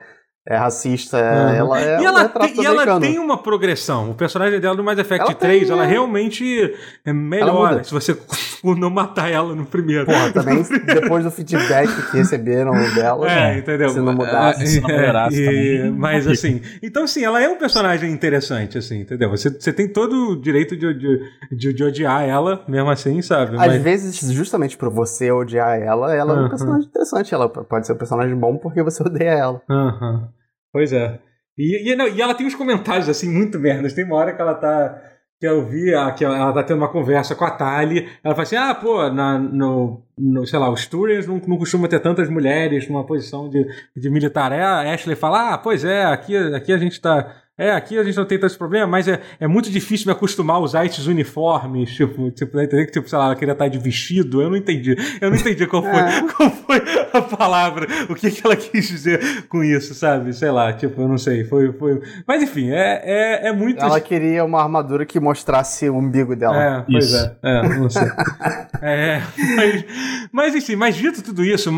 [0.48, 1.54] é racista, uhum.
[1.54, 4.10] ela é e ela, tem, e ela tem uma progressão.
[4.10, 5.88] O personagem dela no Mass Effect ela 3, tem, ela é.
[5.88, 6.72] realmente
[7.04, 8.16] é melhor se você
[8.78, 10.06] não matar ela no primeiro.
[10.06, 13.88] Porra, também depois do feedback que receberam dela, é, entendeu?
[13.88, 17.58] se não mudasse, é, se não melhorasse e, Mas assim, então sim, ela é um
[17.58, 19.28] personagem interessante, assim, entendeu?
[19.30, 23.56] Você, você tem todo o direito de, de, de, de odiar ela, mesmo assim, sabe?
[23.56, 23.82] Às mas...
[23.82, 26.42] vezes, justamente por você odiar ela, ela uhum.
[26.42, 27.34] é um personagem interessante.
[27.34, 29.60] Ela pode ser um personagem bom porque você odeia ela.
[29.68, 30.12] Aham.
[30.12, 30.35] Uhum.
[30.76, 31.18] Pois é.
[31.56, 33.94] E, e, não, e, ela tem uns comentários assim muito merdas.
[33.94, 35.02] Tem uma hora que ela tá.
[35.40, 35.86] Que eu vi,
[36.18, 38.06] que ela tá tendo uma conversa com a Tali.
[38.22, 41.88] Ela fala assim: ah, pô, na, no, no, sei lá, os Turians não, não costuma
[41.88, 43.66] ter tantas mulheres numa posição de,
[43.96, 44.52] de militar.
[44.52, 48.04] É, a Ashley fala: ah, pois é, aqui, aqui a gente tá é, aqui a
[48.04, 51.06] gente não tem tanto problema, mas é, é muito difícil me acostumar a usar esses
[51.06, 54.50] uniformes, tipo, tipo, né, entender que, tipo, sei lá, ela queria estar de vestido, eu
[54.50, 54.94] não entendi.
[55.20, 56.22] Eu não entendi qual foi, é.
[56.36, 56.82] qual foi
[57.14, 60.34] a palavra, o que, que ela quis dizer com isso, sabe?
[60.34, 62.00] Sei lá, tipo, eu não sei, foi, foi...
[62.26, 63.82] Mas enfim, é, é, é muito...
[63.82, 66.62] Ela queria uma armadura que mostrasse o umbigo dela.
[66.62, 67.36] É, pois isso.
[67.42, 68.06] é, é, não sei.
[68.82, 69.22] é,
[69.56, 69.84] mas,
[70.30, 71.70] mas enfim, mas dito tudo isso,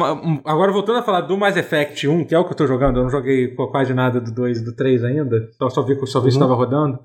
[0.44, 2.98] agora voltando a falar do Mass Effect 1, que é o que eu tô jogando,
[2.98, 6.20] eu não joguei quase nada do 2 e do 3 ainda, só só, vi, só
[6.20, 6.28] vi uhum.
[6.28, 6.98] estava rodando.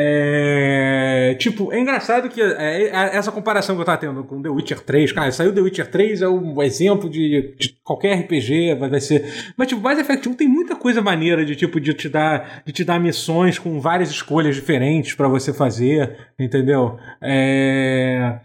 [0.00, 4.48] É, tipo, é engraçado que é, é, essa comparação que eu tava tendo com The
[4.48, 8.90] Witcher 3, cara, saiu The Witcher 3, é um exemplo de, de qualquer RPG, vai,
[8.90, 9.24] vai, ser.
[9.56, 12.72] Mas, tipo, Mass Effect 1 tem muita coisa maneira de, tipo, de te dar, de
[12.72, 16.96] te dar missões com várias escolhas diferentes para você fazer, entendeu?
[17.20, 18.38] É.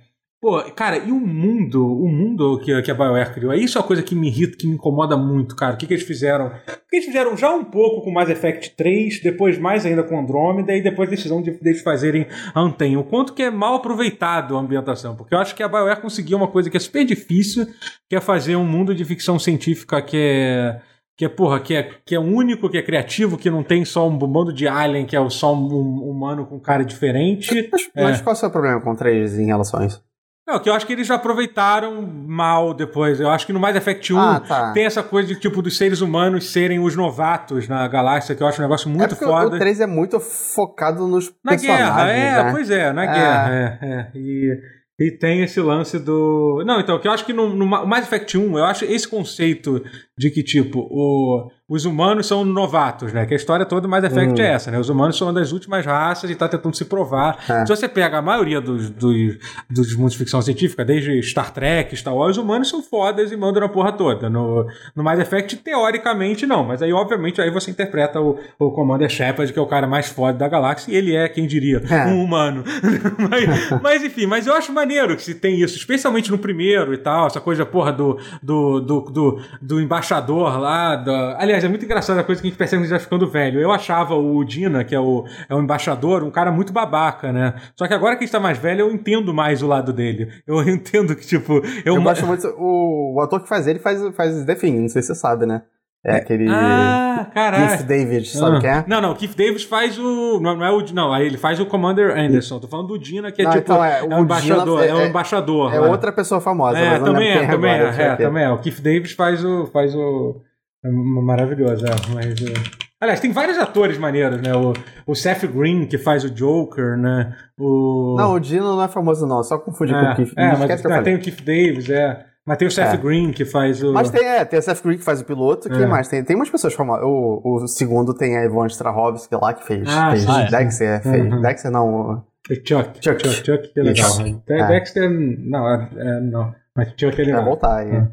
[0.44, 3.84] Pô, cara, e o mundo, o mundo que, que a BioWare criou, é isso a
[3.84, 5.76] coisa que me irrita, que me incomoda muito, cara.
[5.76, 6.48] O que, que eles fizeram?
[6.48, 10.20] O que eles fizeram já um pouco com Mass Effect 3, depois mais ainda com
[10.20, 12.98] Andromeda, e depois decisão de, de fazerem Anten.
[12.98, 16.36] O quanto que é mal aproveitado a ambientação, porque eu acho que a BioWare conseguiu
[16.36, 17.66] uma coisa que é super difícil,
[18.10, 20.82] que é fazer um mundo de ficção científica que é
[21.16, 24.10] que é, porra, que é, que é único, que é criativo, que não tem só
[24.10, 27.70] um bando de alien, que é só um, um humano com cara diferente.
[27.72, 28.24] Mas, mas é.
[28.24, 30.04] qual é o seu problema com três em relação a isso?
[30.46, 33.20] Não, que eu acho que eles já aproveitaram mal depois.
[33.20, 34.72] Eu acho que no Mass Effect 1 ah, tá.
[34.74, 38.48] tem essa coisa de tipo dos seres humanos serem os novatos na galáxia, que eu
[38.48, 39.56] acho um negócio muito é foda.
[39.56, 41.90] O 3 é muito focado nos na personagens.
[41.90, 42.52] Na guerra, é, né?
[42.52, 43.08] pois é, na é.
[43.08, 43.54] guerra.
[43.54, 44.12] É, é.
[44.16, 44.60] E,
[45.00, 46.62] e tem esse lance do.
[46.66, 49.82] Não, então, que eu acho que no, no Mass Effect 1, eu acho esse conceito
[50.18, 53.26] de que, tipo, o os humanos são novatos, né?
[53.26, 54.46] Que a história toda do Mass Effect hum.
[54.46, 54.78] é essa, né?
[54.78, 57.40] Os humanos são uma das últimas raças e tá tentando se provar.
[57.50, 57.66] É.
[57.66, 61.96] Se você pega a maioria dos, dos, dos mundos de ficção científica, desde Star Trek,
[61.96, 64.30] Star Wars, os humanos são fodas e mandam na porra toda.
[64.30, 66.64] No, no Mass Effect, teoricamente, não.
[66.64, 70.08] Mas aí, obviamente, aí você interpreta o, o Commander Shepard, que é o cara mais
[70.08, 72.06] foda da galáxia, e ele é, quem diria, é.
[72.06, 72.64] um humano.
[73.18, 76.98] mas, mas, enfim, mas eu acho maneiro que se tem isso, especialmente no primeiro e
[76.98, 80.96] tal, essa coisa, porra, do, do, do, do, do embaixador lá.
[80.96, 81.38] Da...
[81.40, 83.28] Aliás, é muito engraçada a coisa que a gente percebe que a gente tá ficando
[83.28, 83.60] velho.
[83.60, 87.56] Eu achava o Dina, que é o, é o embaixador, um cara muito babaca, né?
[87.76, 90.30] Só que agora que a gente tá mais velho, eu entendo mais o lado dele.
[90.46, 91.62] Eu entendo que, tipo.
[91.86, 92.48] Eu, eu gosto muito.
[92.58, 95.46] O, o ator que faz ele faz, faz The Thing, não sei se você sabe,
[95.46, 95.64] né?
[96.06, 96.50] É aquele.
[96.50, 97.78] Ah, caralho.
[97.78, 98.60] Keith David, sabe ah.
[98.60, 98.84] quem é?
[98.86, 100.38] Não, não, Keith David faz o.
[100.42, 100.84] Não, não é o.
[100.94, 102.60] Não, ele faz o Commander Anderson.
[102.60, 103.64] Tô falando do Dina, que é não, tipo.
[103.64, 104.84] Então é, é, um embaixador.
[104.84, 105.74] É, é, um embaixador.
[105.74, 105.88] É, né?
[105.88, 106.78] outra pessoa famosa.
[106.78, 108.52] É, também é, também é, é, também é.
[108.52, 109.66] O Keith David faz o.
[109.68, 110.42] Faz o
[110.84, 112.42] é maravilhosa, é, mas.
[112.42, 112.84] É...
[113.00, 114.56] Aliás, tem vários atores maneiros, né?
[114.56, 114.74] O,
[115.06, 117.36] o Seth Green, que faz o Joker, né?
[117.58, 118.16] O...
[118.18, 120.34] Não, o Dino não é famoso, não, só confunde é, com o Keith.
[120.38, 122.26] É, mas ah, tem o Keith Davis, é.
[122.46, 122.98] Mas tem o Seth é.
[122.98, 123.94] Green que faz o.
[123.94, 125.70] Mas tem, é, tem o Seth Green que faz o piloto.
[125.70, 125.86] Quem é.
[125.86, 126.10] mais?
[126.10, 127.06] Tem, tem umas pessoas famosas.
[127.06, 131.02] O, o segundo tem a Ivone Strahovski lá que fez, ah, fez ah, Dexter.
[131.02, 131.42] Fez, uhum.
[131.42, 131.88] Dexter não.
[131.88, 132.24] O...
[132.50, 133.00] Chuck.
[133.02, 133.26] Chuck.
[133.26, 134.12] Chuck, Chuck, que é legal.
[134.50, 134.68] É.
[134.68, 136.54] Dexter, não, é, não.
[136.76, 137.42] Mas Chuck é legal.
[137.42, 137.92] Vai voltar aí.
[137.92, 138.08] É.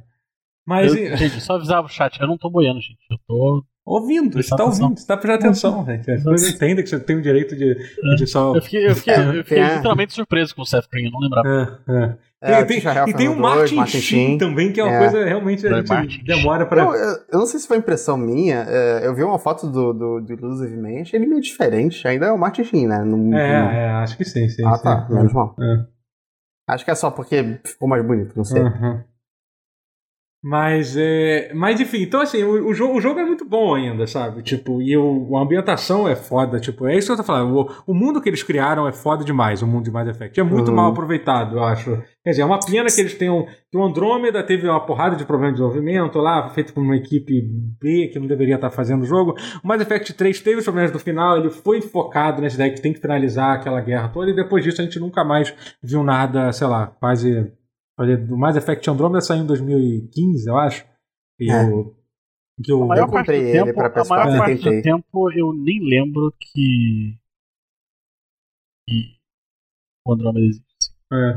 [0.71, 0.95] Mas.
[0.95, 3.01] Eu, gente, só avisar o chat, eu não tô boiando, gente.
[3.11, 3.65] Eu tô.
[3.85, 6.09] Ouvindo, você tá ouvindo, você tá prestando atenção, gente.
[6.09, 7.75] As entendem que você tem o direito de,
[8.17, 8.55] de só.
[8.55, 11.83] Eu fiquei, eu fiquei, eu fiquei literalmente surpreso com o Seth Green, eu não lembrava.
[11.89, 12.17] É, é.
[12.43, 14.99] É, tem, tem, e tem o Martin, Martin Sheen também, que é uma é.
[14.99, 16.85] coisa realmente a gente demora pra.
[16.85, 19.93] Eu, eu, eu, não sei se foi impressão minha, é, eu vi uma foto do,
[19.93, 22.07] do, do Illusive Man, achei ele meio diferente.
[22.07, 23.01] Ainda é o Martin Sheen, né?
[23.01, 23.71] No, é, no...
[23.71, 24.65] é, acho que sim, sim.
[24.65, 25.55] Ah, sim, tá, menos mal.
[25.61, 25.85] É.
[26.69, 28.63] Acho que é só porque ficou mais bonito, não sei.
[28.63, 29.03] Uhum.
[30.43, 34.07] Mas, é, mas enfim, então assim, o, o, jogo, o jogo é muito bom ainda,
[34.07, 34.43] sabe?
[34.43, 37.55] Tipo, e o, a ambientação é foda, tipo, é isso que eu tô falando.
[37.55, 40.41] O, o mundo que eles criaram é foda demais, o mundo de Mass Effect.
[40.41, 40.77] É muito uhum.
[40.77, 42.03] mal aproveitado, eu acho.
[42.25, 43.47] Quer dizer, é uma pena que eles tenham.
[43.71, 47.43] Que o Andrômeda teve uma porrada de problemas de desenvolvimento lá, feito por uma equipe
[47.79, 49.35] B que não deveria estar fazendo o jogo.
[49.63, 52.81] O Mass Effect 3 teve os problemas do final, ele foi focado nessa ideia que
[52.81, 56.51] tem que finalizar aquela guerra toda, e depois disso a gente nunca mais viu nada,
[56.51, 57.53] sei lá, quase
[58.07, 60.87] do Mass Effect Andromeda saiu em 2015, eu acho.
[61.39, 61.65] E é.
[61.65, 61.97] eu,
[62.63, 65.81] que eu, eu comprei ele tempo, pra PS4 a maior parte do tempo eu nem
[65.81, 67.19] lembro que,
[68.87, 69.17] que
[70.07, 70.70] o Andromeda existe.
[71.13, 71.35] É.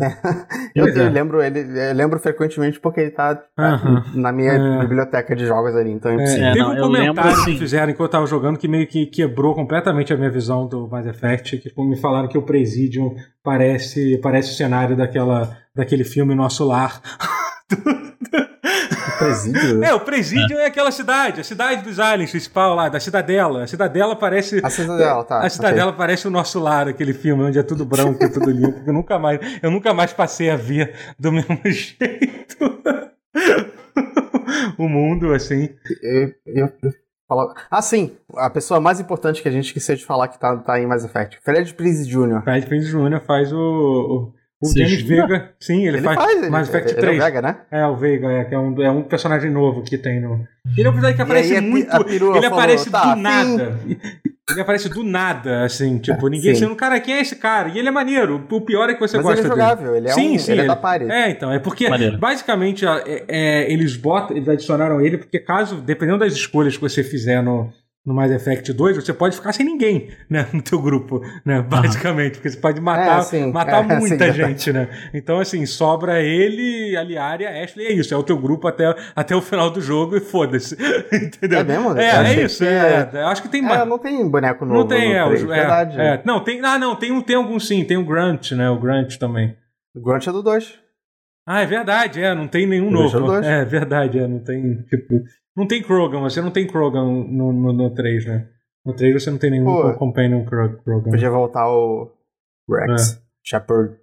[0.76, 4.80] eu, eu, lembro ele, eu lembro frequentemente porque ele tá, tá na minha é.
[4.82, 8.10] biblioteca de jogos ali, então é, é Teve não, um comentário lembro, que fizeram enquanto
[8.10, 11.82] eu tava jogando que meio que quebrou completamente a minha visão do Mass Effect, que
[11.82, 17.02] me falaram que o Presidium parece, parece o cenário daquela, daquele filme Nosso Lar.
[19.26, 19.84] Presídio?
[19.84, 20.64] É, o presídio é.
[20.64, 20.66] é.
[20.68, 23.64] aquela cidade, a cidade dos aliens principal lá, da cidadela.
[23.64, 24.62] A cidadela parece.
[24.64, 25.40] A cidadela, tá.
[25.40, 25.98] A cidadela okay.
[25.98, 28.82] parece o nosso lar, aquele filme onde é tudo branco e tudo limpo.
[28.86, 32.82] Eu nunca mais, eu nunca mais passei a ver do mesmo jeito.
[34.78, 35.70] o mundo, assim.
[36.02, 36.94] Eu, eu, eu
[37.70, 38.16] ah, sim.
[38.36, 41.04] A pessoa mais importante que a gente esqueceu de falar que tá, tá em Mass
[41.04, 41.40] Effect.
[41.44, 42.44] Fred Prinze Jr.
[42.44, 43.20] Fred Prinze Jr.
[43.26, 44.34] faz o, o
[44.64, 47.14] o Você James Vega, sim, ele, ele faz, faz Mass Effect ele, 3.
[47.14, 47.58] Ele é o Vega, né?
[47.70, 50.48] É, o Vega, é, que é um, é um personagem novo que tem no.
[50.78, 52.10] Ele é um personagem que aparece muito.
[52.10, 53.80] Ele aparece tá, do nada.
[54.50, 57.70] Ele aparece do nada, assim, tipo, ninguém sendo, cara, quem é esse cara?
[57.70, 58.46] E ele é maneiro.
[58.52, 59.98] O pior é que você Mas gosta ele é jogável, dele.
[59.98, 61.12] ele é sim, um, sim, ele, é da parede.
[61.12, 62.18] É, então, é porque maneiro.
[62.18, 67.04] basicamente é, é, eles botam, eles adicionaram ele porque caso, dependendo das escolhas que você
[67.04, 67.72] fizer no,
[68.06, 72.34] no Mass Effect 2, você pode ficar sem ninguém, né, no teu grupo, né, basicamente,
[72.34, 74.90] porque você pode matar, é, sim, matar é, muita sim, gente, né.
[75.14, 78.94] Então, assim, sobra ele, a Liara a Ashley, é isso, é o teu grupo até,
[79.16, 80.76] até o final do jogo e foda-se,
[81.14, 81.60] entendeu?
[81.60, 81.98] É mesmo?
[81.98, 83.66] É, é isso, é, é, acho que tem...
[83.66, 86.02] É, não tem boneco novo Não tem, é, 3, é, verdade.
[86.02, 89.16] É, não, tem, ah, não, tem, tem algum sim, tem o Grunt, né, o Grunt
[89.18, 89.56] também.
[89.96, 90.83] O Grunt é do 2.
[91.46, 93.34] Ah, é verdade, é, não tem nenhum novo.
[93.36, 95.22] É verdade, é, não tem, tipo,
[95.56, 98.50] não tem Krogan, você não tem Krogan no, no, no 3, né?
[98.86, 101.12] No 3 você não tem nenhum Pô, Companion Krogan.
[101.12, 102.12] Podia voltar o
[102.70, 103.22] Rex, é.
[103.44, 103.98] Shepard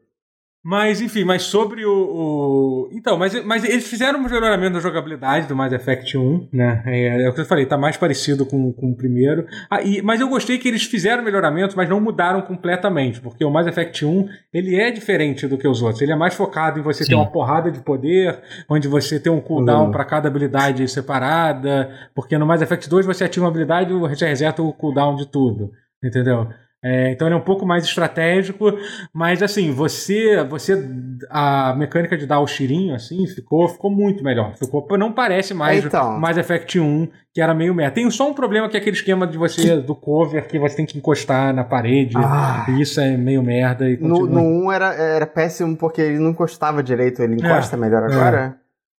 [0.63, 1.91] mas, enfim, mas sobre o.
[1.91, 2.91] o...
[2.93, 6.83] Então, mas, mas eles fizeram um melhoramento da jogabilidade do Mass Effect 1, né?
[6.87, 9.47] É, é o que eu falei, tá mais parecido com, com o primeiro.
[9.71, 13.51] Ah, e, mas eu gostei que eles fizeram melhoramentos, mas não mudaram completamente, porque o
[13.51, 16.03] Mass Effect 1 ele é diferente do que os outros.
[16.03, 17.11] Ele é mais focado em você Sim.
[17.11, 18.39] ter uma porrada de poder,
[18.69, 19.91] onde você tem um cooldown uhum.
[19.91, 24.27] para cada habilidade separada, porque no Mass Effect 2 você ativa uma habilidade e você
[24.27, 25.71] reseta o cooldown de tudo.
[26.05, 26.49] Entendeu?
[26.83, 28.73] É, então ele é um pouco mais estratégico,
[29.13, 30.83] mas assim, você, você
[31.29, 34.55] a mecânica de dar o cheirinho assim ficou, ficou muito melhor.
[34.57, 36.19] Ficou, não parece mais então.
[36.19, 37.97] mais Effect 1, que era meio merda.
[37.97, 40.87] Tem só um problema que é aquele esquema de você do cover que você tem
[40.87, 42.17] que encostar na parede.
[42.17, 42.65] Ah.
[42.71, 46.31] E isso é meio merda e no, no 1 era, era péssimo porque ele não
[46.31, 48.57] encostava direito, ele encosta é, melhor agora.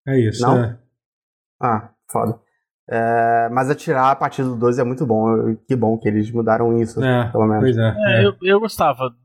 [0.07, 0.43] É, é isso.
[0.43, 0.63] Não?
[0.63, 0.77] É.
[1.59, 2.37] Ah, foda.
[2.93, 5.55] É, mas atirar a partir do 12 é muito bom.
[5.65, 7.63] Que bom que eles mudaram isso, é, pelo menos.
[7.63, 9.15] Pois é, é, Eu, eu gostava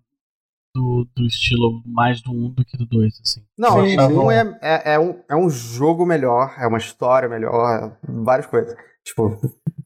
[0.73, 3.41] do, do estilo mais do 1 do que do 2, assim.
[3.59, 7.29] Não, sim, o 1 é, é, é, um, é um jogo melhor, é uma história
[7.29, 8.77] melhor, várias coisas.
[9.03, 9.37] Tipo,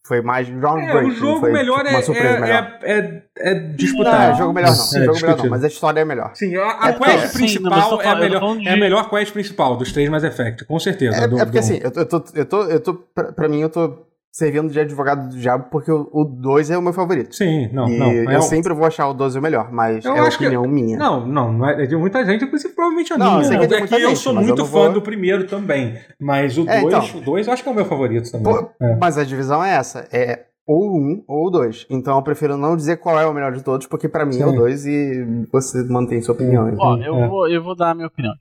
[0.07, 0.98] foi mais groundbreaking.
[0.98, 2.79] É, o jogo foi, melhor, tipo, é, é, melhor.
[2.83, 4.30] É, é, é disputar.
[4.30, 4.74] Não, jogo melhor não.
[4.74, 6.30] É, jogo melhor não, mas a história é melhor.
[6.34, 8.68] Sim, a, a é quest porque, principal sim, é, a melhor, de...
[8.68, 11.16] é a melhor quest principal dos três Mass Effect, com certeza.
[11.16, 11.64] É, do, é porque do...
[11.64, 14.70] assim, eu tô, eu tô, eu tô, eu tô pra, pra mim, eu tô servindo
[14.70, 17.34] de advogado do diabo porque o 2 é o meu favorito.
[17.34, 18.12] Sim, não, e não.
[18.12, 20.68] Eu é sempre vou achar o 12 o melhor, mas eu é opinião que...
[20.68, 20.98] minha.
[20.98, 23.50] Não, não, não é de muita gente, inclusive provavelmente a não, minha.
[23.50, 24.92] Não, é que eu sou muito fã vou...
[24.92, 27.74] do primeiro também, mas o 2, é, então, o 2 eu acho que é o
[27.74, 28.52] meu favorito também.
[28.52, 28.96] Pô, é.
[28.96, 31.84] Mas a divisão é essa, é ou um ou dois.
[31.90, 34.42] Então eu prefiro não dizer qual é o melhor de todos, porque para mim Sim.
[34.42, 36.72] é o dois e você mantém sua opinião.
[36.78, 37.28] Ó, eu, é.
[37.28, 38.34] vou, eu vou dar a minha opinião.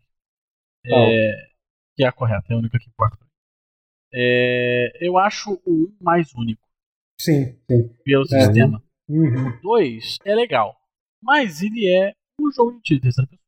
[0.85, 1.33] É,
[1.95, 3.17] que é a correta, é a única que importa.
[4.13, 6.61] É, eu acho o 1 mais único.
[7.19, 7.89] Sim, sim.
[8.03, 8.41] Pelo é.
[8.41, 8.81] sistema.
[9.07, 9.49] Uhum.
[9.49, 10.75] O 2 é legal,
[11.21, 13.39] mas ele é um jogo de terceira pessoa.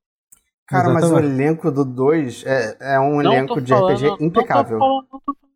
[0.67, 1.13] Cara, Exatamente.
[1.13, 4.79] mas o elenco do 2 é, é um não elenco de falando, RPG impecável.
[4.79, 5.51] Não falando, não tô falando.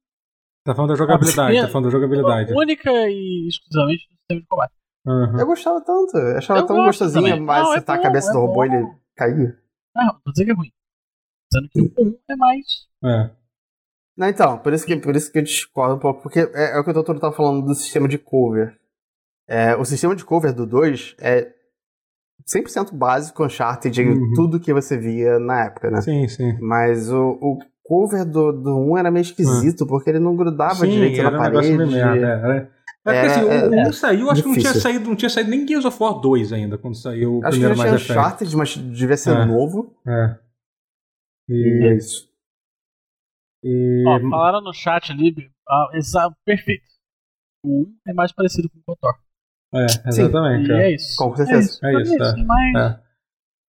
[0.64, 2.54] Tá falando da jogabilidade, tá falando da jogabilidade.
[2.54, 4.74] Única e exclusivamente do sistema de combate.
[5.06, 5.40] Uhum.
[5.40, 8.34] Eu gostava tanto, eu achava eu tão gostosinho, mas não, é tá a cabeça é
[8.34, 9.60] do robô e ele caía.
[9.96, 10.72] Não, não vou dizer que é ruim.
[11.54, 12.66] Sendo que o 1 é mais.
[13.04, 13.30] É.
[14.18, 16.80] Não, então, por isso que, por isso que eu discordo um pouco, porque é, é
[16.80, 18.78] o que o doutor tava falando do sistema de cover.
[19.48, 21.52] É, o sistema de cover do 2 é
[22.48, 24.34] 100% básico Uncharted de uhum.
[24.34, 26.02] tudo que você via na época, né?
[26.02, 26.58] Sim, sim.
[26.62, 29.88] Mas o, o cover do, do 1 era meio esquisito, uhum.
[29.88, 31.74] porque ele não grudava sim, direito na parede.
[31.74, 32.68] Um merda, era, é
[33.04, 34.42] porque assim, é, o 1 é, saiu, acho difícil.
[34.42, 37.38] que não tinha saído, não tinha saído nem Gears of War 2 ainda, quando saiu
[37.38, 39.94] o acho primeiro mais Acho que Uncharted, mas devia ser é, novo.
[40.08, 40.36] É.
[41.48, 41.84] E...
[41.84, 42.28] e é isso.
[43.66, 44.04] E...
[44.08, 45.34] Ó, falaram no chat ali,
[45.68, 46.86] ah, exato, perfeito.
[47.64, 49.16] O 1 é mais parecido com o KOTOR.
[49.74, 50.68] É, exatamente.
[50.68, 50.84] Sim, é.
[50.84, 50.96] é.
[50.96, 51.16] isso.
[51.18, 51.58] Com certeza.
[51.58, 51.86] É isso.
[51.86, 52.44] É, isso, é.
[52.44, 53.00] Mais, é.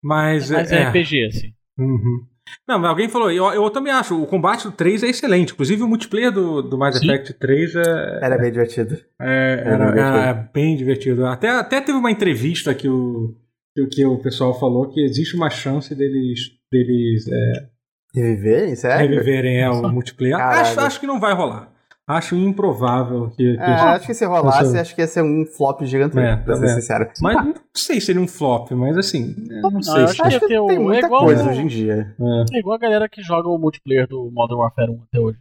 [0.02, 1.54] Mas, mais é, RPG, assim.
[1.78, 2.26] Uhum.
[2.68, 5.52] Não, mas alguém falou, eu, eu também acho, o combate do 3 é excelente.
[5.52, 7.06] Inclusive o multiplayer do, do Mass Sim.
[7.06, 7.80] Effect 3 é.
[8.22, 8.94] Era bem divertido.
[9.20, 10.18] É, era, era, bem, divertido.
[10.18, 11.26] era bem divertido.
[11.26, 13.34] Até, até teve uma entrevista que o,
[13.74, 16.40] que, que o pessoal falou que existe uma chance deles.
[16.70, 17.75] deles é,
[18.20, 19.08] reviverem, sério?
[19.08, 20.38] Reviverem é, o multiplayer.
[20.38, 21.72] Acho, acho que não vai rolar.
[22.08, 23.56] Acho improvável que.
[23.56, 26.54] que é, acho que se rolasse, acho que ia ser um flop gigantesco, é, pra
[26.54, 26.68] ser é.
[26.68, 27.10] sincero.
[27.20, 29.34] Mas não sei se seria um flop, mas assim.
[29.60, 30.04] Não, não sei.
[30.04, 32.14] Acho, acho que, que tem muita é igual, coisa hoje em dia.
[32.20, 32.56] É.
[32.56, 32.60] é.
[32.60, 35.38] igual a galera que joga o multiplayer do Modern Warfare 1 até hoje.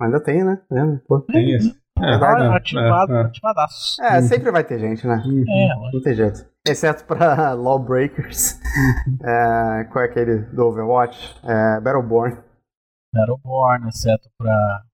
[0.00, 0.58] Ainda tem, né?
[0.72, 1.20] É, pô.
[1.20, 1.76] Tem isso.
[2.00, 4.02] É, é, ativado, é, ativadaço.
[4.02, 5.22] É, sempre vai ter gente, né?
[5.24, 5.44] Uhum.
[5.46, 6.44] É, não tem jeito.
[6.66, 8.60] Exceto pra Lawbreakers.
[9.24, 11.36] é, qual é aquele do Overwatch?
[11.42, 12.36] É, Battleborn.
[13.12, 14.84] Battleborn, exceto pra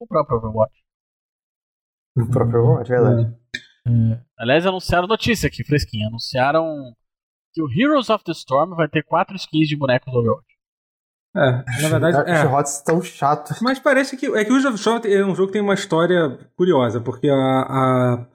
[0.00, 0.74] o próprio Overwatch.
[2.16, 3.36] O próprio Overwatch, é verdade.
[3.86, 4.24] É.
[4.38, 6.08] Aliás, anunciaram notícia aqui, fresquinha.
[6.08, 6.94] Anunciaram
[7.52, 10.48] que o Heroes of the Storm vai ter quatro skins de bonecos do Overwatch.
[11.36, 12.44] É, na verdade, é.
[12.44, 13.60] Os HOTS tão chatos.
[13.60, 15.62] Mas parece que é que o Heroes of the Storm é um jogo que tem
[15.62, 18.26] uma história curiosa, porque a, a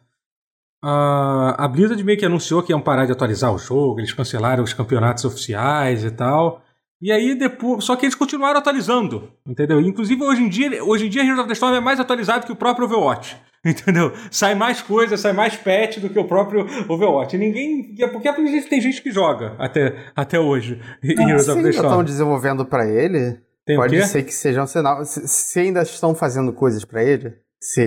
[0.85, 4.61] a, a Blizzard meio que anunciou que iam parar de atualizar o jogo, eles cancelaram
[4.61, 6.61] os campeonatos oficiais e tal.
[7.01, 7.85] E aí depois.
[7.85, 9.79] Só que eles continuaram atualizando, entendeu?
[9.79, 12.51] Inclusive hoje em dia, hoje em dia Heroes of the Storm é mais atualizado que
[12.51, 13.37] o próprio Overwatch.
[13.65, 14.11] Entendeu?
[14.29, 17.37] Sai mais coisa, sai mais patch do que o próprio Overwatch.
[17.37, 17.95] E ninguém.
[18.11, 20.81] Porque tem gente que joga até, até hoje.
[21.01, 21.87] Ah, Heroes of the Storm.
[21.87, 23.39] estão desenvolvendo para ele.
[23.65, 25.05] Tem pode ser que seja um sinal.
[25.05, 27.81] Se, se ainda estão fazendo coisas para ele, se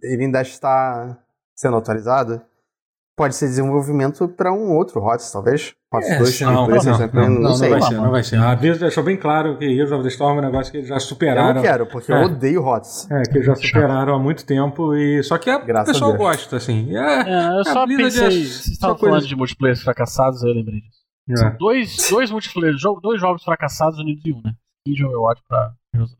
[0.00, 1.18] ele ainda está
[1.60, 2.40] sendo atualizado,
[3.14, 5.74] pode ser desenvolvimento para um outro HOTS, talvez.
[5.92, 7.68] HOTS é, 2, não, não, não, não, não, não, sei.
[7.68, 8.36] Não vai ser, não vai ser.
[8.38, 10.88] A Blizzard deixou bem claro que Heroes of the Storm é um negócio que eles
[10.88, 11.48] já superaram.
[11.48, 12.16] Eu não quero, porque é.
[12.16, 13.10] eu odeio HOTS.
[13.10, 15.22] É, que já superaram há muito tempo e...
[15.22, 16.96] Só que a, o pessoal gosta, assim.
[16.96, 18.06] É, é eu só pensei...
[18.06, 19.26] É, vocês estavam falando coisa...
[19.26, 21.00] de multiplayer fracassados, eu lembrei disso.
[21.30, 21.36] É.
[21.36, 24.54] São dois, dois multiplayer, dois jogos fracassados unidos em um, né?
[24.86, 26.19] E Overwatch pra Heroes of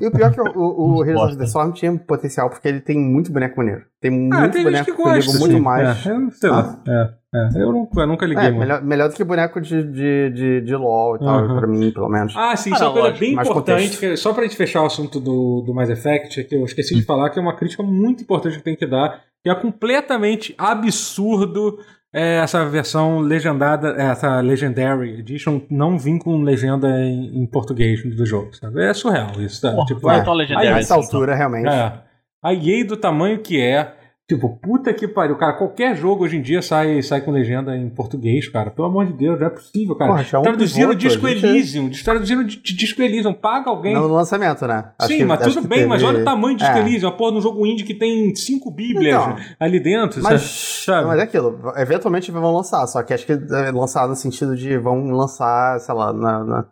[0.00, 2.68] e o pior é que o, o, o Heroes of the Storm tinha potencial, porque
[2.68, 3.84] ele tem muito boneco maneiro.
[4.00, 6.06] Tem muito ah, tem boneco que gosta, muito mais.
[6.06, 6.80] É, eu sei lá.
[6.86, 7.18] Ah.
[7.34, 7.62] É, é.
[7.62, 10.76] Eu, nunca, eu nunca liguei é, melhor, melhor, do que boneco de, de, de, de
[10.76, 11.58] LoL e tal, uhum.
[11.58, 12.34] pra mim, pelo menos.
[12.36, 15.20] Ah, sim, isso é uma coisa bem importante, que, só pra gente fechar o assunto
[15.20, 18.56] do, do Mass Effect, que eu esqueci de falar, que é uma crítica muito importante
[18.56, 21.78] que tem que dar, que é completamente absurdo
[22.12, 28.24] é essa versão legendada, essa Legendary Edition não vir com legenda em, em português do
[28.24, 28.82] jogo, sabe?
[28.82, 29.72] É surreal isso, tá?
[29.72, 30.16] Porra, tipo, é,
[30.64, 31.68] é, a essa altura, realmente.
[31.68, 31.92] É.
[32.42, 33.94] A EA do tamanho que é,
[34.28, 35.54] Tipo, puta que pariu, cara.
[35.54, 38.70] Qualquer jogo hoje em dia sai, sai com legenda em português, cara.
[38.70, 40.10] Pelo amor de Deus, não é possível, cara.
[40.10, 41.90] Porra, é um pivoto, Disco Elysium.
[42.04, 43.32] Traduzindo de Disco Elysium.
[43.32, 43.94] Paga alguém.
[43.94, 44.92] Não no lançamento, né?
[44.98, 45.88] Acho Sim, que, mas tudo bem, teve...
[45.88, 46.80] mas olha o tamanho de Disco é.
[46.82, 47.08] Elysium.
[47.08, 50.22] Uma porra de um jogo indie que tem cinco bíblias então, ali dentro.
[50.22, 50.42] Mas,
[50.84, 51.06] sabe?
[51.06, 51.72] mas é aquilo.
[51.76, 52.86] Eventualmente vão lançar.
[52.86, 56.66] Só que acho que é lançar no sentido de vão lançar, sei lá, na, na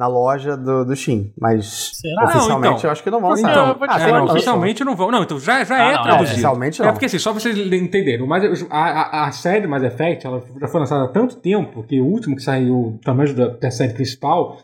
[0.00, 2.24] na loja do, do Steam, mas Será?
[2.24, 3.50] oficialmente não, então, eu acho que não vão lançar.
[3.50, 5.10] Então, ah, é, não, oficialmente não vão.
[5.10, 6.20] Não, então já, já ah, é não, traduzido.
[6.20, 6.88] É, oficialmente é não.
[6.88, 10.42] É porque assim, só pra vocês entenderem, mas a, a, a série Mass Effect ela
[10.58, 13.70] já foi lançada há tanto tempo que o último que saiu, o tamanho da, da
[13.70, 14.56] série principal,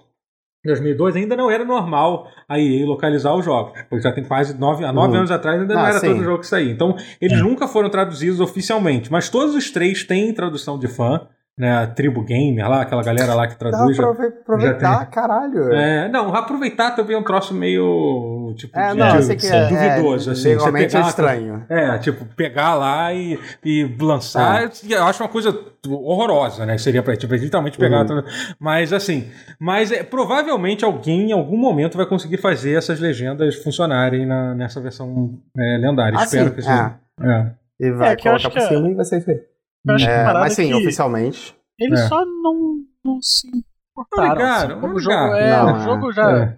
[0.64, 4.58] em 2002 ainda não era normal a EA localizar os jogos, porque já tem quase
[4.58, 5.18] nove, há nove uhum.
[5.18, 6.08] anos atrás ainda ah, não era sim.
[6.08, 6.72] todo jogo que saía.
[6.72, 7.42] Então, eles é.
[7.42, 12.22] nunca foram traduzidos oficialmente, mas todos os três têm tradução de fã né, a Tribo
[12.22, 13.96] Gamer lá, aquela galera lá que traduz.
[13.96, 15.10] Dá pra aproveitar, tem...
[15.10, 15.72] caralho.
[15.72, 20.28] É, não, aproveitar também é um troço meio, tipo, é, não, de, que é, duvidoso,
[20.28, 20.48] é, assim.
[20.50, 21.64] Legalmente é estranho.
[21.68, 24.70] É, tipo, pegar lá e, e lançar, é.
[24.90, 25.58] eu acho uma coisa
[25.88, 28.22] horrorosa, né, seria pra, tipo, literalmente pegar, uhum.
[28.60, 34.26] mas assim, mas é, provavelmente alguém em algum momento vai conseguir fazer essas legendas funcionarem
[34.26, 36.54] na, nessa versão é, lendária, ah, espero sim.
[36.54, 36.70] que sim.
[36.70, 36.92] É.
[37.22, 37.50] é.
[37.80, 39.55] E vai colocar por cima e vai ser feito.
[39.88, 40.74] É, mas sim, que...
[40.74, 41.56] oficialmente.
[41.78, 42.08] Eles é.
[42.08, 44.28] só não, não se importaram.
[44.28, 46.56] Não ligaram, assim, como o jogo, é, não, o jogo já.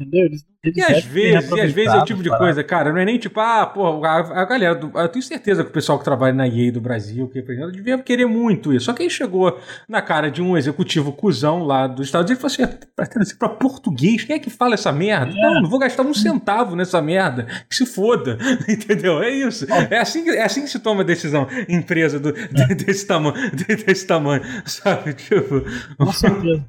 [0.00, 0.02] É.
[0.02, 0.26] Entendeu?
[0.26, 3.04] Eles e às vezes, e às vezes é o tipo de coisa, cara, não é
[3.04, 6.04] nem tipo, ah, pô, a, a galera, do, eu tenho certeza que o pessoal que
[6.04, 8.84] trabalha na EA do Brasil, que exemplo, devia querer muito isso.
[8.84, 9.58] Só que aí chegou
[9.88, 13.36] na cara de um executivo cuzão lá dos Estados Unidos e falou assim, pra traduzir
[13.36, 15.32] pra português, quem é que fala essa merda?
[15.32, 15.34] É.
[15.34, 18.38] Não, não vou gastar um centavo nessa merda, que se foda,
[18.68, 19.20] entendeu?
[19.20, 19.66] É isso.
[19.90, 22.74] É assim, é assim que se toma decisão empresa do, é.
[22.76, 25.14] desse, tamanho, desse tamanho, sabe?
[25.14, 25.64] Tipo...
[25.98, 26.64] Com certeza.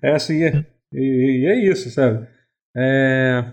[0.00, 2.28] É assim, é, e, e é isso, sabe?
[2.76, 3.44] É...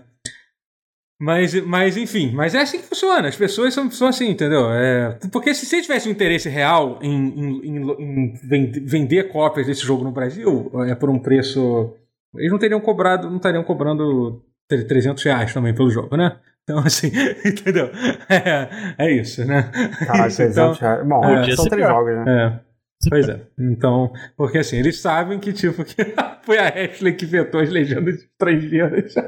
[1.22, 3.28] Mas, mas, enfim, mas é assim que funciona.
[3.28, 4.70] As pessoas são, são assim, entendeu?
[4.72, 9.82] É, porque se você tivesse um interesse real em, em, em, em, vender cópias desse
[9.84, 11.94] jogo no Brasil, é por um preço.
[12.36, 16.38] Eles não teriam cobrado, não estariam cobrando 300 reais também pelo jogo, né?
[16.62, 17.08] Então, assim,
[17.44, 17.90] entendeu?
[18.26, 19.70] É, é isso, né?
[20.06, 21.06] Caralho, 300 então, reais.
[21.06, 22.24] Bom, é, são três jogos, né?
[22.26, 22.69] É.
[23.08, 23.40] Pois é.
[23.58, 25.96] Então, porque assim, eles sabem que, tipo, que
[26.44, 29.14] foi a Ashley que vetou as legendas estrangeiras.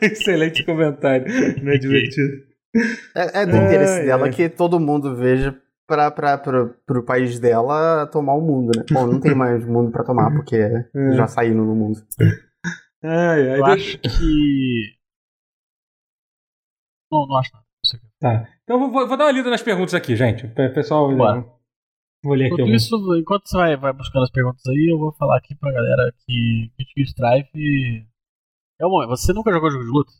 [0.00, 1.26] Excelente comentário.
[1.62, 2.44] Não é divertido.
[3.14, 4.30] É, é do interesse é, dela é.
[4.30, 8.84] que todo mundo veja para o país dela tomar o mundo, né?
[8.90, 10.88] Bom, não tem mais mundo para tomar, porque é.
[11.14, 12.00] já saíram no mundo.
[13.02, 14.94] Ai, ai, Eu acho que.
[17.10, 17.66] Não, não acho nada.
[18.20, 18.48] Tá.
[18.64, 20.46] Então vou, vou, dar uma lida nas perguntas aqui, gente.
[20.48, 21.44] Pessoal, Bora.
[22.22, 22.54] vou ler aqui.
[22.54, 25.72] Enquanto, isso, enquanto você vai, vai buscando as perguntas aí, eu vou falar aqui pra
[25.72, 28.06] galera que Guilty Strive
[28.80, 29.10] é o momento.
[29.10, 30.12] Você nunca jogou jogo de luta?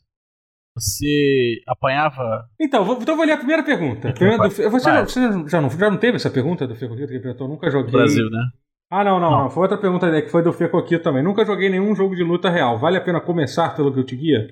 [0.75, 2.49] Você apanhava.
[2.59, 4.11] Então, vou, então vou ler a primeira pergunta.
[4.11, 7.19] primeira do, você, já, você já, não, já não teve essa pergunta do Fecoquito que
[7.19, 7.47] perguntou?
[7.47, 7.91] Nunca joguei.
[7.91, 8.49] Brasil, né?
[8.89, 9.49] Ah, não, não, não, não.
[9.49, 11.23] Foi outra pergunta que foi do Fecoquito também.
[11.23, 12.77] Nunca joguei nenhum jogo de luta real.
[12.77, 14.47] Vale a pena começar pelo Guilty Gear?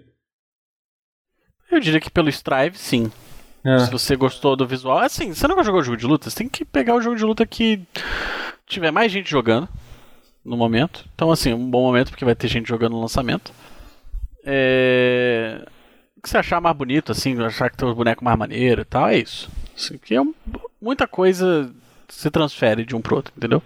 [1.72, 3.12] Eu diria que pelo Strive, sim.
[3.64, 3.80] É.
[3.80, 5.00] Se você gostou do visual.
[5.00, 6.30] Assim, você nunca jogou jogo de luta?
[6.30, 7.82] Você tem que pegar o jogo de luta que
[8.66, 9.70] tiver mais gente jogando
[10.44, 11.06] no momento.
[11.14, 13.52] Então, assim, um bom momento porque vai ter gente jogando no lançamento.
[14.44, 15.64] É...
[16.18, 18.86] O que você achar mais bonito, assim, achar que tem os bonecos mais maneiro e
[18.86, 19.50] tal, é isso.
[19.76, 20.34] Assim, que é um...
[20.82, 21.72] muita coisa
[22.10, 23.62] se transfere de um pro outro, entendeu?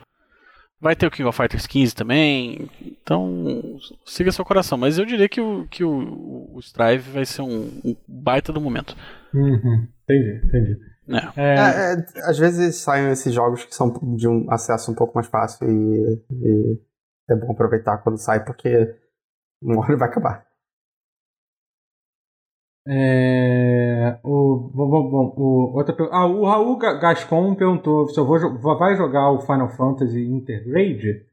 [0.79, 2.69] Vai ter o King of Fighters 15 também.
[2.81, 4.77] Então, siga seu coração.
[4.77, 8.61] Mas eu diria que o, que o, o Strive vai ser um, um baita do
[8.61, 8.95] momento.
[9.35, 9.87] Uhum.
[10.03, 10.79] Entendi, entendi.
[11.09, 11.41] É.
[11.41, 11.55] É...
[11.55, 15.27] É, é, às vezes saem esses jogos que são de um acesso um pouco mais
[15.27, 16.79] fácil e, e
[17.29, 18.95] é bom aproveitar quando sai porque
[19.61, 20.45] uma hora vai acabar.
[22.87, 28.95] É, o, bom, bom, o, outra, ah, o Raul Gascon perguntou se eu vou, vai
[28.95, 31.25] jogar o Final Fantasy Intergrade.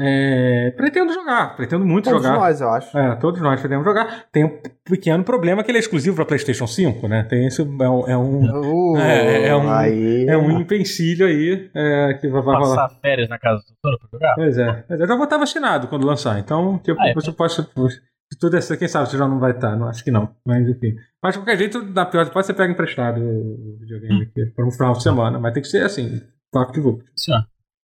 [0.00, 2.34] É, pretendo jogar, pretendo muito todos jogar.
[2.36, 2.98] Todos nós, eu acho.
[2.98, 4.26] É, todos nós pretendemos jogar.
[4.30, 7.24] Tem um pequeno problema que ele é exclusivo para PlayStation 5, né?
[7.24, 7.62] Tem esse.
[7.62, 8.08] É um.
[8.08, 10.26] É um, uh, é, é, um, aí...
[10.28, 12.90] é um empecilho aí é, que vai, vai Passar rolar.
[13.02, 14.34] férias na casa do doutor pra jogar?
[14.36, 14.84] Pois é.
[14.88, 17.54] Mas eu já vou estar vacinado quando lançar, então tipo, ah, é, você pode.
[17.54, 20.30] Se tudo é assim, quem sabe você já não vai estar, não, acho que não.
[20.46, 20.94] Mas enfim.
[21.22, 24.70] Mas de qualquer jeito, na pior pode você pega emprestado o videogame aqui para um
[24.70, 25.38] final de semana.
[25.40, 26.20] Mas tem que ser assim,
[26.52, 27.04] papo de vulto.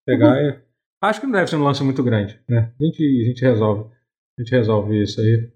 [0.06, 0.50] Pegar uhum.
[0.50, 0.63] e
[1.08, 2.72] Acho que não deve ser um lance muito grande, né?
[2.80, 3.90] A gente, a gente resolve.
[4.38, 5.50] A gente resolve isso aí.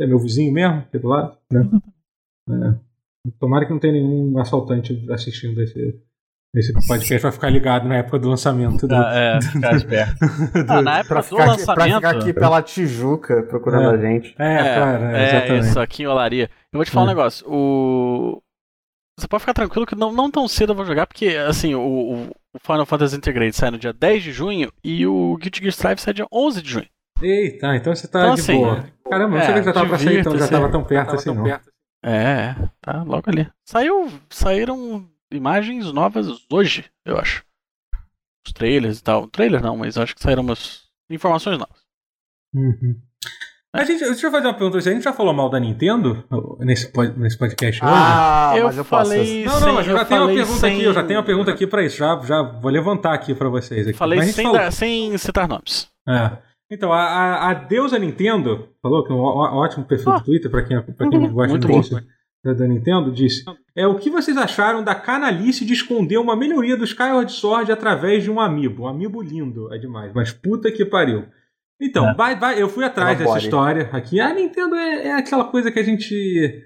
[0.00, 1.68] É meu vizinho mesmo, aqui do lado, né?
[2.50, 3.30] É.
[3.38, 6.02] Tomara que não tenha nenhum assaltante assistindo esse,
[6.54, 8.86] esse podcast vai ficar ligado na época do lançamento.
[8.86, 10.16] Do, ah, é, ficar esperto.
[10.68, 11.70] ah, na época do lançamento.
[11.70, 13.94] Aqui, pra ficar aqui pela Tijuca procurando é.
[13.94, 14.34] a gente.
[14.38, 15.04] É, é claro.
[15.04, 15.66] É, exatamente.
[15.66, 16.50] isso aqui em Olaria.
[16.70, 17.14] Eu vou te falar um é.
[17.14, 17.46] negócio.
[17.48, 18.42] O...
[19.18, 21.80] Você pode ficar tranquilo que não, não tão cedo eu vou jogar, porque assim, o,
[21.80, 22.30] o
[22.60, 26.14] Final Fantasy Integrate sai no dia 10 de junho e o Guilty Gear Strive sai
[26.14, 26.88] dia 11 de junho.
[27.20, 28.84] Eita, então você tá então, de assim, boa.
[29.08, 31.34] Caramba, não é, sabia que já tava pra sair, então já tava tão perto assim,
[31.34, 31.44] não.
[31.44, 31.70] Perto.
[32.04, 33.48] É, tá logo ali.
[33.64, 37.44] Saiu, saíram imagens novas hoje, eu acho.
[38.44, 39.28] Os trailers e tal.
[39.28, 41.80] Trailer não, mas acho que saíram umas informações novas.
[42.52, 43.00] Uhum.
[43.74, 44.76] A gente, deixa eu fazer uma pergunta.
[44.76, 46.22] A gente já falou mal da Nintendo
[46.60, 48.58] nesse, nesse podcast ah, hoje?
[48.58, 49.44] Eu mas eu falei.
[49.46, 50.74] Não, não, mas eu já tenho uma pergunta sem...
[50.74, 50.84] aqui.
[50.84, 51.96] Eu já tenho uma pergunta aqui pra isso.
[51.96, 53.88] Já, já vou levantar aqui pra vocês.
[53.88, 53.96] Aqui.
[53.96, 54.70] Falei sem, falou...
[54.70, 55.88] sem citar nomes.
[56.06, 56.32] É.
[56.70, 60.18] Então, a, a, a deusa Nintendo falou que é um ótimo perfil ah.
[60.18, 61.66] do Twitter pra quem, pra quem uhum, gosta de
[62.44, 63.42] da, da Nintendo, disse:
[63.74, 68.22] É o que vocês acharam da canalice de esconder uma melhoria do Skyward Sword através
[68.22, 68.82] de um amiibo?
[68.82, 71.24] Um amiibo lindo, é demais, mas puta que pariu.
[71.82, 72.14] Então, é.
[72.14, 74.20] vai, vai, eu fui atrás dessa história aqui.
[74.20, 76.62] A Nintendo é, é, aquela coisa que a gente.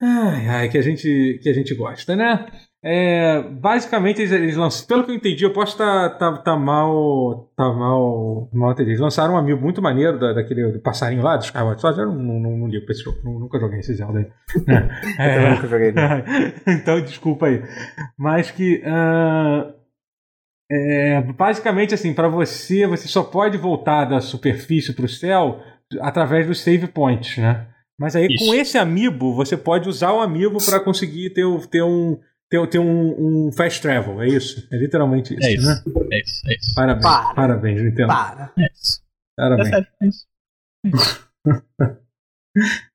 [0.00, 2.46] Ai, ai, que a gente, que a gente gosta, né?
[2.82, 4.86] É, basicamente, eles, eles lançaram.
[4.86, 7.50] Pelo que eu entendi, eu posso estar tá, tá, tá, mal.
[7.56, 8.48] Tá mal.
[8.52, 8.92] mal entendido.
[8.92, 11.98] Eles lançaram um amigo muito maneiro da, daquele do passarinho lá, do Skyward Sword.
[11.98, 13.18] Eu não, não, não, não ligo pra esse jogo.
[13.24, 14.26] Nunca joguei esse Zelda aí.
[15.18, 15.92] É, eu nunca joguei.
[16.68, 17.62] então, desculpa aí.
[18.16, 18.80] Mas que.
[18.86, 19.79] Uh,
[20.70, 25.60] é, basicamente, assim, para você, você só pode voltar da superfície para o céu
[26.00, 27.66] através dos save points, né?
[27.98, 28.46] Mas aí Isso.
[28.46, 32.18] com esse amiibo, você pode usar o amiibo para conseguir ter, ter um
[32.48, 34.66] ter, ter um, um, fast travel, é isso?
[34.72, 35.82] É literalmente isso, é isso né?
[36.12, 36.74] É isso, é isso.
[36.74, 37.34] Parabéns, para.
[37.34, 38.08] parabéns, Nintendo.
[38.08, 38.52] Para.
[38.58, 39.02] É isso.
[39.36, 39.68] Parabéns.
[39.68, 40.26] É sério, é isso.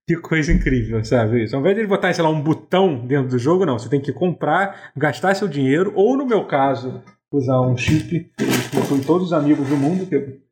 [0.08, 1.44] que coisa incrível, sabe?
[1.44, 1.56] Isso.
[1.56, 3.80] Ao invés de ele botar, sei lá, um botão dentro do jogo, não.
[3.80, 7.04] Você tem que comprar, gastar seu dinheiro, ou no meu caso,
[7.38, 8.32] usar um chip
[8.88, 10.44] com todos os amigos do mundo, que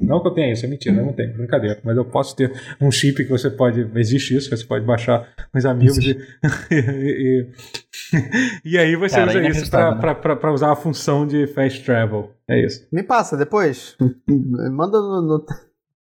[0.00, 1.80] não que eu tenha isso, é mentira, eu não tenho, brincadeira.
[1.82, 3.88] Mas eu posso ter um chip que você pode.
[3.94, 6.16] Existe isso, que você pode baixar nos amigos e,
[6.70, 7.46] e,
[8.64, 10.50] e, aí você Cara, usa isso para né?
[10.50, 12.32] usar a função de fast travel.
[12.48, 12.86] É isso.
[12.92, 13.96] Me passa depois.
[14.28, 15.46] Manda no, no.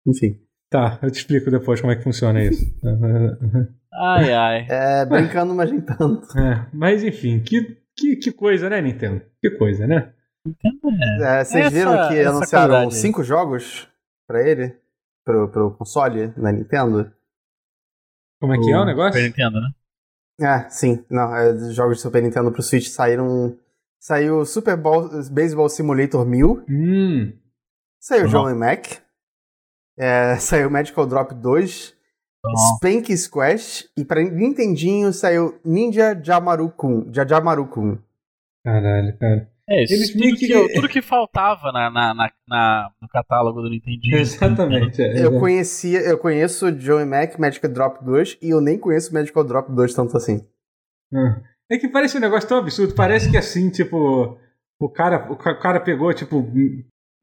[0.08, 0.40] Enfim.
[0.70, 2.66] Tá, eu te explico depois como é que funciona isso.
[3.94, 4.66] ai, ai.
[4.68, 6.26] É, brincando, mas nem tanto.
[6.36, 9.22] É, mas enfim, que, que, que coisa, né, Nintendo?
[9.42, 10.14] Que coisa, né?
[10.46, 13.88] É, é, vocês essa, viram que anunciaram cinco jogos
[14.28, 14.76] pra ele?
[15.26, 17.14] Pro, pro console na Nintendo?
[18.42, 18.76] Como é que o...
[18.76, 19.14] é o negócio?
[19.14, 19.70] Super Nintendo, né?
[20.42, 21.06] Ah, sim.
[21.10, 23.58] Não, é, os jogos de Super Nintendo pro Switch saíram.
[24.00, 26.66] Saiu Super Ball, Baseball Simulator 1000.
[26.70, 27.34] Hum.
[28.02, 28.98] Saiu John e Mac.
[29.98, 31.96] É, saiu Magical Drop 2.
[32.46, 32.76] Oh.
[32.76, 33.90] Spank Squash.
[33.98, 37.12] E pra Nintendinho saiu Ninja Jamaru-kun.
[37.12, 37.98] Jajamaru-kun.
[38.64, 39.50] Caralho, cara.
[39.68, 40.48] É, isso, Eles tudo, que...
[40.48, 40.74] que...
[40.74, 44.00] tudo que faltava na, na, na, na no catálogo do Nintendo.
[44.18, 45.02] Exatamente.
[45.02, 49.44] É, eu conhecia, eu conheço Joey Mac, Magical Drop 2, e eu nem conheço Magical
[49.44, 50.46] Drop 2 tanto assim.
[51.72, 52.94] É que parece um negócio tão absurdo.
[52.94, 54.38] Parece que assim, tipo,
[54.80, 56.46] o cara, o cara pegou, tipo,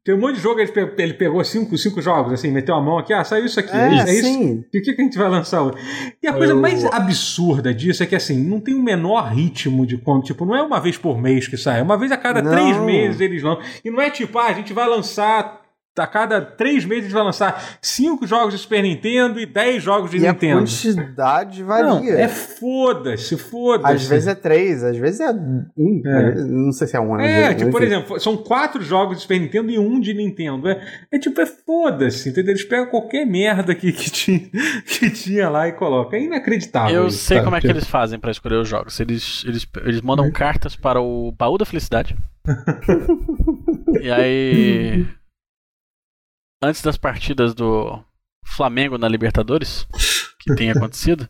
[0.02, 3.12] tem um monte de jogo, ele pegou cinco, cinco jogos, assim, meteu a mão aqui,
[3.12, 4.22] ah, saiu isso aqui, é, é isso.
[4.22, 4.64] Sim.
[4.72, 5.76] E o que, que a gente vai lançar hoje?
[6.22, 6.60] E a coisa Eu...
[6.60, 10.56] mais absurda disso é que, assim, não tem o menor ritmo de quando, tipo, não
[10.56, 12.50] é uma vez por mês que sai, é uma vez a cada não.
[12.50, 13.62] três meses eles lançam.
[13.84, 15.59] E não é tipo, ah, a gente vai lançar
[16.04, 20.18] a cada três meses vai lançar cinco jogos de Super Nintendo e dez jogos de
[20.18, 20.58] e Nintendo.
[20.58, 21.84] a quantidade varia.
[21.84, 23.94] Não, é foda-se, foda-se.
[23.94, 26.02] Às vezes é três, às vezes é um.
[26.04, 26.34] É.
[26.44, 27.18] Não sei se é um.
[27.20, 30.68] É, tipo, por exemplo, são quatro jogos de Super Nintendo e um de Nintendo.
[30.68, 30.80] É,
[31.12, 32.52] é tipo, é foda-se, entendeu?
[32.52, 34.40] Eles pegam qualquer merda que, que, tinha,
[34.86, 36.18] que tinha lá e colocam.
[36.18, 36.94] É inacreditável.
[36.94, 37.44] Eu isso, sei sabe?
[37.44, 38.98] como é que eles fazem para escolher os jogos.
[39.00, 40.30] Eles, eles, eles mandam é.
[40.30, 42.16] cartas para o baú da felicidade.
[44.00, 45.06] e aí
[46.62, 48.04] antes das partidas do
[48.44, 49.86] Flamengo na Libertadores,
[50.38, 51.28] que tem acontecido,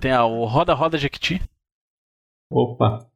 [0.00, 1.40] tem a, o Roda Roda Jequiti.
[2.52, 3.10] Opa!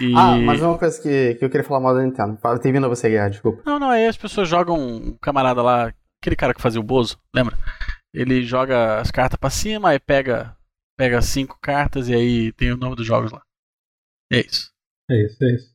[0.00, 0.14] E...
[0.16, 2.38] Ah, mas uma coisa que, que eu queria falar mal da Nintendo.
[2.62, 3.62] Termina você, Guiar, desculpa.
[3.66, 5.92] Não, não, aí as pessoas jogam um camarada lá,
[6.22, 7.58] aquele cara que fazia o Bozo, lembra?
[8.12, 10.56] Ele joga as cartas para cima, aí pega,
[10.98, 13.42] pega cinco cartas e aí tem o nome dos jogos lá.
[14.32, 14.70] É isso.
[15.10, 15.69] É isso, é isso.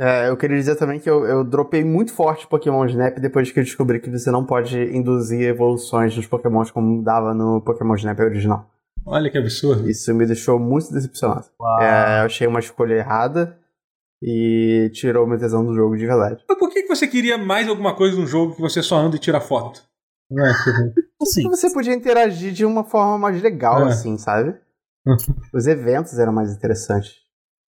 [0.00, 3.60] É, eu queria dizer também que eu, eu dropei muito forte Pokémon Snap depois que
[3.60, 8.18] eu descobri que você não pode induzir evoluções dos Pokémons como dava no Pokémon Snap
[8.18, 8.66] original.
[9.04, 9.90] Olha que absurdo.
[9.90, 11.44] Isso me deixou muito decepcionado.
[11.82, 13.58] É, eu achei uma escolha errada
[14.22, 16.42] e tirou meu tesão do jogo de verdade.
[16.48, 19.20] Mas por que você queria mais alguma coisa num jogo que você só anda e
[19.20, 19.82] tira foto?
[20.30, 20.50] Não é?
[21.20, 21.42] assim.
[21.50, 23.88] Você podia interagir de uma forma mais legal, é.
[23.90, 24.54] assim, sabe?
[25.52, 27.16] Os eventos eram mais interessantes.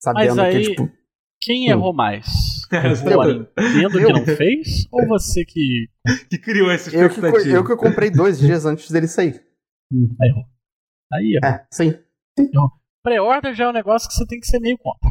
[0.00, 0.52] Sabendo aí...
[0.52, 1.01] que, tipo
[1.43, 2.62] quem errou mais?
[2.73, 4.89] O Nintendo que não fez?
[4.90, 5.90] Ou você que.
[6.31, 7.28] Que criou essa expectativa?
[7.28, 9.44] Eu que, eu que comprei dois dias antes dele sair.
[9.93, 10.44] Hum, aí errou.
[11.12, 11.51] Aí errou.
[11.51, 11.98] É, sim.
[13.02, 15.10] Pré-order já é um negócio que você tem que ser meio contra.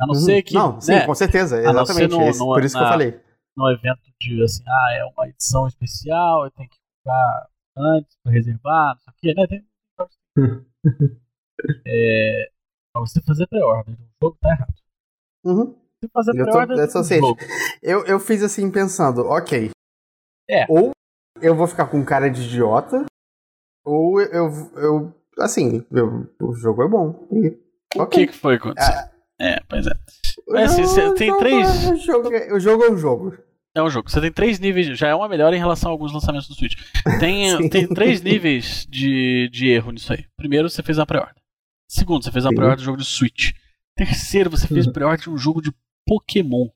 [0.00, 0.20] A não uhum.
[0.20, 0.54] ser que.
[0.54, 1.04] Não, sim, né?
[1.04, 1.60] com certeza.
[1.60, 2.12] Exatamente.
[2.12, 3.20] No, no, por isso na, que eu falei.
[3.54, 8.32] No evento de assim, ah, é uma edição especial, eu tenho que comprar antes pra
[8.32, 9.46] reservar, não sei o quê, né?
[9.46, 9.66] Tem...
[11.86, 12.50] é,
[12.92, 14.85] pra você fazer pré-order, o jogo tá errado.
[15.46, 15.74] Uhum.
[16.02, 17.20] Se fazer eu, tô, é assim,
[17.82, 19.70] eu, eu fiz assim pensando, ok.
[20.50, 20.66] É.
[20.68, 20.90] Ou
[21.40, 23.06] eu vou ficar com cara de idiota,
[23.84, 24.50] ou eu.
[24.76, 27.26] eu assim, eu, o jogo é bom.
[27.32, 27.48] E,
[27.96, 28.26] o okay.
[28.26, 29.10] que, que foi acontecer?
[29.40, 29.92] É, é pois é.
[30.48, 31.90] Mas, assim, você tem três.
[31.90, 33.38] O jogo, é, o jogo é um jogo.
[33.74, 34.10] É um jogo.
[34.10, 34.98] Você tem três níveis.
[34.98, 36.74] Já é uma melhora em relação a alguns lançamentos do Switch.
[37.20, 40.24] Tem, tem três níveis de, de erro nisso aí.
[40.36, 41.42] Primeiro, você fez a pré-ordem.
[41.88, 43.52] Segundo, você fez a pré-ordem do jogo de Switch.
[43.96, 45.72] Terceiro, você fez pré-order de um jogo de
[46.06, 46.68] Pokémon.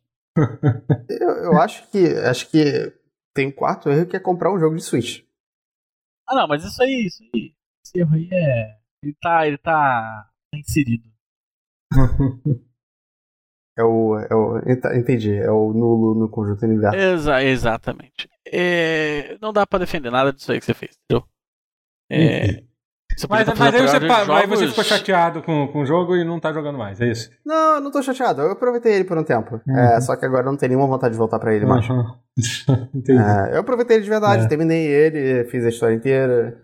[1.08, 2.92] eu, eu, acho que acho que
[3.34, 5.24] tem um quarto erro que é comprar um jogo de Switch.
[6.28, 8.80] Ah não, mas isso aí, isso aí, esse erro aí é.
[9.02, 11.10] Ele tá, ele tá inserido.
[13.76, 14.58] é o, é o.
[14.94, 16.96] Entendi, é o nulo no conjunto universo.
[16.96, 18.28] Exa exatamente.
[18.46, 21.26] É, não dá pra defender nada disso aí que você fez, entendeu?
[22.10, 22.64] É,
[23.28, 24.30] mas, mas aí, você, jogos...
[24.30, 27.30] aí você ficou chateado com, com o jogo e não tá jogando mais, é isso?
[27.44, 28.42] Não, eu não tô chateado.
[28.42, 29.60] Eu aproveitei ele por um tempo.
[29.66, 29.76] Uhum.
[29.76, 31.88] É, só que agora eu não tenho nenhuma vontade de voltar pra ele mais.
[31.88, 32.04] Uhum.
[33.50, 34.48] é, eu aproveitei ele de verdade, é.
[34.48, 36.56] terminei ele, fiz a história inteira.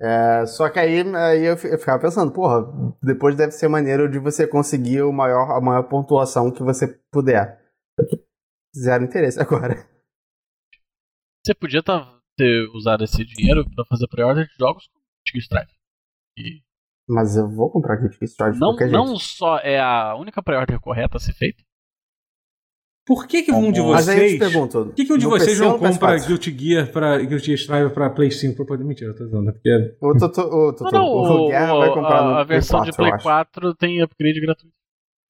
[0.00, 2.66] É, só que aí, aí eu, ficava pensando, porra,
[3.02, 7.60] depois deve ser maneiro de você conseguir o maior, a maior pontuação que você puder.
[8.76, 9.86] Zero interesse agora.
[11.44, 15.81] Você podia tá, ter usado esse dinheiro para fazer pre-order de jogos com Kit Strive.
[16.36, 16.62] E...
[17.08, 21.20] Mas eu vou comprar Kit Strive não, Não só é a única pre-order correta a
[21.20, 21.62] ser feita.
[23.04, 24.38] Por que, que um de vocês.
[24.38, 28.10] Pergunto, Por que, que um de vocês não compra Guilty Gear pra Guilty Strive pra
[28.10, 28.84] Play 5 pra poder.
[28.84, 29.50] Mentira, eu tô dizendo.
[29.50, 29.96] É porque...
[30.00, 32.96] O, Toto, o, não, o, o Guerra vai comprar a, no a versão 4, de
[32.96, 34.76] Play 4 tem upgrade gratuito.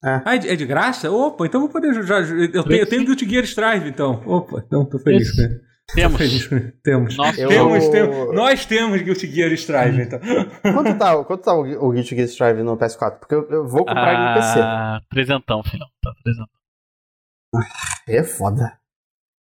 [0.03, 0.21] É.
[0.23, 1.09] Ah, é de, é de, graça?
[1.09, 2.19] Opa, então vou poder já.
[2.19, 4.21] Eu tenho, eu tenho Guilty Gear Strive, então.
[4.25, 5.72] Opa, então tô feliz com isso.
[5.93, 6.49] Temos.
[6.83, 7.17] temos.
[7.17, 7.49] Nós, eu...
[7.49, 8.35] temos, temos.
[8.35, 10.19] Nós temos Guilty Gear Strive, então.
[10.61, 13.19] Quanto tá, quanto tá o, o Guilty Gear Strive no PS4?
[13.19, 14.59] Porque eu, eu vou comprar ah, ele no PC.
[14.59, 15.87] Ah, trezentão, filhão.
[16.01, 16.47] Tá trezentão.
[18.07, 18.73] É foda.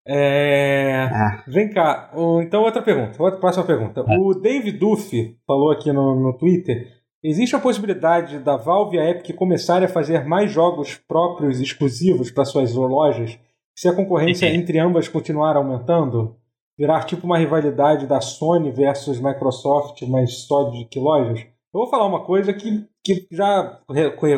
[0.06, 1.08] É...
[1.10, 1.42] é.
[1.46, 2.12] Vem cá.
[2.42, 3.22] Então, outra pergunta.
[3.22, 4.04] Outra próxima pergunta.
[4.06, 4.18] É.
[4.18, 6.86] O David Duff falou aqui no, no Twitter.
[7.24, 12.30] Existe a possibilidade da Valve e a Epic começarem a fazer mais jogos próprios exclusivos
[12.30, 13.38] para suas lojas
[13.74, 16.36] se a concorrência entre ambas continuar aumentando,
[16.82, 21.38] virar tipo uma rivalidade da Sony versus Microsoft, mas só de que lojas?
[21.72, 23.78] Eu vou falar uma coisa que, que já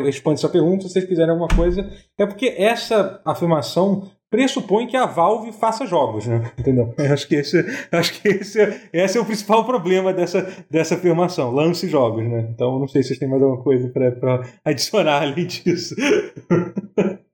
[0.03, 1.89] responde essa pergunta, se vocês quiserem alguma coisa.
[2.19, 6.51] É porque essa afirmação pressupõe que a Valve faça jogos, né?
[6.55, 6.93] Entendeu?
[6.99, 8.59] Eu acho que esse, acho que esse,
[8.93, 11.49] esse é o principal problema dessa, dessa afirmação.
[11.49, 12.47] Lance jogos, né?
[12.53, 15.95] Então não sei se vocês têm mais alguma coisa para adicionar além disso.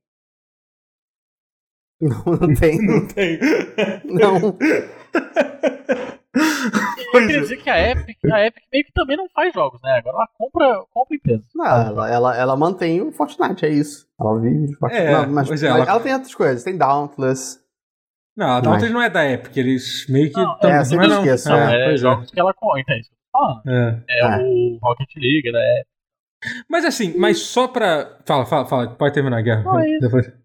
[2.02, 2.82] Não, não tem.
[2.82, 3.40] Não tem.
[4.06, 4.58] Não.
[7.14, 9.98] Eu queria dizer que a Epic, a Epic meio que também não faz jogos, né?
[9.98, 11.44] Agora ela compra, compra empresa.
[11.54, 14.08] Não, ela, ela, ela mantém o Fortnite, é isso.
[14.20, 15.04] Ela vive de Fortnite.
[15.04, 15.86] É, não, mas, é, mas ela...
[15.86, 16.00] ela...
[16.00, 17.60] tem outras coisas, tem Dauntless.
[18.36, 18.94] Não, a Dauntless mas...
[18.94, 20.40] não é da Epic, eles meio que.
[20.40, 21.18] Não, tão, é, não é, não.
[21.20, 23.12] Esqueço, é, é, é, jogos que ela conta, é isso.
[23.36, 25.92] Ah, é, é, o Rocket League da Epic.
[26.70, 28.18] Mas assim, mas só pra.
[28.26, 29.64] Fala, fala, fala, pode terminar a guerra.
[29.64, 30.41] Não, é depois.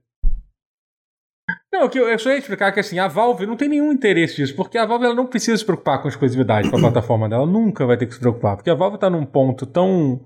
[1.78, 4.40] Não, que eu, eu só ia explicar que assim, a Valve não tem nenhum interesse
[4.40, 7.28] nisso, porque a Valve ela não precisa se preocupar com a exclusividade com a plataforma
[7.28, 10.22] dela, nunca vai ter que se preocupar, porque a Valve está num ponto tão,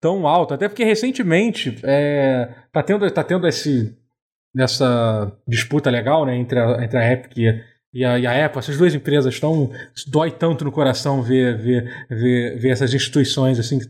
[0.00, 3.98] tão alto, até porque recentemente é, tá tendo, tá tendo esse,
[4.56, 7.71] essa disputa legal né, entre, a, entre a Epic e
[8.04, 9.70] a, e a Apple, essas duas empresas estão.
[10.06, 13.86] dói tanto no coração ver, ver, ver, ver essas instituições assim que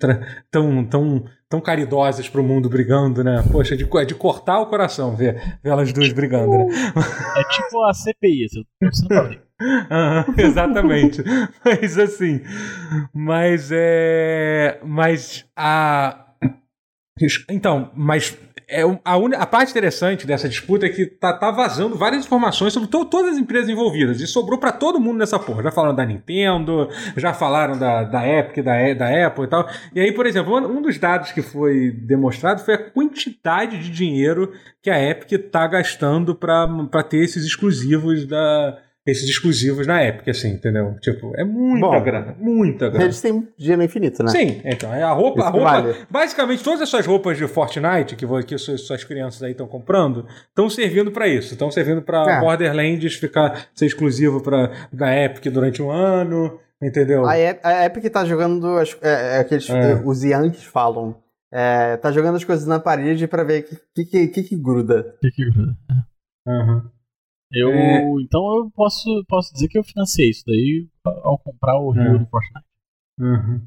[0.50, 3.44] tão, tão, tão caridosas para o mundo brigando, né?
[3.52, 6.66] Poxa, de, é de cortar o coração ver, ver elas duas brigando, né?
[7.36, 11.22] É tipo a CPI, você não uhum, exatamente.
[11.64, 12.40] mas assim.
[13.14, 14.80] Mas é.
[14.84, 16.26] Mas a.
[17.48, 18.36] Então, mas
[18.72, 19.30] é a, un...
[19.36, 23.32] a parte interessante dessa disputa é que tá, tá vazando várias informações sobre to todas
[23.32, 25.62] as empresas envolvidas e sobrou para todo mundo nessa porra.
[25.62, 29.68] Já falaram da Nintendo, já falaram da, da Epic, da, da Apple e tal.
[29.94, 34.52] E aí, por exemplo, um dos dados que foi demonstrado foi a quantidade de dinheiro
[34.80, 40.50] que a Epic tá gastando para ter esses exclusivos da esses exclusivos na Epic, assim,
[40.50, 40.96] entendeu?
[41.00, 43.04] Tipo, é muita Bom, grana, muita grana.
[43.04, 44.30] Eles têm dinheiro infinito, né?
[44.30, 45.94] Sim, então, é a roupa, a roupa vale.
[46.08, 50.70] basicamente todas essas roupas de Fortnite que, que suas, suas crianças aí estão comprando, estão
[50.70, 52.40] servindo para isso, estão servindo para é.
[52.40, 57.26] Borderlands ficar ser exclusivo para da Epic durante um ano, entendeu?
[57.26, 60.00] A, a Epic tá jogando as, é, é aqueles é.
[60.04, 61.16] os Yankees falam,
[61.50, 63.64] é, tá jogando as coisas na parede para ver o
[63.94, 65.16] que, que, que, que gruda.
[65.20, 65.76] Que que gruda?
[66.46, 66.82] Uhum.
[67.52, 68.02] Eu, é...
[68.20, 72.18] Então eu posso, posso dizer que eu financei isso daí ao comprar o Rio é.
[72.18, 72.66] do Fortnite.
[73.20, 73.60] Uhum.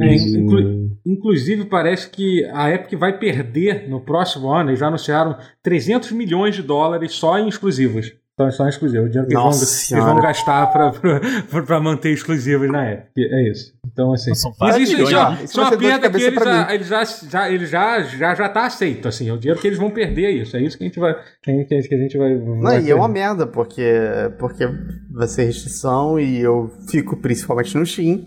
[0.00, 5.38] É, inclu inclusive, parece que a Epic vai perder no próximo ano, eles já anunciaram
[5.62, 8.12] 300 milhões de dólares só em exclusivos.
[8.36, 9.04] Então, só exclusivo.
[9.04, 13.16] O dinheiro que eles vão, eles vão, gastar para manter exclusivos na Epic.
[13.16, 13.72] É isso.
[13.86, 14.34] Então, assim.
[14.34, 17.66] São isso, isso, isso, isso é uma perda que eles já, eles já, já, ele
[17.66, 19.08] já, já, já tá aceito.
[19.08, 20.54] Assim, é o dinheiro que eles vão perder isso.
[20.54, 21.14] É isso que a gente vai.
[21.42, 22.34] Que a gente, que a gente vai.
[22.34, 23.90] Não, vai e é uma merda, porque,
[24.38, 24.68] porque
[25.14, 28.22] vai ser restrição e eu fico principalmente no Steam.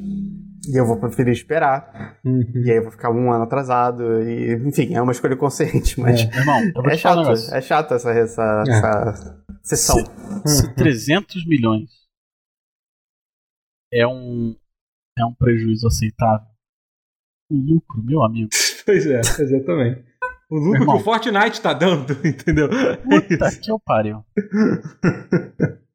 [0.67, 2.17] E eu vou preferir esperar.
[2.25, 2.43] Uhum.
[2.65, 4.23] E aí eu vou ficar um ano atrasado.
[4.23, 6.21] E, enfim, é uma escolha consciente, mas.
[6.21, 7.29] É, irmão, é chato.
[7.53, 8.71] É chato essa, essa, é.
[8.71, 9.97] essa sessão.
[10.45, 11.89] Se, se 300 milhões
[13.93, 14.55] é um,
[15.17, 16.47] é um prejuízo aceitável
[17.51, 18.49] O lucro, meu amigo.
[18.85, 20.05] pois é, exatamente.
[20.49, 22.69] O lucro que o Fortnite tá dando, entendeu?
[22.69, 24.23] Puta que eu pariu.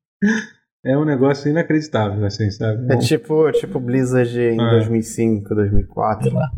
[0.87, 2.93] É um negócio inacreditável, assim, sabe?
[2.93, 4.71] É tipo, tipo Blizzard em é.
[4.71, 6.25] 2005, 2004.
[6.25, 6.51] Sei lá.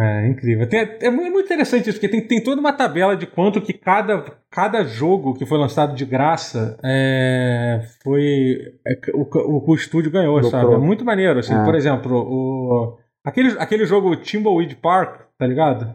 [0.00, 0.68] É incrível.
[0.68, 3.72] Tem, é, é muito interessante isso, porque tem, tem toda uma tabela de quanto que
[3.72, 8.58] cada, cada jogo que foi lançado de graça é, foi.
[8.86, 10.72] É, o, o, o estúdio ganhou, sabe?
[10.72, 11.40] É muito maneiro.
[11.40, 11.64] Assim, é.
[11.64, 15.92] Por exemplo, o, aquele, aquele jogo Timbleweed Park, tá ligado?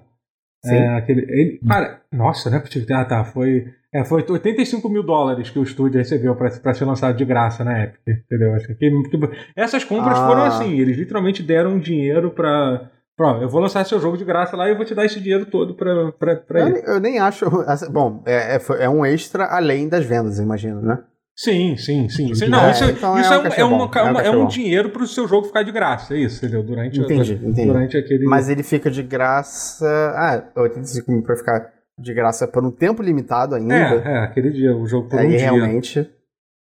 [0.66, 0.76] Sim.
[0.76, 2.62] É, aquele, ele, cara, nossa, né?
[2.92, 3.24] Ah, tá.
[3.24, 7.64] Foi, é, foi 85 mil dólares que o estúdio recebeu para ser lançado de graça
[7.64, 8.54] na Epic, entendeu?
[8.58, 10.28] Que, que essas compras ah.
[10.28, 14.58] foram assim, eles literalmente deram dinheiro para Pronto, eu vou lançar seu jogo de graça
[14.58, 16.84] lá e eu vou te dar esse dinheiro todo pra, pra, pra eu, ele.
[16.86, 17.46] Eu nem acho.
[17.92, 21.04] Bom, é, é, é, um extra além das vendas, imagino, né?
[21.36, 22.32] Sim, sim, sim.
[22.48, 25.08] Não, é, isso, então isso é, um, é, uma, uma, é, um dinheiro para o
[25.08, 26.64] seu jogo ficar de graça, é isso, entendeu?
[26.64, 27.66] Durante, entendi, entendi.
[27.66, 28.26] durante aquele.
[28.26, 29.88] Mas ele fica de graça.
[30.16, 33.76] Ah, 85 mil para ficar de graça por um tempo limitado ainda.
[33.76, 35.40] É, é aquele dia, o jogo por um dia.
[35.40, 36.00] realmente.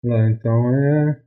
[0.06, 1.22] É, então é.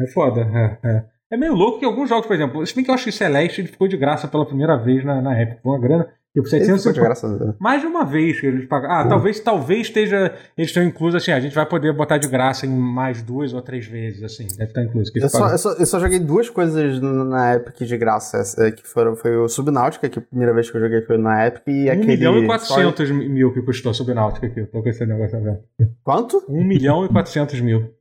[0.00, 1.36] É foda, é, é.
[1.36, 3.88] Meio louco que alguns jogos, por exemplo, se bem que eu acho que Celeste ficou
[3.88, 6.08] de graça pela primeira vez na, na época, uma grana.
[6.34, 7.56] Tipo, 700 de graça.
[7.60, 8.90] Mais de uma vez que eles pagam.
[8.90, 10.34] Ah, talvez, talvez esteja.
[10.58, 13.62] Eles estão inclusos assim, a gente vai poder botar de graça em mais duas ou
[13.62, 14.48] três vezes, assim.
[14.48, 15.12] Deve estar incluso.
[15.14, 18.84] Eu só, eu, só, eu, só, joguei duas coisas na Epic de graça, é, que
[18.84, 21.88] foram foi o Subnáutica, que a primeira vez que eu joguei foi na Epic, e
[21.88, 22.02] 1 aquele.
[22.02, 23.28] 1 milhão e 400 Story...
[23.28, 24.64] mil que custou a Subnáutica aqui.
[24.64, 25.62] Tô com esse negócio aberto.
[26.02, 26.44] Quanto?
[26.48, 27.94] 1 milhão e 400 mil.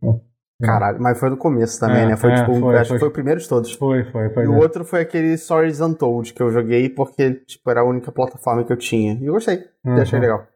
[0.62, 0.66] É.
[0.66, 2.16] Caralho, mas foi no começo também, é, né?
[2.16, 2.98] Foi é, tipo, foi, acho foi.
[2.98, 3.72] que foi o primeiro de todos.
[3.74, 4.44] Foi, foi, foi.
[4.44, 8.12] E o outro foi aquele Stories Untold que eu joguei porque, tipo, era a única
[8.12, 9.16] plataforma que eu tinha.
[9.16, 10.02] E eu gostei, uhum.
[10.02, 10.48] achei legal.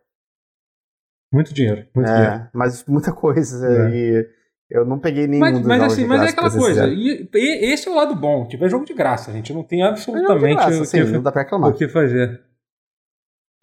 [1.34, 2.50] Muito dinheiro, muito é, dinheiro.
[2.54, 3.68] mas muita coisa.
[3.68, 3.90] É.
[3.90, 4.28] E
[4.70, 6.88] eu não peguei nenhum mas, dos mas, assim, mas é aquela coisa.
[6.88, 8.48] E, e, esse é o lado bom.
[8.48, 9.54] Tipo, é jogo de graça, gente.
[9.54, 11.70] Não tem absolutamente é graça, o, que, sim, não dá pra reclamar.
[11.70, 12.42] o que fazer.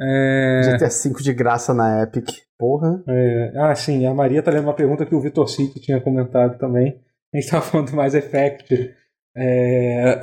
[0.00, 0.76] É...
[0.76, 2.28] GTA V de graça na Epic.
[2.58, 3.02] Porra.
[3.08, 3.52] É...
[3.56, 4.06] Ah, sim.
[4.06, 7.00] A Maria tá lendo uma pergunta que o Vitor City tinha comentado também.
[7.32, 8.94] A gente tava falando do Mass Effect.
[9.36, 10.20] É...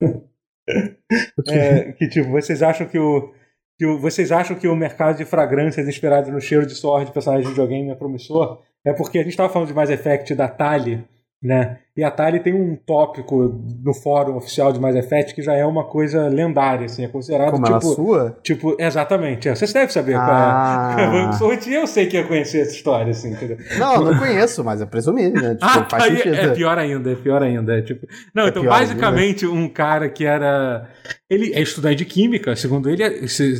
[1.48, 1.92] é...
[1.92, 3.32] que tipo, vocês acham que o.
[3.76, 7.10] Que o, vocês acham que o mercado de fragrâncias inspiradas no cheiro de suor de
[7.10, 8.62] personagens de videogame é promissor?
[8.84, 11.04] É porque a gente estava falando de Mass Effect da Tali,
[11.42, 11.80] né?
[11.96, 15.64] E a Tali tem um tópico no fórum oficial de Mass Effect que já é
[15.64, 17.72] uma coisa lendária, assim, é considerado Como tipo.
[17.72, 18.38] Ela sua?
[18.42, 19.48] Tipo, exatamente.
[19.48, 19.54] É.
[19.54, 21.36] Você deve saber ah.
[21.38, 21.54] qual é.
[21.74, 23.58] Eu sei que ia conhecer essa história, assim, entendeu?
[23.78, 25.54] Não, não conheço, mas eu presumi, né?
[25.54, 26.34] Tipo, ah, faz sentido.
[26.34, 27.78] É pior ainda, é pior ainda.
[27.78, 28.06] É, tipo...
[28.34, 29.56] Não, é então, basicamente, ainda.
[29.56, 30.88] um cara que era.
[31.28, 33.02] Ele é estudante de química, segundo ele,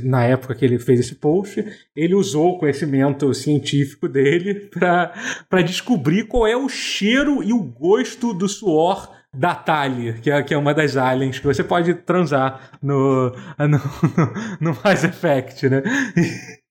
[0.04, 1.64] na época que ele fez esse post,
[1.96, 8.23] ele usou o conhecimento científico dele para descobrir qual é o cheiro e o gosto
[8.32, 12.70] do suor da Tali, que é, que é uma das aliens que você pode transar
[12.80, 13.80] no, no,
[14.60, 15.82] no Mass Effect, né?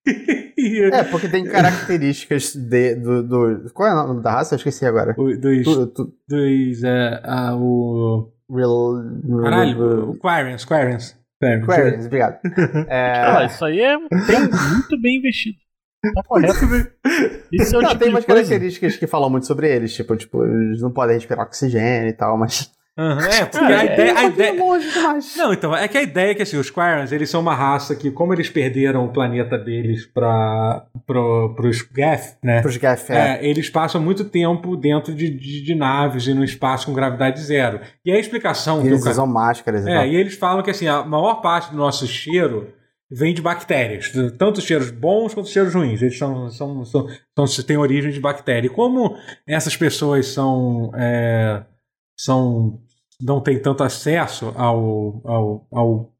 [0.05, 3.71] é, porque tem características de, do, do.
[3.73, 4.55] Qual é o nome da raça?
[4.55, 5.13] Eu esqueci agora.
[5.17, 5.63] O, dos.
[5.63, 6.83] Tu, tu, dos.
[6.83, 8.31] É, a, o.
[8.49, 8.95] Real.
[9.41, 11.17] Caralho, o Quarians, Quarians.
[11.65, 12.39] Quarians, obrigado.
[12.87, 13.23] É...
[13.25, 15.57] Ah, isso aí é muito bem investido.
[16.11, 16.53] Tá correto.
[17.51, 20.43] Isso é o não, tipo tem umas características que falam muito sobre eles, tipo, tipo,
[20.43, 22.69] eles não podem respirar oxigênio e tal, mas.
[22.97, 24.11] Uhum, é, porque é, a ideia.
[24.11, 24.53] É, a ideia...
[25.37, 27.95] Não, então, é que a ideia é que assim, os Quarians, eles são uma raça
[27.95, 32.61] que, como eles perderam o planeta deles para pro, pros Geth, né?
[32.61, 33.37] Pros Geth, é.
[33.37, 33.47] é.
[33.47, 37.79] Eles passam muito tempo dentro de, de, de, naves e no espaço com gravidade zero.
[38.05, 38.83] E a explicação.
[38.83, 41.77] E eles usam máscaras e É, e eles falam que assim, a maior parte do
[41.77, 42.67] nosso cheiro
[43.11, 46.01] vem de bactérias, tanto cheiros bons quanto cheiros ruins.
[46.01, 47.07] Eles são, são, são,
[47.47, 48.67] são têm origem de bactéria.
[48.67, 49.15] E como
[49.47, 51.63] essas pessoas são, é,
[52.17, 52.79] são
[53.21, 56.13] não têm tanto acesso ao, ao, ao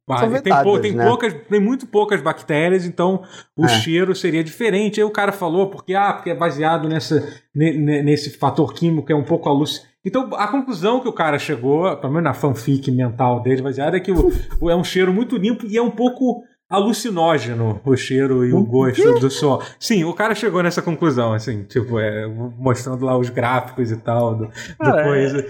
[0.44, 1.06] tem, pou, tem, né?
[1.06, 3.24] poucas, tem muito poucas bactérias, então
[3.56, 3.70] o é.
[3.70, 5.00] cheiro seria diferente.
[5.00, 9.16] Aí o cara falou, porque, ah, porque é baseado nessa, nesse fator químico que é
[9.16, 9.94] um pouco alucinante.
[10.06, 14.02] Então, a conclusão que o cara chegou, pelo menos na fanfic mental dele, baseada, é
[14.02, 16.44] que o, é um cheiro muito limpo e é um pouco
[16.74, 19.62] alucinógeno o cheiro e o gosto do sol.
[19.80, 22.26] Sim, o cara chegou nessa conclusão, assim, tipo, é,
[22.58, 24.46] mostrando lá os gráficos e tal, do,
[24.82, 25.46] é, coisa.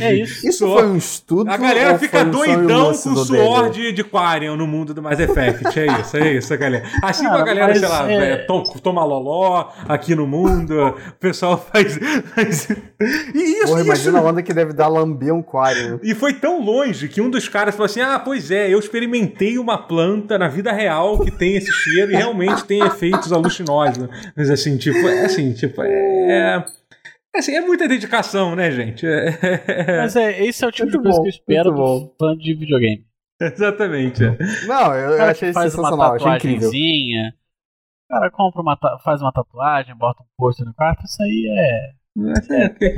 [0.00, 0.48] É isso.
[0.48, 1.50] Isso foi um estudo.
[1.50, 5.78] A galera fica doidão com o suor de, de Quarian no mundo do Mass Effect.
[5.78, 6.84] É isso, é isso, a galera.
[7.02, 8.32] Assim como a galera, sei lá, é...
[8.32, 8.46] é
[8.82, 11.98] toma loló aqui no mundo, o pessoal faz.
[12.34, 12.68] faz...
[13.34, 13.86] E isso, Porra, isso...
[13.86, 16.00] imagina a onda que deve dar lamber um Quarian.
[16.02, 19.58] E foi tão longe que um dos caras falou assim: ah, pois é, eu experimentei
[19.58, 24.08] uma planta na vida real que tem esse cheiro e realmente tem efeitos alucinógenos.
[24.36, 26.64] Mas assim, tipo, é assim, tipo, é.
[27.34, 29.04] Assim, é muita dedicação, né, gente?
[29.06, 30.02] É...
[30.02, 32.36] Mas é, esse é o tipo muito de coisa bom, que eu espero do fã
[32.36, 33.04] de videogame.
[33.40, 34.22] Exatamente.
[34.66, 37.34] Não, eu, eu achei faz sensacional, uma tatuagemzinha.
[38.08, 42.04] O cara compra uma, faz uma tatuagem, bota um pôster no quarto, isso aí é.
[42.50, 42.88] É, é,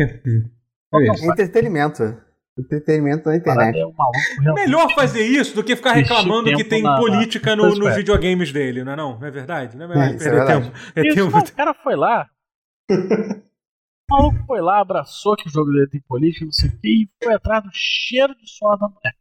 [0.93, 2.26] é, é entretenimento.
[2.59, 3.79] Entretenimento na internet.
[3.79, 7.75] É um Melhor fazer isso do que ficar reclamando que tem na, política na, no,
[7.75, 9.19] nos videogames dele, não é não?
[9.19, 9.77] Não é verdade?
[9.77, 10.25] Não é verdade?
[10.25, 10.79] É, é tempo.
[10.95, 11.31] É isso, tempo.
[11.33, 12.27] Não, o cara foi lá.
[12.91, 16.89] o maluco foi lá, abraçou que o jogo dele tem política, não sei o que,
[16.89, 19.15] e foi atrás do cheiro de suor da mulher.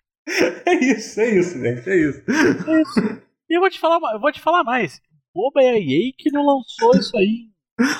[0.66, 2.24] É isso, é isso, gente, é isso.
[2.30, 3.22] É isso.
[3.50, 5.02] E eu vou te falar, eu vou te falar mais.
[5.34, 7.50] Boba é a EA que não lançou isso aí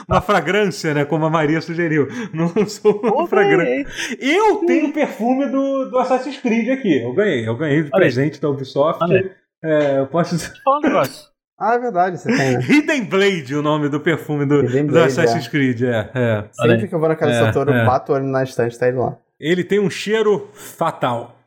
[0.08, 1.06] uma fragrância, né?
[1.06, 2.08] Como a Maria sugeriu.
[2.34, 3.86] Não lançou uma fragrância.
[4.20, 7.02] Eu tenho perfume do, do Assassin's Creed aqui.
[7.02, 7.48] Eu ganhei.
[7.48, 8.42] Eu ganhei de Olha presente aí.
[8.42, 9.04] da Ubisoft.
[9.64, 10.38] É, eu posso.
[10.64, 11.36] Fala um negócio.
[11.58, 12.58] Ah, é verdade, você tem.
[12.58, 12.60] Né?
[12.60, 15.50] Hidden Blade, o nome do perfume do, Blade, do Assassin's é.
[15.50, 16.12] Creed, é.
[16.14, 16.50] é.
[16.52, 17.86] Sempre que eu vou na casa é, do Satoru, é.
[17.86, 19.18] bato o olho na estante, tá ele lá.
[19.40, 21.40] Ele tem um cheiro fatal.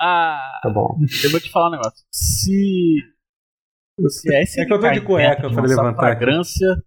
[0.00, 0.98] Ah, tá bom.
[1.22, 2.02] Eu vou te falar um negócio.
[2.10, 2.96] Se
[4.08, 5.96] se a SNK é que eu tô de cueca pra levantar.
[5.96, 6.82] Fragrância,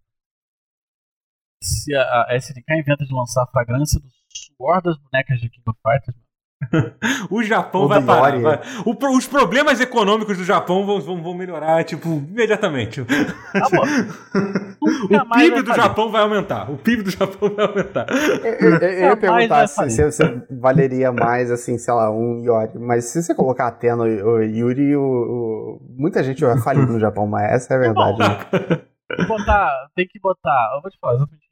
[1.61, 5.63] se a, a SNK inventa de lançar a fragrância do suor das bonecas de King
[5.67, 6.22] of Fighters,
[7.29, 8.39] o Japão o vai parar.
[8.39, 8.59] Vai.
[8.85, 13.03] O, os problemas econômicos do Japão vão, vão, vão melhorar, tipo, imediatamente.
[13.03, 13.67] Tá
[14.81, 16.69] o PIB do Japão vai aumentar.
[16.71, 18.05] O PIB do Japão vai aumentar.
[18.09, 22.79] Eu, eu, eu ia perguntar se, se, se, valeria mais, assim, sei lá, um Yori.
[22.79, 26.99] Mas se você colocar até no o Yuri, o, o, muita gente vai falir no
[26.99, 28.19] Japão, mas essa é a verdade.
[28.19, 28.81] Né?
[29.27, 30.71] botar, tem que botar.
[30.75, 31.43] Eu vou te falar exatamente.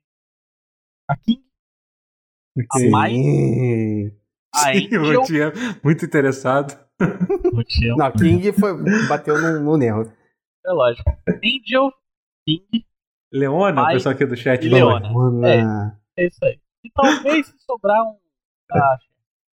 [1.08, 1.44] Aqui.
[2.70, 3.14] A mais.
[3.14, 4.21] A
[4.56, 5.22] Sim, Angel...
[5.22, 5.54] o tinha
[5.84, 6.80] muito interessado.
[7.54, 7.96] O tinha...
[7.96, 8.74] Não, King foi,
[9.08, 10.14] bateu no, no nervo.
[10.64, 11.10] É lógico.
[11.28, 11.92] Angel,
[12.48, 12.86] King.
[13.34, 14.70] Leona, o pessoal aqui do chat.
[14.70, 15.10] Leona.
[15.10, 16.00] Leona.
[16.16, 16.60] É, é isso aí.
[16.84, 18.18] E talvez se sobrar um.
[18.72, 19.00] Ah,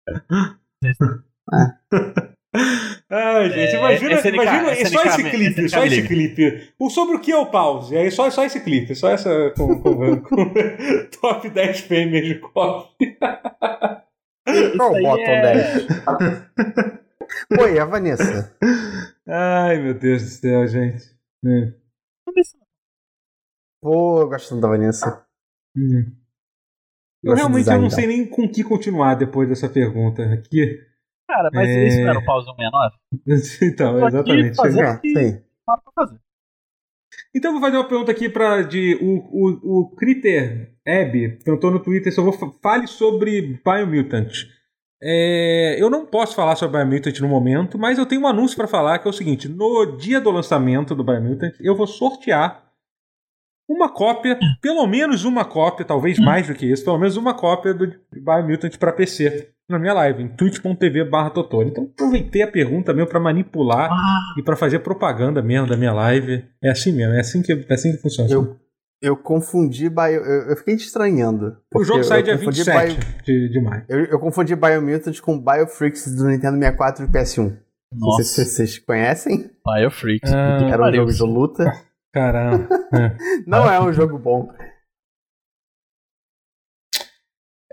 [3.10, 6.73] Ai, gente, imagina, é, SNK, imagina SNK, só esse clipe, SNK, só esse clipe.
[6.78, 7.97] O sobre o que eu pause?
[7.97, 10.55] Aí só, só esse clipe, só essa com, com, com
[11.20, 13.16] top 10 fêmeas de coffee.
[14.77, 15.55] Qual o bottom é...
[15.55, 15.86] 10?
[17.56, 18.56] Pô, e a Vanessa?
[19.27, 21.05] Ai, meu Deus do céu, gente.
[21.44, 21.73] É.
[23.82, 25.27] Pô, eu gosto da Vanessa.
[25.77, 26.12] Hum.
[27.23, 30.81] Eu, realmente design, eu não sei nem com que continuar depois dessa pergunta aqui.
[31.28, 31.89] Cara, mas é...
[31.89, 32.97] isso não era o pause 69?
[33.73, 34.56] então, exatamente.
[34.56, 35.09] Fazer que...
[35.09, 35.43] Sim.
[35.64, 36.20] Para pra fazer.
[37.37, 41.71] Então eu vou fazer uma pergunta aqui para de o, o, o Critter Eb perguntou
[41.71, 42.33] no Twitter se eu vou
[42.63, 44.33] fale sobre Biomutant.
[45.03, 48.67] É, eu não posso falar sobre Biomutant no momento, mas eu tenho um anúncio para
[48.67, 52.65] falar que é o seguinte: no dia do lançamento do Biomutant, eu vou sortear
[53.69, 57.75] uma cópia, pelo menos uma cópia, talvez mais do que isso, pelo menos uma cópia
[57.75, 61.68] do Biomutant para PC na minha live, em twitch.tv barra Totoro.
[61.68, 64.34] Então aproveitei a pergunta mesmo para manipular ah.
[64.38, 66.44] e para fazer propaganda mesmo da minha live.
[66.62, 68.30] É assim mesmo, é assim que, é assim que funciona.
[68.30, 68.56] Eu,
[69.02, 71.56] eu confundi Bio, eu, eu fiquei estranhando.
[71.74, 73.84] O jogo sai dia 27 Bio, de, de maio.
[73.88, 77.43] Eu, eu confundi Biomutant com Biofreaks do Nintendo 64 e PS1.
[77.43, 77.59] Nossa.
[77.93, 79.51] Não sei se vocês conhecem.
[79.64, 80.32] Biofreaks.
[80.32, 81.72] Ah, Era um jogo de luta.
[82.12, 82.68] Caramba.
[82.94, 83.16] É.
[83.47, 84.48] Não é um jogo bom.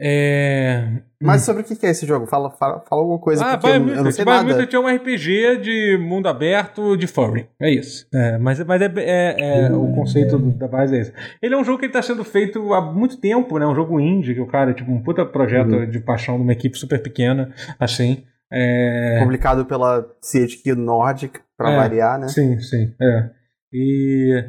[0.05, 0.85] É...
[1.21, 1.45] Mas hum.
[1.45, 2.25] sobre o que é esse jogo?
[2.25, 3.45] Fala, fala, fala alguma coisa.
[3.45, 3.97] Ah, Biomutant.
[3.97, 7.47] Eu não sei Biomutant é um RPG de mundo aberto de furry.
[7.61, 8.05] É isso.
[8.13, 11.13] É, mas mas é, é, é o conceito da base é esse.
[11.41, 13.65] Ele é um jogo que está sendo feito há muito tempo, né?
[13.65, 15.89] Um jogo indie, que o cara, tipo, um puta projeto uhum.
[15.89, 18.25] de paixão de uma equipe super pequena, assim.
[18.51, 19.19] É...
[19.21, 22.27] Publicado pela CHQ Nordic, pra é, variar, né?
[22.27, 22.93] Sim, sim.
[23.01, 23.29] É.
[23.71, 24.43] E.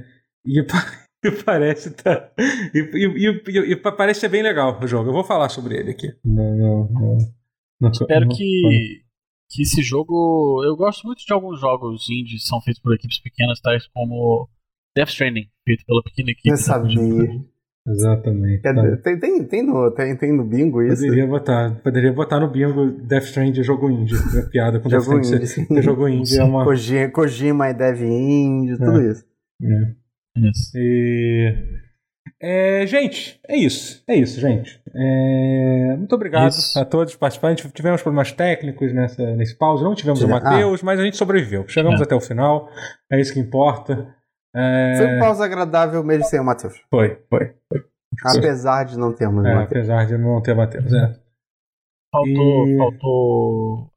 [0.45, 0.67] E
[1.25, 2.31] e parece tá.
[2.75, 5.09] E, e, e, e, parece ser bem legal o jogo.
[5.09, 6.15] Eu vou falar sobre ele aqui.
[6.25, 7.19] Não, não, não.
[7.81, 9.03] não Espero não, que,
[9.51, 10.63] que esse jogo.
[10.65, 14.49] Eu gosto muito de alguns jogos indies que são feitos por equipes pequenas, tais como
[14.95, 16.51] Death Stranding, feito pela pequena equipe.
[16.51, 17.43] Eu sabia.
[17.87, 18.63] Exatamente.
[18.63, 18.97] Tá.
[19.03, 21.03] Tem, tem, tem, no, tem, tem no bingo isso?
[21.03, 24.15] Poderia botar, poderia botar no bingo Death Stranding jogo indie.
[24.39, 25.81] É piada com jogo Death Stranding.
[25.83, 26.65] Jogo indie é uma.
[26.65, 28.77] Kojima, Kojima e Dev Indie, é.
[28.77, 29.25] tudo isso.
[29.63, 30.04] É.
[30.37, 30.73] Isso.
[30.77, 31.55] E...
[32.41, 34.03] É, gente, é isso.
[34.07, 34.83] É isso, gente.
[34.95, 36.79] É, muito obrigado isso.
[36.79, 37.71] a todos os participantes.
[37.73, 39.83] Tivemos problemas técnicos nessa, nesse pause.
[39.83, 40.27] Não tivemos Sim.
[40.27, 40.87] o Matheus, ah.
[40.87, 41.67] mas a gente sobreviveu.
[41.69, 42.05] Chegamos é.
[42.05, 42.69] até o final.
[43.11, 44.15] É isso que importa.
[44.55, 44.95] É...
[44.97, 46.81] Foi um pause agradável mesmo sem o Matheus.
[46.91, 47.85] Foi, foi, foi.
[48.25, 51.19] Apesar de não termos é, Apesar de não ter o Matheus, é.
[52.13, 52.77] Faltou, e...
[52.77, 53.91] faltou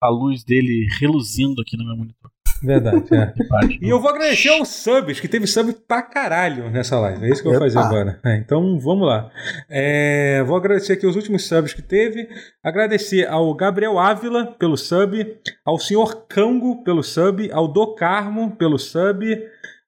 [0.00, 2.30] a luz dele reluzindo aqui no meu monitor.
[2.62, 3.32] Verdade, é.
[3.80, 7.24] e eu vou agradecer aos subs, que teve sub pra caralho nessa live.
[7.24, 8.18] É isso que eu vou fazer agora.
[8.24, 9.30] É, então vamos lá.
[9.68, 12.28] É, vou agradecer aqui os últimos subs que teve.
[12.62, 18.78] Agradecer ao Gabriel Ávila pelo sub, ao senhor Cango pelo sub, ao Do Carmo pelo
[18.78, 19.24] sub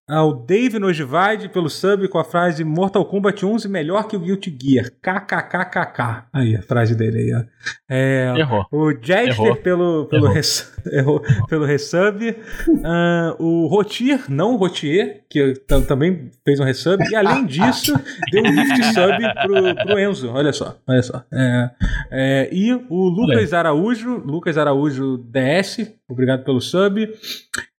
[0.09, 4.57] ao Dave Nojivide pelo sub com a frase Mortal Kombat 11 melhor que o Guilty
[4.61, 4.91] Gear.
[5.03, 6.29] KKKKK.
[6.33, 7.45] Aí, a frase dele aí, ó.
[7.91, 8.67] É, Errou.
[8.73, 10.35] O Jester pelo, pelo, Errou.
[10.35, 12.31] Res, errou, pelo resub.
[12.69, 15.55] Uh, o Rotier, não o Rotier, que
[15.87, 17.03] também fez um resub.
[17.11, 17.93] E além disso,
[18.31, 20.31] deu um gift sub pro, pro Enzo.
[20.31, 21.25] Olha só, olha só.
[21.33, 21.71] É,
[22.11, 27.09] é, e o Lucas Araújo, Lucas Araújo DS, obrigado pelo sub.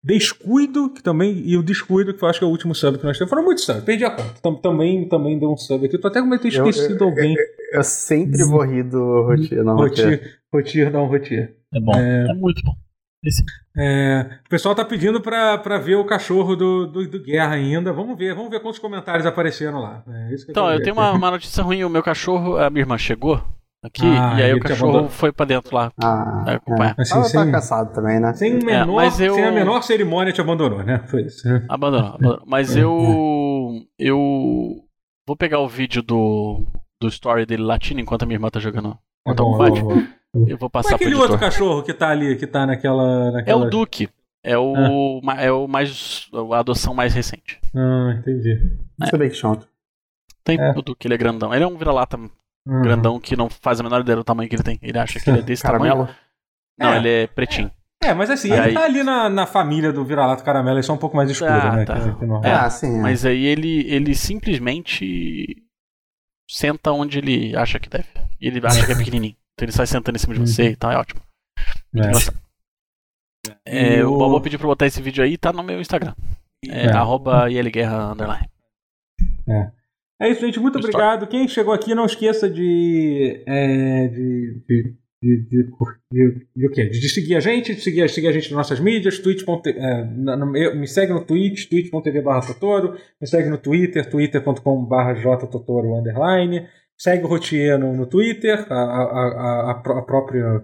[0.04, 1.42] Descuido, que também.
[1.46, 3.30] E o Descuido, que eu acho que é o último sub que nós temos.
[3.30, 4.62] Foram muitos subs, perdi a conta.
[4.62, 5.96] Também, também deu um sub aqui.
[5.96, 7.36] Eu tô até com medo de ter esquecido eu, eu, alguém.
[7.36, 7.46] Eu,
[7.80, 9.76] eu, sempre vou rir do Rotier, não.
[9.76, 11.54] Rotier, Rotier, não, Rotier.
[11.74, 11.94] É bom.
[11.96, 12.74] É, é muito bom.
[13.22, 13.44] Esse...
[13.78, 17.92] É, o pessoal tá pedindo pra, pra ver o cachorro do, do, do, Guerra ainda.
[17.92, 20.04] Vamos ver, vamos ver quantos comentários apareceram lá.
[20.08, 21.84] É então, eu tenho uma, uma, notícia ruim.
[21.84, 23.44] O meu cachorro, a minha irmã chegou
[23.84, 26.96] aqui ah, e aí o cachorro foi pra dentro lá ah, acompanhar.
[26.98, 27.02] É.
[27.02, 28.34] Assim, Ela tá sem, tá cansado também, né?
[28.34, 29.34] Sem, menor, é, eu...
[29.36, 31.00] sem a menor cerimônia te abandonou, né?
[31.08, 31.48] Foi isso.
[31.68, 32.44] Abandonou, abandonou.
[32.46, 33.86] Mas é, eu.
[34.00, 34.06] É.
[34.08, 34.84] Eu.
[35.28, 36.66] Vou pegar o vídeo do,
[37.00, 40.10] do story dele latino enquanto a minha irmã tá jogando Mortal Kombat.
[40.48, 43.32] Eu vou passar é aquele outro cachorro que tá ali, que tá naquela.
[43.32, 43.64] naquela...
[43.64, 44.10] É o Duke.
[44.44, 45.42] É o, ah.
[45.42, 46.30] é o mais.
[46.54, 47.60] a adoção mais recente.
[47.76, 48.56] Ah, entendi.
[48.98, 49.10] Não é.
[49.10, 49.68] sabia que chato.
[50.44, 50.72] Tem é.
[50.72, 51.54] o Duke, ele é grandão.
[51.54, 52.18] Ele é um vira-lata
[52.70, 52.82] Uhum.
[52.84, 54.78] Grandão que não faz a menor ideia do tamanho que ele tem.
[54.82, 56.08] Ele acha que ele é desse tamanho.
[56.78, 56.98] Não, é.
[56.98, 57.72] ele é pretinho.
[58.02, 58.74] É, mas assim, ele aí...
[58.74, 61.52] tá ali na, na família do vira-lata caramelo, ele é só um pouco mais escuro,
[61.52, 61.84] ah, né?
[61.84, 61.96] Tá.
[61.96, 63.02] Que, é, ah, sim, é.
[63.02, 65.58] Mas aí ele, ele simplesmente
[66.50, 68.08] senta onde ele acha que deve.
[68.40, 69.36] E ele acha que é pequenininho.
[69.60, 71.20] Então ele sai sentando em cima de você e tal, é ótimo.
[71.94, 73.98] É.
[73.98, 76.16] É, o Bobo pediu pra botar esse vídeo aí, tá no meu Instagram.
[76.66, 76.92] É, é.
[76.94, 78.50] arroba ILGuerra underline.
[79.50, 79.70] É.
[80.22, 80.60] É isso, gente.
[80.60, 81.28] Muito obrigado.
[81.28, 83.42] Quem chegou aqui, não esqueça de.
[83.48, 84.62] É, de,
[85.22, 86.86] de, de, o quê?
[86.86, 89.44] De seguir a gente, de seguir, seguir a gente nas nossas mídias, twitch.
[89.68, 90.04] É,
[90.76, 96.68] me segue no Twitch, twitch.tv barra Totoro, me segue no Twitter, twitter.com barra jtotoro underline,
[96.98, 100.64] segue o Rotier no, Twitter, a, a, a, a própria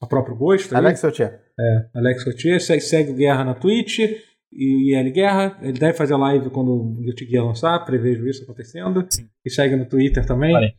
[0.00, 0.74] a próprio gosto.
[0.74, 1.40] Alex Rotier.
[1.58, 3.98] É, Alex Rotier, segue, segue o Guerra na Twitch
[4.52, 5.58] e IL Guerra.
[5.60, 9.06] Ele deve fazer live quando o Guilty Gear lançar, prevejo isso acontecendo.
[9.08, 9.28] Sim.
[9.44, 10.52] E segue no Twitter também.
[10.52, 10.74] Vale.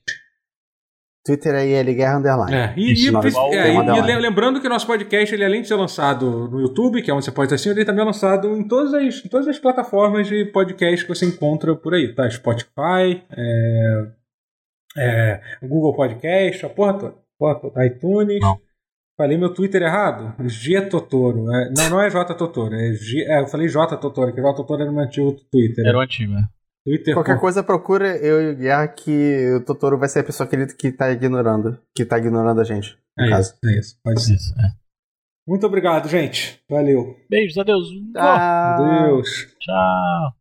[1.23, 2.53] Twitter é IL Guerra Underline.
[2.53, 3.07] É, e, e,
[3.55, 7.11] é, e, lembrando que o nosso podcast, ele, além de ser lançado no YouTube, que
[7.11, 9.59] é onde você pode assistir, ele também é lançado em todas as, em todas as
[9.59, 12.27] plataformas de podcast que você encontra por aí, tá?
[12.27, 14.07] Spotify, é,
[14.97, 17.21] é, Google Podcast, a porra toda.
[17.37, 18.39] Porra toda iTunes.
[18.39, 18.59] Não.
[19.17, 20.35] Falei meu Twitter errado?
[20.47, 21.51] G Totoro.
[21.53, 22.73] É, não, não é J Totoro.
[22.73, 25.85] É, G, é, eu falei J Totoro, que J Totoro era o meu antigo Twitter.
[25.85, 26.47] Era o antigo, né?
[26.83, 30.47] Twitter Qualquer coisa procura eu e o Guiar que o Totoro vai ser a pessoa
[30.47, 31.79] que, ele, que tá ignorando.
[31.95, 32.97] Que tá ignorando a gente.
[33.19, 33.53] É caso.
[33.53, 33.99] isso, é isso.
[34.03, 34.33] Pode ser.
[34.33, 34.71] Isso, é.
[35.47, 36.59] Muito obrigado, gente.
[36.69, 37.15] Valeu.
[37.29, 37.89] Beijos, adeus.
[38.13, 38.23] Tchau.
[38.23, 39.55] Adeus.
[39.59, 40.40] Tchau.